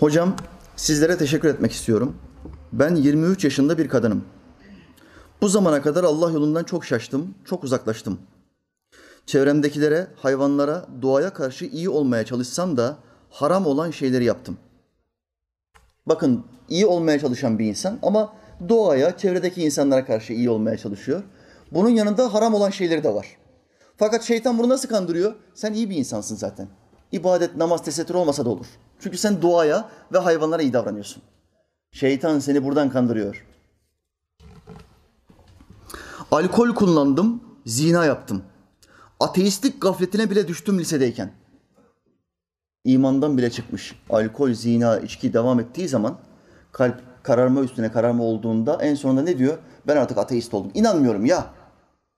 Hocam 0.00 0.36
sizlere 0.76 1.18
teşekkür 1.18 1.48
etmek 1.48 1.72
istiyorum. 1.72 2.16
Ben 2.72 2.94
23 2.94 3.44
yaşında 3.44 3.78
bir 3.78 3.88
kadınım. 3.88 4.24
Bu 5.40 5.48
zamana 5.48 5.82
kadar 5.82 6.04
Allah 6.04 6.30
yolundan 6.30 6.64
çok 6.64 6.84
şaştım, 6.84 7.34
çok 7.44 7.64
uzaklaştım. 7.64 8.18
Çevremdekilere, 9.26 10.06
hayvanlara, 10.16 10.86
doğaya 11.02 11.32
karşı 11.32 11.64
iyi 11.64 11.88
olmaya 11.88 12.24
çalışsam 12.24 12.76
da 12.76 12.98
haram 13.30 13.66
olan 13.66 13.90
şeyleri 13.90 14.24
yaptım. 14.24 14.56
Bakın 16.06 16.44
iyi 16.68 16.86
olmaya 16.86 17.18
çalışan 17.18 17.58
bir 17.58 17.66
insan 17.66 17.98
ama 18.02 18.32
doğaya, 18.68 19.16
çevredeki 19.16 19.62
insanlara 19.64 20.04
karşı 20.04 20.32
iyi 20.32 20.50
olmaya 20.50 20.76
çalışıyor. 20.78 21.22
Bunun 21.72 21.88
yanında 21.88 22.34
haram 22.34 22.54
olan 22.54 22.70
şeyleri 22.70 23.04
de 23.04 23.14
var. 23.14 23.26
Fakat 23.96 24.22
şeytan 24.22 24.58
bunu 24.58 24.68
nasıl 24.68 24.88
kandırıyor? 24.88 25.34
Sen 25.54 25.72
iyi 25.72 25.90
bir 25.90 25.96
insansın 25.96 26.36
zaten. 26.36 26.68
İbadet, 27.12 27.56
namaz, 27.56 27.84
tesettür 27.84 28.14
olmasa 28.14 28.44
da 28.44 28.50
olur. 28.50 28.66
Çünkü 29.00 29.18
sen 29.18 29.42
doğaya 29.42 29.88
ve 30.12 30.18
hayvanlara 30.18 30.62
iyi 30.62 30.72
davranıyorsun. 30.72 31.22
Şeytan 31.90 32.38
seni 32.38 32.64
buradan 32.64 32.90
kandırıyor. 32.90 33.46
Alkol 36.30 36.74
kullandım, 36.74 37.42
zina 37.66 38.04
yaptım. 38.04 38.42
Ateistlik 39.20 39.82
gafletine 39.82 40.30
bile 40.30 40.48
düştüm 40.48 40.78
lisedeyken. 40.78 41.32
İmandan 42.84 43.38
bile 43.38 43.50
çıkmış. 43.50 43.94
Alkol, 44.10 44.52
zina, 44.52 44.98
içki 44.98 45.32
devam 45.32 45.60
ettiği 45.60 45.88
zaman 45.88 46.18
kalp 46.72 47.02
kararma 47.22 47.60
üstüne 47.60 47.92
kararma 47.92 48.24
olduğunda 48.24 48.78
en 48.80 48.94
sonunda 48.94 49.22
ne 49.22 49.38
diyor? 49.38 49.58
Ben 49.86 49.96
artık 49.96 50.18
ateist 50.18 50.54
oldum. 50.54 50.70
İnanmıyorum 50.74 51.24
ya. 51.24 51.46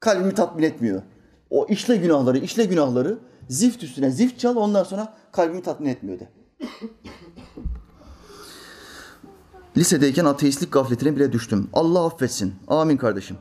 Kalbimi 0.00 0.34
tatmin 0.34 0.62
etmiyor. 0.62 1.02
O 1.50 1.66
işle 1.68 1.96
günahları, 1.96 2.38
işle 2.38 2.64
günahları 2.64 3.18
zift 3.48 3.82
üstüne 3.82 4.10
zift 4.10 4.40
çal 4.40 4.56
ondan 4.56 4.84
sonra 4.84 5.14
kalbimi 5.32 5.62
tatmin 5.62 5.88
etmiyor 5.88 6.20
de. 6.20 6.28
Lisedeyken 9.76 10.24
ateistlik 10.24 10.72
gafletine 10.72 11.16
bile 11.16 11.32
düştüm. 11.32 11.68
Allah 11.72 12.06
affetsin. 12.06 12.54
Amin 12.68 12.96
kardeşim. 12.96 13.36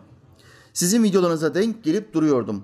Sizin 0.73 1.03
videolarınıza 1.03 1.55
denk 1.55 1.83
gelip 1.83 2.13
duruyordum. 2.13 2.63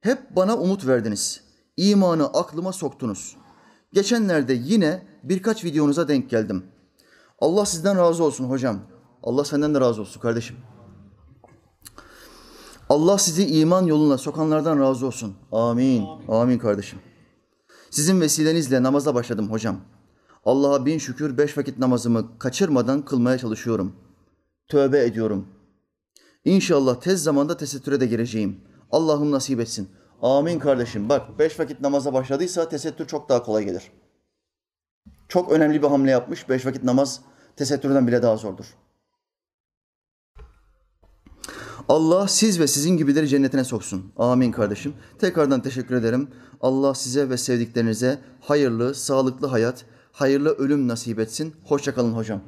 Hep 0.00 0.36
bana 0.36 0.56
umut 0.56 0.86
verdiniz. 0.86 1.40
İmanı 1.76 2.26
aklıma 2.26 2.72
soktunuz. 2.72 3.36
Geçenlerde 3.94 4.52
yine 4.52 5.02
birkaç 5.22 5.64
videonuza 5.64 6.08
denk 6.08 6.30
geldim. 6.30 6.64
Allah 7.38 7.66
sizden 7.66 7.98
razı 7.98 8.24
olsun 8.24 8.44
hocam. 8.44 8.78
Allah 9.22 9.44
senden 9.44 9.74
de 9.74 9.80
razı 9.80 10.00
olsun 10.00 10.20
kardeşim. 10.20 10.56
Allah 12.88 13.18
sizi 13.18 13.46
iman 13.46 13.86
yoluna 13.86 14.18
sokanlardan 14.18 14.80
razı 14.80 15.06
olsun. 15.06 15.34
Amin. 15.52 16.02
Amin, 16.02 16.28
Amin 16.28 16.58
kardeşim. 16.58 16.98
Sizin 17.90 18.20
vesilenizle 18.20 18.82
namaza 18.82 19.14
başladım 19.14 19.50
hocam. 19.50 19.80
Allah'a 20.44 20.86
bin 20.86 20.98
şükür 20.98 21.38
beş 21.38 21.58
vakit 21.58 21.78
namazımı 21.78 22.38
kaçırmadan 22.38 23.04
kılmaya 23.04 23.38
çalışıyorum. 23.38 23.92
Tövbe 24.68 25.04
ediyorum. 25.04 25.46
İnşallah 26.44 27.00
tez 27.00 27.22
zamanda 27.22 27.56
tesettüre 27.56 28.00
de 28.00 28.06
gireceğim. 28.06 28.60
Allah'ım 28.90 29.30
nasip 29.30 29.60
etsin. 29.60 29.88
Amin 30.24 30.58
kardeşim. 30.58 31.08
Bak 31.08 31.38
beş 31.38 31.60
vakit 31.60 31.80
namaza 31.80 32.12
başladıysa 32.12 32.68
tesettür 32.68 33.06
çok 33.06 33.28
daha 33.28 33.42
kolay 33.42 33.64
gelir. 33.64 33.82
Çok 35.28 35.52
önemli 35.52 35.82
bir 35.82 35.86
hamle 35.86 36.10
yapmış. 36.10 36.48
Beş 36.48 36.66
vakit 36.66 36.84
namaz 36.84 37.20
tesettürden 37.56 38.06
bile 38.06 38.22
daha 38.22 38.36
zordur. 38.36 38.64
Allah 41.88 42.28
siz 42.28 42.60
ve 42.60 42.66
sizin 42.66 42.96
gibileri 42.96 43.28
cennetine 43.28 43.64
soksun. 43.64 44.12
Amin 44.16 44.52
kardeşim. 44.52 44.94
Tekrardan 45.18 45.62
teşekkür 45.62 45.94
ederim. 45.94 46.30
Allah 46.60 46.94
size 46.94 47.30
ve 47.30 47.36
sevdiklerinize 47.36 48.18
hayırlı, 48.40 48.94
sağlıklı 48.94 49.46
hayat, 49.46 49.84
hayırlı 50.12 50.54
ölüm 50.54 50.88
nasip 50.88 51.18
etsin. 51.18 51.54
Hoşçakalın 51.64 52.12
hocam. 52.12 52.40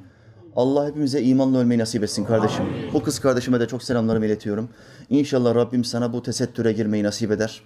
Allah 0.56 0.86
hepimize 0.86 1.22
imanla 1.22 1.58
ölmeyi 1.58 1.80
nasip 1.80 2.02
etsin 2.02 2.24
kardeşim. 2.24 2.64
Bu 2.92 3.02
kız 3.02 3.18
kardeşime 3.18 3.60
de 3.60 3.68
çok 3.68 3.82
selamlarımı 3.82 4.26
iletiyorum. 4.26 4.68
İnşallah 5.10 5.54
Rabbim 5.54 5.84
sana 5.84 6.12
bu 6.12 6.22
tesettüre 6.22 6.72
girmeyi 6.72 7.04
nasip 7.04 7.30
eder. 7.30 7.62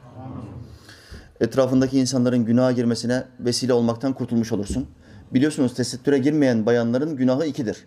Etrafındaki 1.41 2.01
insanların 2.01 2.45
günaha 2.45 2.77
girmesine 2.77 3.25
vesile 3.41 3.73
olmaktan 3.73 4.13
kurtulmuş 4.13 4.53
olursun. 4.53 4.87
Biliyorsunuz 5.35 5.75
tesettüre 5.75 6.19
girmeyen 6.19 6.67
bayanların 6.67 7.17
günahı 7.17 7.47
ikidir. 7.47 7.87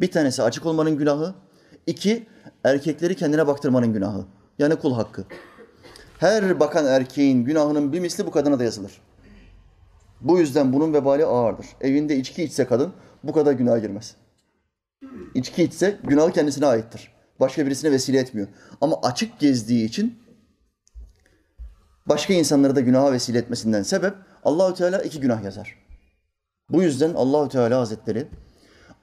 Bir 0.00 0.10
tanesi 0.10 0.42
açık 0.42 0.66
olmanın 0.66 0.96
günahı, 0.96 1.34
iki 1.86 2.26
erkekleri 2.64 3.14
kendine 3.14 3.46
baktırmanın 3.46 3.92
günahı. 3.92 4.24
Yani 4.58 4.76
kul 4.76 4.94
hakkı. 4.94 5.24
Her 6.18 6.60
bakan 6.60 6.86
erkeğin 6.86 7.44
günahının 7.44 7.92
bir 7.92 8.00
misli 8.00 8.26
bu 8.26 8.30
kadına 8.30 8.58
da 8.58 8.64
yazılır. 8.64 9.00
Bu 10.20 10.38
yüzden 10.38 10.72
bunun 10.72 10.92
vebali 10.92 11.24
ağırdır. 11.24 11.66
Evinde 11.80 12.16
içki 12.16 12.44
içse 12.44 12.64
kadın 12.64 12.92
bu 13.28 13.32
kadar 13.32 13.52
günah 13.52 13.80
girmez. 13.80 14.16
İçki 15.34 15.62
içse 15.62 15.98
günahı 16.04 16.32
kendisine 16.32 16.66
aittir. 16.66 17.12
Başka 17.40 17.66
birisine 17.66 17.90
vesile 17.92 18.18
etmiyor. 18.18 18.48
Ama 18.80 18.96
açık 19.02 19.38
gezdiği 19.38 19.84
için 19.84 20.18
başka 22.06 22.34
insanları 22.34 22.76
da 22.76 22.80
günaha 22.80 23.12
vesile 23.12 23.38
etmesinden 23.38 23.82
sebep 23.82 24.14
Allahü 24.44 24.74
Teala 24.74 25.02
iki 25.02 25.20
günah 25.20 25.44
yazar. 25.44 25.78
Bu 26.70 26.82
yüzden 26.82 27.14
Allahü 27.14 27.48
Teala 27.48 27.80
Hazretleri 27.80 28.28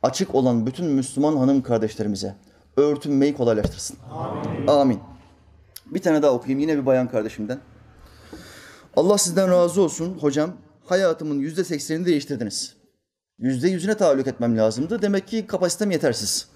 açık 0.03 0.35
olan 0.35 0.65
bütün 0.65 0.85
Müslüman 0.85 1.37
hanım 1.37 1.61
kardeşlerimize 1.61 2.35
örtünmeyi 2.77 3.33
kolaylaştırsın. 3.35 3.97
Amin. 4.11 4.67
Amin. 4.67 4.99
Bir 5.85 6.01
tane 6.01 6.21
daha 6.21 6.31
okuyayım 6.31 6.59
yine 6.59 6.77
bir 6.77 6.85
bayan 6.85 7.09
kardeşimden. 7.09 7.59
Allah 8.95 9.17
sizden 9.17 9.51
razı 9.51 9.81
olsun 9.81 10.17
hocam. 10.21 10.51
Hayatımın 10.85 11.39
yüzde 11.39 11.63
seksenini 11.63 12.05
değiştirdiniz. 12.05 12.82
Yüzde 13.39 13.69
yüzüne 13.69 13.97
tahallük 13.97 14.27
etmem 14.27 14.57
lazımdı. 14.57 15.01
Demek 15.01 15.27
ki 15.27 15.47
kapasitem 15.47 15.91
yetersiz. 15.91 16.47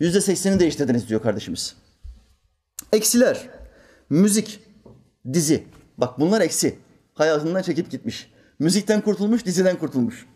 Yüzde 0.00 0.20
seksenini 0.20 0.60
değiştirdiniz 0.60 1.08
diyor 1.08 1.22
kardeşimiz. 1.22 1.76
Eksiler, 2.92 3.48
müzik, 4.10 4.60
dizi. 5.32 5.64
Bak 5.98 6.20
bunlar 6.20 6.40
eksi. 6.40 6.78
Hayatından 7.14 7.62
çekip 7.62 7.90
gitmiş. 7.90 8.30
Müzikten 8.58 9.00
kurtulmuş, 9.00 9.46
diziden 9.46 9.78
kurtulmuş. 9.78 10.26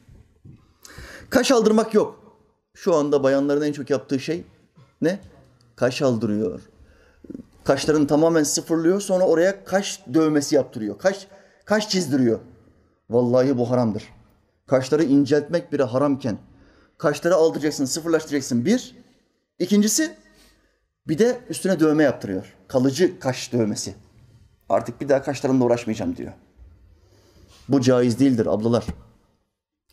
Kaş 1.30 1.50
aldırmak 1.50 1.94
yok. 1.94 2.36
Şu 2.74 2.94
anda 2.94 3.22
bayanların 3.22 3.62
en 3.62 3.72
çok 3.72 3.90
yaptığı 3.90 4.20
şey 4.20 4.44
ne? 5.00 5.20
Kaş 5.76 6.02
aldırıyor. 6.02 6.60
Kaşlarını 7.64 8.06
tamamen 8.06 8.42
sıfırlıyor. 8.42 9.00
Sonra 9.00 9.24
oraya 9.24 9.64
kaş 9.64 10.00
dövmesi 10.14 10.54
yaptırıyor. 10.54 10.98
Kaş 10.98 11.26
kaş 11.64 11.88
çizdiriyor. 11.88 12.38
Vallahi 13.10 13.58
bu 13.58 13.70
haramdır. 13.70 14.02
Kaşları 14.72 15.04
inceltmek 15.04 15.72
bile 15.72 15.82
haramken 15.82 16.38
kaşları 16.98 17.34
aldıracaksın, 17.34 17.84
sıfırlaştıracaksın 17.84 18.64
bir. 18.64 18.96
İkincisi 19.58 20.16
bir 21.08 21.18
de 21.18 21.40
üstüne 21.48 21.80
dövme 21.80 22.02
yaptırıyor. 22.02 22.54
Kalıcı 22.68 23.18
kaş 23.18 23.52
dövmesi. 23.52 23.94
Artık 24.68 25.00
bir 25.00 25.08
daha 25.08 25.22
kaşlarımla 25.22 25.64
uğraşmayacağım 25.64 26.16
diyor. 26.16 26.32
Bu 27.68 27.80
caiz 27.80 28.18
değildir 28.18 28.46
ablalar. 28.46 28.86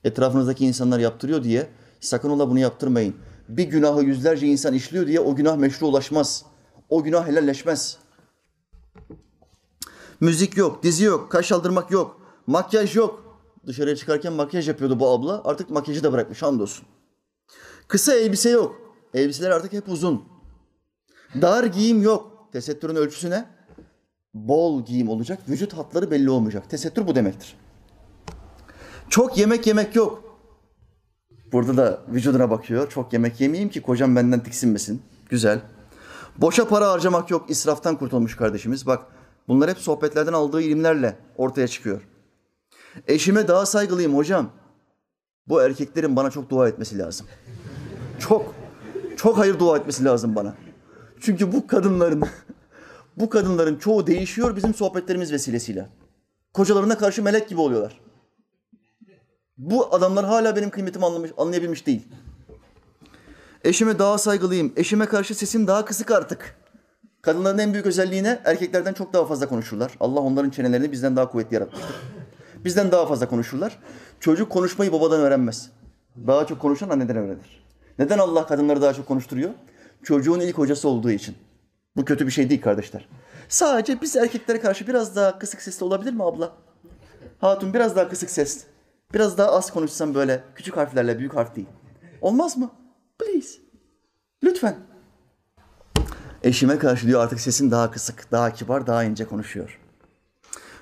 Etrafınızdaki 0.04 0.66
insanlar 0.66 1.00
yaptırıyor 1.00 1.44
diye 1.44 1.68
Sakın 2.00 2.30
ola 2.30 2.50
bunu 2.50 2.60
yaptırmayın. 2.60 3.16
Bir 3.50 3.64
günahı 3.64 4.04
yüzlerce 4.04 4.48
insan 4.48 4.74
işliyor 4.74 5.08
diye 5.08 5.20
o 5.20 5.36
günah 5.36 5.58
meşru 5.58 5.88
ulaşmaz. 5.88 6.46
O 6.90 7.04
günah 7.04 7.28
helalleşmez. 7.28 7.98
Müzik 10.20 10.58
yok, 10.58 10.84
dizi 10.84 11.04
yok, 11.04 11.32
kaş 11.32 11.52
aldırmak 11.52 11.92
yok, 11.92 12.22
makyaj 12.48 12.96
yok. 12.96 13.29
Dışarıya 13.68 13.96
çıkarken 13.96 14.34
makyaj 14.34 14.68
yapıyordu 14.68 15.00
bu 15.00 15.10
abla. 15.10 15.42
Artık 15.46 15.70
makyajı 15.70 16.04
da 16.04 16.14
bırakmış 16.14 16.42
hamdolsun. 16.42 16.86
Kısa 17.88 18.14
elbise 18.14 18.50
yok. 18.50 18.82
Elbiseler 19.14 19.52
artık 19.52 19.74
hep 19.74 19.90
uzun. 19.90 20.24
Dar 21.42 21.64
giyim 21.64 22.02
yok. 22.02 22.48
Tesettürün 22.52 22.96
ölçüsü 22.96 23.30
ne? 23.30 23.46
Bol 24.34 24.86
giyim 24.86 25.10
olacak, 25.10 25.40
vücut 25.50 25.74
hatları 25.74 26.12
belli 26.12 26.30
olmayacak. 26.30 26.70
Tesettür 26.70 27.08
bu 27.08 27.16
demektir. 27.16 27.56
Çok 29.10 29.38
yemek 29.38 29.68
yemek 29.68 29.96
yok. 29.96 30.24
Burada 31.52 31.78
da 31.78 32.02
vücuduna 32.10 32.50
bakıyor. 32.50 32.90
Çok 32.90 33.14
yemek 33.14 33.42
yemeyeyim 33.42 33.70
ki 33.70 33.82
kocam 33.82 34.16
benden 34.16 34.44
tiksinmesin. 34.44 35.02
Güzel. 35.30 35.62
Boşa 36.38 36.68
para 36.68 36.92
harcamak 36.92 37.32
yok. 37.32 37.50
İsraftan 37.50 37.98
kurtulmuş 37.98 38.36
kardeşimiz. 38.36 38.88
Bak 38.88 39.06
bunlar 39.48 39.70
hep 39.70 39.78
sohbetlerden 39.78 40.34
aldığı 40.34 40.62
ilimlerle 40.62 41.16
ortaya 41.38 41.68
çıkıyor. 41.68 42.02
Eşime 43.08 43.48
daha 43.48 43.66
saygılıyım 43.66 44.18
hocam. 44.18 44.50
Bu 45.48 45.62
erkeklerin 45.62 46.16
bana 46.16 46.32
çok 46.32 46.50
dua 46.50 46.68
etmesi 46.68 46.98
lazım. 46.98 47.28
Çok, 48.20 48.56
çok 49.18 49.38
hayır 49.38 49.60
dua 49.60 49.78
etmesi 49.78 50.06
lazım 50.06 50.36
bana. 50.36 50.56
Çünkü 51.22 51.52
bu 51.52 51.68
kadınların, 51.68 52.24
bu 53.18 53.30
kadınların 53.30 53.76
çoğu 53.76 54.08
değişiyor 54.08 54.56
bizim 54.56 54.74
sohbetlerimiz 54.74 55.32
vesilesiyle. 55.32 55.90
Kocalarına 56.54 56.98
karşı 56.98 57.24
melek 57.24 57.50
gibi 57.50 57.62
oluyorlar. 57.62 58.02
Bu 59.58 59.96
adamlar 59.96 60.26
hala 60.26 60.56
benim 60.56 60.70
kıymetimi 60.70 61.06
anlamış, 61.06 61.32
anlayabilmiş 61.38 61.86
değil. 61.86 62.08
Eşime 63.64 64.00
daha 64.00 64.18
saygılıyım. 64.18 64.74
Eşime 64.76 65.06
karşı 65.06 65.36
sesim 65.36 65.68
daha 65.68 65.86
kısık 65.86 66.12
artık. 66.12 66.56
Kadınların 67.22 67.58
en 67.58 67.74
büyük 67.74 67.86
özelliği 67.86 68.24
ne? 68.24 68.42
Erkeklerden 68.46 68.94
çok 68.94 69.14
daha 69.14 69.26
fazla 69.26 69.50
konuşurlar. 69.50 69.92
Allah 70.00 70.20
onların 70.20 70.50
çenelerini 70.50 70.92
bizden 70.92 71.16
daha 71.16 71.32
kuvvetli 71.32 71.54
yaratmıştır. 71.56 71.96
Bizden 72.66 72.92
daha 72.92 73.06
fazla 73.06 73.30
konuşurlar. 73.30 73.80
Çocuk 74.20 74.52
konuşmayı 74.52 74.92
babadan 74.92 75.20
öğrenmez. 75.20 75.70
Daha 76.28 76.48
çok 76.48 76.60
konuşan 76.60 76.90
anneden 76.90 77.16
öğrenir. 77.18 77.64
Neden 78.00 78.18
Allah 78.18 78.48
kadınları 78.48 78.82
daha 78.82 78.94
çok 78.94 79.08
konuşturuyor? 79.08 79.50
Çocuğun 80.04 80.40
ilk 80.40 80.58
hocası 80.58 80.90
olduğu 80.90 81.12
için. 81.12 81.36
Bu 81.96 82.06
kötü 82.06 82.28
bir 82.28 82.32
şey 82.32 82.50
değil 82.50 82.62
kardeşler. 82.62 83.08
Sadece 83.50 84.02
biz 84.02 84.16
erkeklere 84.16 84.60
karşı 84.60 84.88
biraz 84.88 85.16
daha 85.16 85.40
kısık 85.40 85.62
sesli 85.62 85.84
olabilir 85.84 86.14
mi 86.14 86.24
abla? 86.24 86.54
Hatun 87.42 87.74
biraz 87.74 87.96
daha 87.96 88.10
kısık 88.10 88.30
ses. 88.30 88.64
Biraz 89.14 89.38
daha 89.38 89.52
az 89.52 89.74
konuşsan 89.74 90.16
böyle 90.16 90.44
küçük 90.56 90.78
harflerle 90.78 91.20
büyük 91.20 91.36
harf 91.36 91.56
değil. 91.56 91.68
Olmaz 92.22 92.58
mı? 92.58 92.72
Please. 93.20 93.60
Lütfen. 94.44 94.76
Eşime 96.44 96.78
karşı 96.78 97.08
diyor 97.08 97.24
artık 97.24 97.40
sesin 97.40 97.72
daha 97.72 97.92
kısık, 97.92 98.32
daha 98.32 98.54
kibar, 98.54 98.88
daha 98.88 99.04
ince 99.04 99.26
konuşuyor. 99.26 99.80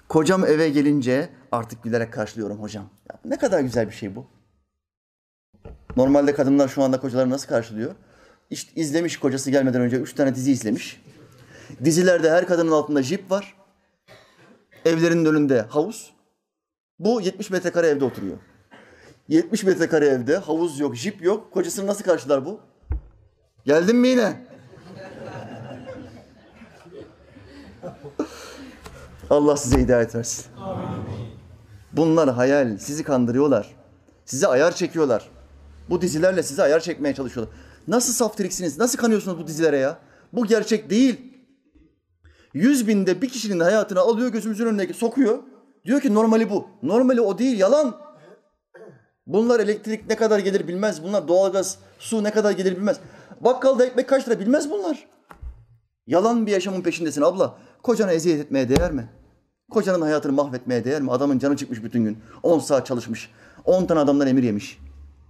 Kocam 0.10 0.46
eve 0.46 0.70
gelince 0.70 1.30
artık 1.58 1.84
gülerek 1.84 2.14
karşılıyorum 2.14 2.62
hocam. 2.62 2.90
Ya 3.10 3.20
ne 3.26 3.38
kadar 3.38 3.60
güzel 3.60 3.88
bir 3.88 3.94
şey 3.94 4.16
bu. 4.16 4.28
Normalde 5.98 6.34
kadınlar 6.34 6.68
şu 6.68 6.84
anda 6.84 7.00
kocaları 7.00 7.30
nasıl 7.30 7.48
karşılıyor? 7.48 7.96
İşte 8.50 8.82
izlemiş 8.82 9.18
kocası 9.18 9.52
gelmeden 9.52 9.82
önce 9.82 9.98
üç 9.98 10.14
tane 10.14 10.36
dizi 10.36 10.52
izlemiş. 10.52 11.02
Dizilerde 11.84 12.32
her 12.32 12.48
kadının 12.48 12.72
altında 12.72 13.04
jip 13.04 13.32
var. 13.32 13.58
Evlerinin 14.86 15.26
önünde 15.26 15.62
havuz. 15.62 16.14
Bu 17.00 17.22
70 17.22 17.50
metrekare 17.50 17.88
evde 17.88 18.06
oturuyor. 18.06 18.38
70 19.28 19.64
metrekare 19.64 20.06
evde 20.06 20.38
havuz 20.38 20.80
yok, 20.80 20.96
jip 20.96 21.22
yok. 21.22 21.54
Kocasını 21.54 21.88
nasıl 21.88 22.04
karşılar 22.04 22.46
bu? 22.46 22.60
Geldin 23.66 23.96
mi 23.96 24.08
yine? 24.08 24.48
Allah 29.30 29.58
size 29.58 29.80
hidayet 29.80 30.16
versin. 30.16 30.46
Bunlar 31.98 32.30
hayal. 32.30 32.78
Sizi 32.78 33.04
kandırıyorlar. 33.04 33.76
Size 34.26 34.48
ayar 34.48 34.76
çekiyorlar. 34.76 35.30
Bu 35.90 36.02
dizilerle 36.02 36.44
size 36.44 36.64
ayar 36.64 36.80
çekmeye 36.80 37.16
çalışıyorlar. 37.16 37.56
Nasıl 37.88 38.14
saftiriksiniz? 38.14 38.78
Nasıl 38.78 38.98
kanıyorsunuz 38.98 39.38
bu 39.40 39.48
dizilere 39.48 39.78
ya? 39.78 39.98
Bu 40.34 40.46
gerçek 40.46 40.90
değil. 40.90 41.34
Yüz 42.54 42.88
binde 42.88 43.22
bir 43.22 43.30
kişinin 43.30 43.60
hayatını 43.60 44.00
alıyor 44.00 44.32
gözümüzün 44.32 44.66
önüne 44.66 44.94
sokuyor. 44.94 45.44
Diyor 45.86 46.02
ki 46.02 46.14
normali 46.14 46.50
bu. 46.50 46.68
Normali 46.84 47.22
o 47.22 47.38
değil 47.38 47.60
yalan. 47.60 47.98
Bunlar 49.28 49.60
elektrik 49.60 50.10
ne 50.10 50.16
kadar 50.16 50.40
gelir 50.40 50.68
bilmez. 50.68 51.04
Bunlar 51.04 51.28
doğalgaz, 51.28 51.78
su 52.00 52.24
ne 52.24 52.32
kadar 52.32 52.52
gelir 52.52 52.76
bilmez. 52.76 52.98
Bakkalda 53.42 53.86
ekmek 53.86 54.10
kaç 54.10 54.28
lira 54.28 54.40
bilmez 54.40 54.72
bunlar. 54.72 55.08
Yalan 56.08 56.46
bir 56.46 56.52
yaşamın 56.52 56.82
peşindesin 56.82 57.22
abla. 57.22 57.58
Kocana 57.84 58.12
eziyet 58.12 58.40
etmeye 58.40 58.70
değer 58.70 58.92
mi? 58.92 59.10
Kocanın 59.72 60.02
hayatını 60.02 60.32
mahvetmeye 60.32 60.86
değer 60.86 61.02
mi? 61.02 61.12
Adamın 61.12 61.40
canı 61.40 61.58
çıkmış 61.58 61.84
bütün 61.84 62.04
gün. 62.04 62.18
10 62.44 62.60
saat 62.60 62.86
çalışmış. 62.86 63.32
10 63.66 63.86
tane 63.86 64.00
adamdan 64.00 64.28
emir 64.28 64.44
yemiş. 64.44 64.80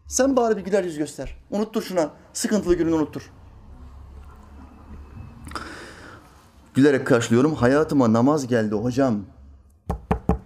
Sen 0.07 0.35
bari 0.35 0.57
bir 0.57 0.61
güler 0.61 0.83
yüz 0.83 0.97
göster. 0.97 1.37
Unuttur 1.51 1.81
şuna. 1.81 2.09
Sıkıntılı 2.33 2.75
gününü 2.75 2.95
unuttur. 2.95 3.31
Gülerek 6.73 7.07
karşılıyorum. 7.07 7.53
Hayatıma 7.55 8.13
namaz 8.13 8.47
geldi 8.47 8.75
hocam. 8.75 9.15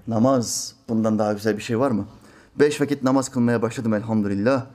Namaz. 0.07 0.75
Bundan 0.89 1.19
daha 1.19 1.33
güzel 1.33 1.57
bir 1.57 1.61
şey 1.61 1.79
var 1.79 1.91
mı? 1.91 2.05
Beş 2.59 2.81
vakit 2.81 3.03
namaz 3.03 3.29
kılmaya 3.29 3.61
başladım 3.61 3.93
elhamdülillah. 3.93 4.65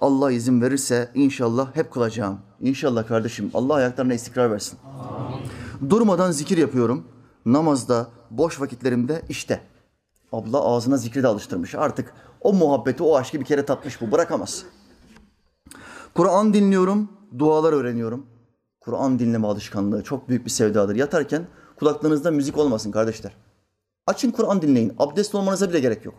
Allah 0.00 0.32
izin 0.32 0.62
verirse 0.62 1.10
inşallah 1.14 1.76
hep 1.76 1.92
kılacağım. 1.92 2.38
İnşallah 2.60 3.06
kardeşim. 3.06 3.50
Allah 3.54 3.74
ayaklarına 3.74 4.14
istikrar 4.14 4.50
versin. 4.50 4.78
Amin. 4.84 5.90
Durmadan 5.90 6.30
zikir 6.30 6.58
yapıyorum. 6.58 7.04
Namazda, 7.46 8.08
boş 8.30 8.60
vakitlerimde 8.60 9.22
işte. 9.28 9.60
Abla 10.32 10.64
ağzına 10.64 10.96
zikri 10.96 11.22
de 11.22 11.26
alıştırmış. 11.26 11.74
Artık 11.74 12.14
o 12.40 12.52
muhabbeti, 12.52 13.02
o 13.02 13.16
aşkı 13.16 13.40
bir 13.40 13.44
kere 13.44 13.64
tatmış 13.64 14.00
bu. 14.00 14.12
Bırakamaz. 14.12 14.64
Kur'an 16.14 16.54
dinliyorum, 16.54 17.12
dualar 17.38 17.72
öğreniyorum. 17.72 18.26
Kur'an 18.80 19.18
dinleme 19.18 19.46
alışkanlığı 19.46 20.04
çok 20.04 20.28
büyük 20.28 20.44
bir 20.44 20.50
sevdadır. 20.50 20.96
Yatarken 20.96 21.46
kulaklarınızda 21.78 22.30
müzik 22.30 22.58
olmasın 22.58 22.90
kardeşler. 22.90 23.36
Açın 24.06 24.30
Kur'an 24.30 24.62
dinleyin. 24.62 24.92
Abdest 24.98 25.34
olmanıza 25.34 25.70
bile 25.70 25.80
gerek 25.80 26.04
yok. 26.04 26.14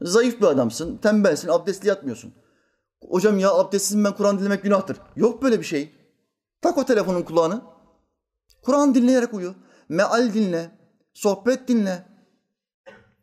Zayıf 0.00 0.40
bir 0.40 0.46
adamsın, 0.46 0.96
tembelsin, 0.96 1.48
abdestli 1.48 1.88
yatmıyorsun. 1.88 2.34
Hocam 3.10 3.38
ya 3.38 3.54
abdestsiz 3.54 4.04
ben 4.04 4.12
Kur'an 4.12 4.38
dinlemek 4.38 4.62
günahtır. 4.62 4.96
Yok 5.16 5.42
böyle 5.42 5.58
bir 5.58 5.64
şey. 5.64 5.92
Tak 6.60 6.78
o 6.78 6.84
telefonun 6.84 7.22
kulağını. 7.22 7.62
Kur'an 8.62 8.94
dinleyerek 8.94 9.34
uyu. 9.34 9.54
Meal 9.88 10.34
dinle. 10.34 10.70
Sohbet 11.14 11.68
dinle. 11.68 12.04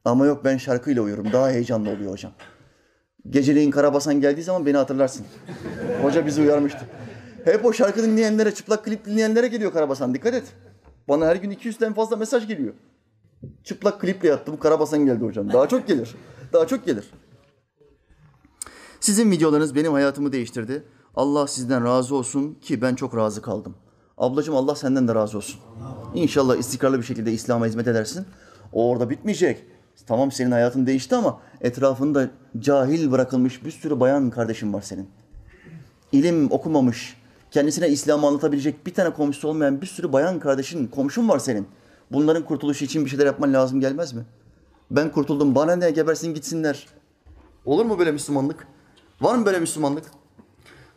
Ama 0.05 0.26
yok 0.26 0.45
ben 0.45 0.57
şarkıyla 0.57 1.01
uyuyorum. 1.01 1.34
Daha 1.34 1.49
heyecanlı 1.49 1.89
oluyor 1.89 2.12
hocam. 2.12 2.32
Geceliğin 3.30 3.72
Karabasan 3.72 4.22
geldiği 4.22 4.43
zaman 4.43 4.66
beni 4.66 4.78
hatırlarsın. 4.78 5.26
Hoca 6.01 6.26
bizi 6.26 6.41
uyarmıştı. 6.41 6.86
Hep 7.45 7.66
o 7.66 7.74
şarkı 7.74 8.03
dinleyenlere, 8.03 8.53
çıplak 8.53 8.86
klip 8.86 9.05
dinleyenlere 9.05 9.47
geliyor 9.47 9.74
Karabasan. 9.74 10.14
Dikkat 10.14 10.34
et. 10.34 10.43
Bana 11.07 11.28
her 11.28 11.36
gün 11.36 11.51
200'den 11.51 11.93
fazla 11.93 12.16
mesaj 12.16 12.47
geliyor. 12.47 12.74
Çıplak 13.64 14.01
kliple 14.01 14.28
yattım, 14.28 14.59
Karabasan 14.59 15.05
geldi 15.05 15.26
hocam. 15.26 15.53
Daha 15.53 15.68
çok 15.68 15.88
gelir. 15.88 16.16
Daha 16.53 16.68
çok 16.68 16.86
gelir. 16.86 17.12
Sizin 18.99 19.32
videolarınız 19.32 19.76
benim 19.76 19.93
hayatımı 19.93 20.32
değiştirdi. 20.32 20.84
Allah 21.16 21.47
sizden 21.47 21.86
razı 21.86 22.16
olsun 22.16 22.53
ki 22.53 22.82
ben 22.82 22.95
çok 22.95 23.18
razı 23.18 23.41
kaldım. 23.41 23.76
Ablacığım 24.22 24.55
Allah 24.55 24.76
senden 24.76 25.07
de 25.07 25.15
razı 25.15 25.38
olsun. 25.38 25.59
İnşallah 26.13 26.55
istikrarlı 26.55 26.97
bir 26.97 27.03
şekilde 27.03 27.32
İslam'a 27.32 27.65
hizmet 27.65 27.88
edersin. 27.88 28.26
O 28.74 28.89
orada 28.89 29.09
bitmeyecek. 29.09 29.65
Tamam 30.07 30.32
senin 30.32 30.51
hayatın 30.51 30.86
değişti 30.86 31.15
ama 31.15 31.39
etrafında 31.61 32.30
cahil 32.59 33.11
bırakılmış 33.11 33.65
bir 33.65 33.72
sürü 33.72 33.99
bayan 33.99 34.30
kardeşin 34.30 34.74
var 34.74 34.82
senin. 34.82 35.09
İlim 36.11 36.51
okumamış, 36.51 37.17
kendisine 37.51 37.89
İslam'ı 37.89 38.28
anlatabilecek 38.28 38.86
bir 38.86 38.93
tane 38.93 39.09
komşusu 39.09 39.47
olmayan 39.47 39.82
bir 39.82 39.88
sürü 39.88 40.13
bayan 40.13 40.39
kardeşin, 40.39 40.88
komşun 40.88 41.30
var 41.30 41.39
senin. 41.39 41.67
Bunların 42.11 42.45
kurtuluşu 42.45 42.86
için 42.86 43.05
bir 43.05 43.09
şeyler 43.09 43.26
yapman 43.26 43.53
lazım 43.53 43.80
gelmez 43.80 44.13
mi? 44.13 44.22
Ben 44.91 45.11
kurtuldum, 45.11 45.55
bana 45.55 45.76
ne 45.76 45.91
gebersin 45.91 46.34
gitsinler. 46.34 46.88
Olur 47.65 47.86
mu 47.86 47.99
böyle 47.99 48.11
Müslümanlık? 48.11 48.67
Var 49.22 49.36
mı 49.36 49.45
böyle 49.45 49.59
Müslümanlık? 49.59 50.05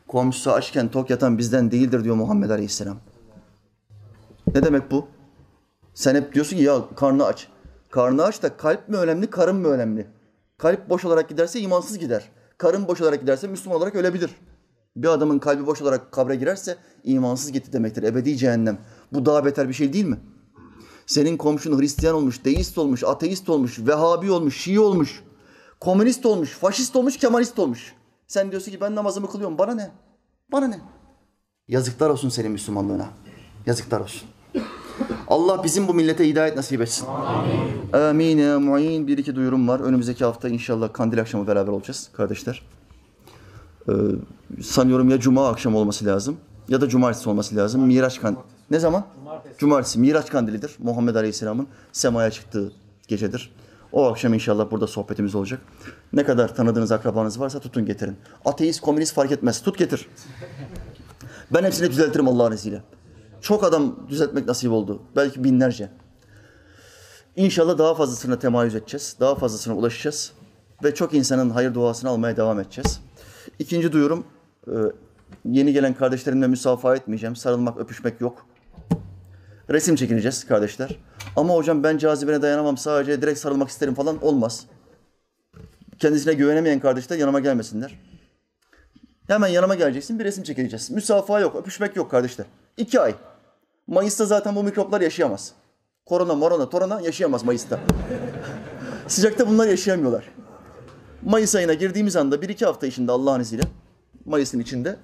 Komşusu 0.08 0.52
açken 0.52 0.88
tok 0.88 1.10
yatan 1.10 1.38
bizden 1.38 1.70
değildir 1.70 2.04
diyor 2.04 2.16
Muhammed 2.16 2.50
Aleyhisselam. 2.50 2.96
Ne 4.54 4.62
demek 4.62 4.90
bu? 4.90 5.08
Sen 5.94 6.14
hep 6.14 6.34
diyorsun 6.34 6.56
ki 6.56 6.62
ya 6.62 6.84
karnı 6.96 7.24
aç. 7.24 7.48
Karnı 7.90 8.24
aç 8.24 8.42
da 8.42 8.56
kalp 8.56 8.88
mi 8.88 8.96
önemli, 8.96 9.30
karın 9.30 9.56
mı 9.56 9.68
önemli? 9.68 10.06
Kalp 10.58 10.90
boş 10.90 11.04
olarak 11.04 11.28
giderse 11.28 11.60
imansız 11.60 11.98
gider. 11.98 12.30
Karın 12.58 12.88
boş 12.88 13.00
olarak 13.00 13.20
giderse 13.20 13.46
Müslüman 13.46 13.78
olarak 13.78 13.94
ölebilir. 13.94 14.30
Bir 14.96 15.08
adamın 15.08 15.38
kalbi 15.38 15.66
boş 15.66 15.82
olarak 15.82 16.12
kabre 16.12 16.36
girerse 16.36 16.76
imansız 17.04 17.52
gitti 17.52 17.72
demektir. 17.72 18.02
Ebedi 18.02 18.36
cehennem. 18.36 18.78
Bu 19.12 19.26
daha 19.26 19.44
beter 19.44 19.68
bir 19.68 19.74
şey 19.74 19.92
değil 19.92 20.04
mi? 20.04 20.20
Senin 21.06 21.36
komşun 21.36 21.80
Hristiyan 21.80 22.14
olmuş, 22.16 22.44
deist 22.44 22.78
olmuş, 22.78 23.04
ateist 23.04 23.48
olmuş, 23.48 23.78
Vehhabi 23.78 24.30
olmuş, 24.30 24.60
Şii 24.60 24.80
olmuş, 24.80 25.22
komünist 25.80 26.26
olmuş, 26.26 26.50
faşist 26.50 26.96
olmuş, 26.96 27.16
Kemalist 27.16 27.58
olmuş. 27.58 27.94
Sen 28.26 28.50
diyorsun 28.50 28.70
ki 28.70 28.80
ben 28.80 28.94
namazımı 28.94 29.30
kılıyorum. 29.30 29.58
Bana 29.58 29.74
ne? 29.74 29.90
Bana 30.52 30.66
ne? 30.66 30.80
Yazıklar 31.68 32.10
olsun 32.10 32.28
senin 32.28 32.52
Müslümanlığına. 32.52 33.08
Yazıklar 33.66 34.00
olsun. 34.00 34.28
Allah 35.28 35.64
bizim 35.64 35.88
bu 35.88 35.94
millete 35.94 36.28
hidayet 36.28 36.56
nasip 36.56 36.80
etsin. 36.80 37.06
Amin. 37.06 37.92
Amin 37.92 38.38
ya 38.38 38.60
muin. 38.60 39.06
Bir 39.06 39.18
iki 39.18 39.36
duyurum 39.36 39.68
var. 39.68 39.80
Önümüzdeki 39.80 40.24
hafta 40.24 40.48
inşallah 40.48 40.92
kandil 40.92 41.20
akşamı 41.20 41.46
beraber 41.46 41.72
olacağız 41.72 42.10
kardeşler. 42.12 42.62
Ee, 43.88 43.92
sanıyorum 44.62 45.10
ya 45.10 45.20
cuma 45.20 45.48
akşamı 45.48 45.78
olması 45.78 46.04
lazım 46.04 46.36
ya 46.68 46.80
da 46.80 46.88
cumartesi 46.88 47.28
olması 47.28 47.56
lazım. 47.56 47.86
Miraç 47.86 48.20
kan 48.20 48.36
Ne 48.70 48.78
zaman? 48.78 49.04
Cumartesi. 49.24 49.58
Cumartesi. 49.58 49.98
Miraç 49.98 50.30
kandilidir. 50.30 50.76
Muhammed 50.78 51.14
Aleyhisselam'ın 51.14 51.66
semaya 51.92 52.30
çıktığı 52.30 52.72
gecedir. 53.08 53.52
O 53.92 54.04
akşam 54.10 54.34
inşallah 54.34 54.70
burada 54.70 54.86
sohbetimiz 54.86 55.34
olacak. 55.34 55.60
Ne 56.12 56.24
kadar 56.24 56.54
tanıdığınız 56.54 56.92
akrabanız 56.92 57.40
varsa 57.40 57.60
tutun 57.60 57.86
getirin. 57.86 58.16
Ateist, 58.44 58.80
komünist 58.80 59.14
fark 59.14 59.32
etmez. 59.32 59.62
Tut 59.62 59.78
getir. 59.78 60.08
Ben 61.52 61.64
hepsini 61.64 61.90
düzeltirim 61.90 62.28
Allah'ın 62.28 62.52
izniyle. 62.52 62.82
Çok 63.44 63.64
adam 63.64 63.96
düzeltmek 64.08 64.46
nasip 64.46 64.72
oldu. 64.72 65.02
Belki 65.16 65.44
binlerce. 65.44 65.90
İnşallah 67.36 67.78
daha 67.78 67.94
fazlasına 67.94 68.38
temayüz 68.38 68.74
edeceğiz. 68.74 69.16
Daha 69.20 69.34
fazlasına 69.34 69.76
ulaşacağız. 69.76 70.32
Ve 70.84 70.94
çok 70.94 71.14
insanın 71.14 71.50
hayır 71.50 71.74
duasını 71.74 72.10
almaya 72.10 72.36
devam 72.36 72.60
edeceğiz. 72.60 73.00
İkinci 73.58 73.92
duyurum, 73.92 74.24
e, 74.66 74.72
yeni 75.44 75.72
gelen 75.72 75.94
kardeşlerimle 75.94 76.46
müsafaha 76.46 76.96
etmeyeceğim. 76.96 77.36
Sarılmak, 77.36 77.78
öpüşmek 77.78 78.20
yok. 78.20 78.46
Resim 79.70 79.96
çekineceğiz 79.96 80.46
kardeşler. 80.46 80.98
Ama 81.36 81.54
hocam 81.54 81.82
ben 81.82 81.98
cazibene 81.98 82.42
dayanamam 82.42 82.76
sadece 82.76 83.22
direkt 83.22 83.38
sarılmak 83.38 83.68
isterim 83.68 83.94
falan 83.94 84.24
olmaz. 84.24 84.66
Kendisine 85.98 86.34
güvenemeyen 86.34 86.80
kardeşler 86.80 87.18
yanıma 87.18 87.40
gelmesinler. 87.40 88.00
Hemen 89.26 89.48
yanıma 89.48 89.74
geleceksin 89.74 90.18
bir 90.18 90.24
resim 90.24 90.44
çekileceğiz. 90.44 90.90
Müsafaha 90.90 91.40
yok, 91.40 91.56
öpüşmek 91.56 91.96
yok 91.96 92.10
kardeşler. 92.10 92.46
İki 92.76 93.00
ay. 93.00 93.14
Mayıs'ta 93.86 94.24
zaten 94.26 94.56
bu 94.56 94.62
mikroplar 94.62 95.00
yaşayamaz. 95.00 95.52
Korona, 96.06 96.34
morona, 96.34 96.68
torona 96.68 97.00
yaşayamaz 97.00 97.44
Mayıs'ta. 97.44 97.80
Sıcakta 99.08 99.48
bunlar 99.48 99.66
yaşayamıyorlar. 99.66 100.30
Mayıs 101.22 101.54
ayına 101.54 101.74
girdiğimiz 101.74 102.16
anda 102.16 102.42
bir 102.42 102.48
iki 102.48 102.64
hafta 102.64 102.86
içinde 102.86 103.12
Allah'ın 103.12 103.40
izniyle 103.40 103.62
Mayıs'ın 104.24 104.60
içinde 104.60 104.96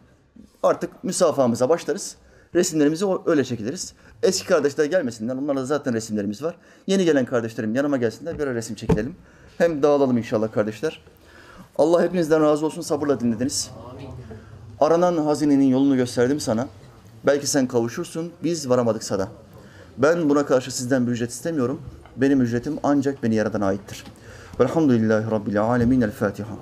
artık 0.63 1.05
müsafahamıza 1.05 1.69
başlarız. 1.69 2.17
Resimlerimizi 2.55 3.07
öyle 3.27 3.45
çekiliriz. 3.45 3.95
Eski 4.23 4.47
kardeşler 4.47 4.85
gelmesinler. 4.85 5.35
Onlarla 5.35 5.65
zaten 5.65 5.95
resimlerimiz 5.95 6.43
var. 6.43 6.57
Yeni 6.87 7.05
gelen 7.05 7.25
kardeşlerim 7.25 7.75
yanıma 7.75 7.97
gelsinler. 7.97 8.39
Bir 8.39 8.47
resim 8.47 8.77
çekilelim. 8.77 9.17
Hem 9.59 9.83
dağılalım 9.83 10.19
inşallah 10.19 10.53
kardeşler. 10.53 11.05
Allah 11.79 12.03
hepinizden 12.03 12.43
razı 12.43 12.67
olsun. 12.67 12.83
Sabırla 12.83 13.21
dinlediniz. 13.21 13.71
Aranan 14.81 15.17
hazinenin 15.17 15.69
yolunu 15.69 15.97
gösterdim 15.97 16.41
sana. 16.41 16.69
Belki 17.27 17.47
sen 17.47 17.67
kavuşursun. 17.67 18.33
Biz 18.45 18.69
varamadık 18.69 19.05
sana. 19.05 19.29
Ben 19.99 20.29
buna 20.29 20.47
karşı 20.47 20.77
sizden 20.77 21.07
bir 21.07 21.13
ücret 21.13 21.31
istemiyorum. 21.31 21.83
Benim 22.17 22.41
ücretim 22.41 22.79
ancak 22.83 23.23
beni 23.23 23.35
yaradan 23.35 23.61
aittir. 23.61 24.05
Velhamdülillahi 24.61 25.31
Rabbil 25.31 25.63
alemin. 25.63 26.01
El 26.01 26.11
Fatiha. 26.11 26.55